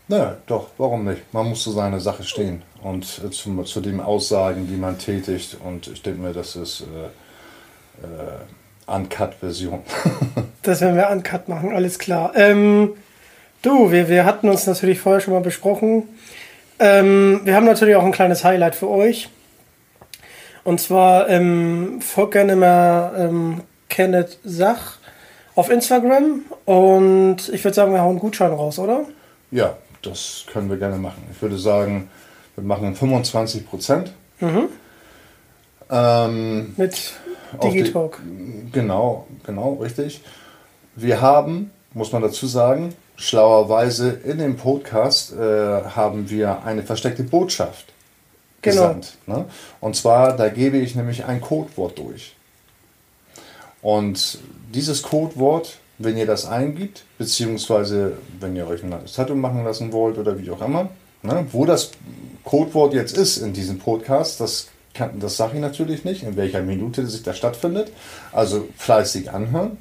na, 0.08 0.38
doch, 0.46 0.70
warum 0.78 1.06
nicht? 1.06 1.34
Man 1.34 1.50
muss 1.50 1.64
zu 1.64 1.72
seiner 1.72 2.00
Sache 2.00 2.24
stehen 2.24 2.62
und 2.84 3.22
äh, 3.26 3.32
zu, 3.32 3.64
zu 3.64 3.82
den 3.82 4.00
Aussagen, 4.00 4.68
die 4.68 4.78
man 4.78 4.98
tätigt. 4.98 5.58
Und 5.64 5.88
ich 5.88 6.02
denke 6.02 6.22
mir, 6.22 6.34
das 6.34 6.56
ist 6.56 6.82
äh, 6.82 8.06
äh, 8.06 8.96
Uncut-Version. 8.96 9.80
das 10.62 10.82
werden 10.82 10.96
wir 10.96 11.10
Uncut 11.10 11.48
machen, 11.48 11.74
alles 11.74 11.98
klar. 11.98 12.34
Ähm, 12.36 12.94
du, 13.62 13.92
wir, 13.92 14.10
wir 14.10 14.26
hatten 14.26 14.50
uns 14.50 14.68
natürlich 14.68 15.00
vorher 15.00 15.22
schon 15.22 15.34
mal 15.34 15.42
besprochen. 15.42 16.04
Ähm, 16.82 17.42
wir 17.44 17.56
haben 17.56 17.68
natürlich 17.68 17.96
auch 17.96 18.04
ein 18.04 18.12
kleines 18.12 18.44
Highlight 18.44 18.74
für 18.74 18.90
euch. 18.90 19.30
Und 20.64 20.82
zwar 20.82 21.30
ähm, 21.30 22.02
folgt 22.02 22.34
gerne 22.34 22.56
mal 22.56 23.14
ähm, 23.18 23.62
Kenneth 23.88 24.40
Sach 24.44 24.98
auf 25.56 25.70
Instagram 25.70 26.42
und 26.66 27.50
ich 27.50 27.64
würde 27.64 27.76
sagen, 27.76 27.94
wir 27.94 28.02
hauen 28.02 28.12
einen 28.12 28.20
Gutschein 28.20 28.52
raus, 28.52 28.80
oder? 28.80 29.06
Ja, 29.52 29.78
das 30.02 30.46
können 30.52 30.70
wir 30.70 30.78
gerne 30.78 30.98
machen. 30.98 31.24
Ich 31.32 31.42
würde 31.42 31.58
sagen, 31.58 32.10
wir 32.56 32.64
machen 32.64 32.96
25 32.96 33.68
Prozent. 33.68 34.12
Mhm. 34.40 34.70
Ähm, 35.92 36.74
Mit 36.78 37.14
Digitalk. 37.64 38.20
Die, 38.24 38.72
genau, 38.72 39.28
genau, 39.46 39.74
richtig. 39.74 40.22
Wir 40.96 41.22
haben, 41.22 41.70
muss 41.94 42.12
man 42.12 42.22
dazu 42.22 42.48
sagen, 42.48 42.94
schlauerweise 43.16 44.10
in 44.24 44.38
dem 44.38 44.58
Podcast 44.58 45.34
äh, 45.34 45.38
haben 45.38 46.30
wir 46.30 46.64
eine 46.64 46.84
versteckte 46.84 47.24
Botschaft 47.24 47.92
genau. 48.62 48.82
gesandt. 48.82 49.18
Ne? 49.28 49.46
Und 49.80 49.96
zwar, 49.96 50.36
da 50.36 50.50
gebe 50.50 50.78
ich 50.78 50.96
nämlich 50.96 51.26
ein 51.26 51.42
Codewort 51.42 51.98
durch. 51.98 52.36
Und 53.82 54.40
dieses 54.74 55.02
Codewort, 55.02 55.80
wenn 55.98 56.18
ihr 56.18 56.26
das 56.26 56.46
eingibt, 56.46 57.04
beziehungsweise 57.18 58.18
wenn 58.40 58.56
ihr 58.56 58.68
euch 58.68 58.84
ein 58.84 58.94
Tattoo 59.14 59.36
machen 59.36 59.64
lassen 59.64 59.92
wollt 59.92 60.18
oder 60.18 60.40
wie 60.40 60.50
auch 60.52 60.62
immer, 60.62 60.90
ne, 61.24 61.46
wo 61.52 61.66
das 61.66 61.92
Codewort 62.44 62.94
jetzt 62.94 63.18
ist 63.18 63.38
in 63.38 63.54
diesem 63.54 63.80
Podcast, 63.80 64.40
das, 64.40 64.68
das 65.20 65.38
sage 65.38 65.56
ich 65.56 65.62
natürlich 65.62 66.06
nicht, 66.06 66.24
in 66.24 66.36
welcher 66.36 66.62
Minute 66.62 67.06
sich 67.06 67.24
das 67.24 67.38
stattfindet. 67.38 67.92
Also 68.32 68.68
fleißig 68.78 69.32
anhören. 69.32 69.78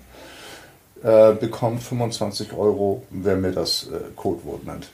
Äh, 1.03 1.33
bekommt 1.33 1.83
25 1.83 2.53
Euro, 2.53 3.03
wer 3.09 3.37
mir 3.37 3.53
das 3.53 3.89
äh, 3.91 4.11
Codewort 4.17 4.67
nennt. 4.67 4.89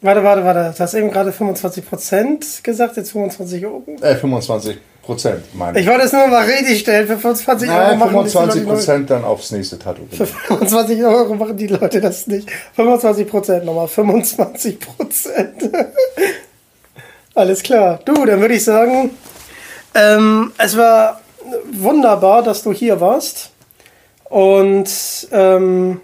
Warte, 0.00 0.22
warte, 0.22 0.44
warte. 0.44 0.74
Du 0.74 0.80
hast 0.82 0.94
eben 0.94 1.10
gerade 1.10 1.30
25% 1.30 2.62
gesagt, 2.62 2.96
jetzt 2.96 3.12
25 3.12 3.64
Euro? 3.66 3.82
Äh, 4.00 4.16
25 4.16 4.78
Prozent, 5.02 5.42
meine 5.54 5.78
ich. 5.78 5.86
wollte 5.86 6.04
es 6.04 6.12
nur 6.12 6.26
mal 6.28 6.44
richtig 6.46 6.80
stellen. 6.80 7.06
Für 7.06 7.18
25 7.18 7.68
Euro 7.68 7.78
Nein, 7.78 7.98
machen 7.98 8.10
25 8.10 8.66
Prozent 8.66 9.10
dann 9.10 9.24
aufs 9.24 9.50
nächste 9.50 9.78
Tattoo. 9.78 10.02
Für 10.10 10.26
25 10.26 11.04
Euro 11.04 11.34
machen 11.34 11.56
die 11.58 11.66
Leute 11.66 12.00
das 12.00 12.26
nicht. 12.26 12.50
25 12.76 13.28
Prozent 13.28 13.64
nochmal. 13.66 13.88
25 13.88 14.78
Prozent. 14.80 15.70
Alles 17.34 17.62
klar. 17.62 18.00
Du, 18.04 18.24
dann 18.24 18.40
würde 18.40 18.54
ich 18.54 18.64
sagen, 18.64 19.10
ähm, 19.94 20.52
es 20.56 20.76
war 20.76 21.20
wunderbar, 21.72 22.42
dass 22.42 22.62
du 22.62 22.72
hier 22.72 23.00
warst. 23.00 23.50
Und 24.34 25.28
ähm, 25.30 26.00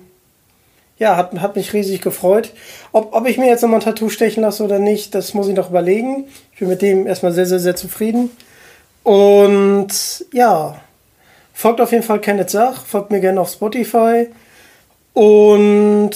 ja, 0.99 1.17
hat, 1.17 1.33
hat 1.41 1.57
mich 1.57 1.73
riesig 1.73 2.01
gefreut. 2.01 2.53
Ob, 2.93 3.13
ob 3.13 3.27
ich 3.27 3.39
mir 3.39 3.49
jetzt 3.49 3.63
nochmal 3.63 3.81
ein 3.81 3.83
Tattoo 3.83 4.09
stechen 4.09 4.45
lasse 4.45 4.63
oder 4.63 4.79
nicht, 4.79 5.17
das 5.17 5.35
muss 5.35 5.49
ich 5.49 5.57
noch 5.57 5.71
überlegen. 5.71 6.29
Ich 6.53 6.61
bin 6.61 6.69
mit 6.69 6.81
dem 6.81 7.09
erstmal 7.09 7.33
sehr, 7.33 7.47
sehr, 7.47 7.59
sehr 7.59 7.75
zufrieden. 7.75 8.31
Und 9.03 9.89
ja, 10.33 10.81
folgt 11.53 11.81
auf 11.81 11.91
jeden 11.91 12.05
Fall 12.05 12.21
Kenneth 12.21 12.51
Sach, 12.51 12.87
folgt 12.87 13.11
mir 13.11 13.19
gerne 13.19 13.41
auf 13.41 13.51
Spotify 13.51 14.29
und 15.13 16.13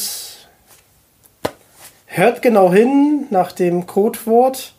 hört 2.07 2.43
genau 2.43 2.73
hin 2.73 3.27
nach 3.31 3.51
dem 3.51 3.89
Codewort. 3.89 4.73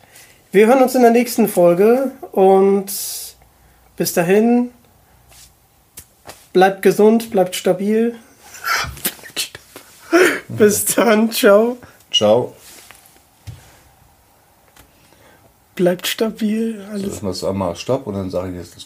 Wir 0.54 0.68
hören 0.68 0.82
uns 0.82 0.96
in 0.96 1.02
der 1.02 1.12
nächsten 1.12 1.50
Folge 1.50 2.12
und 2.32 2.86
bis 3.98 4.14
dahin 4.14 4.72
bleibt 6.56 6.82
gesund, 6.84 7.32
bleibt 7.32 7.54
stabil. 7.54 8.16
Bis 10.48 10.86
dann, 10.86 11.30
ciao. 11.30 11.78
Ciao. 12.10 12.56
Bleibt 15.76 16.08
stabil. 16.08 16.82
Alles. 16.90 17.20
So, 17.20 17.30
ich 17.30 17.44
einmal 17.44 17.76
Stopp 17.76 18.08
und 18.08 18.14
dann 18.14 18.30
sage 18.30 18.52
ich 18.52 18.56
jetzt 18.56 18.78
das. 18.78 18.86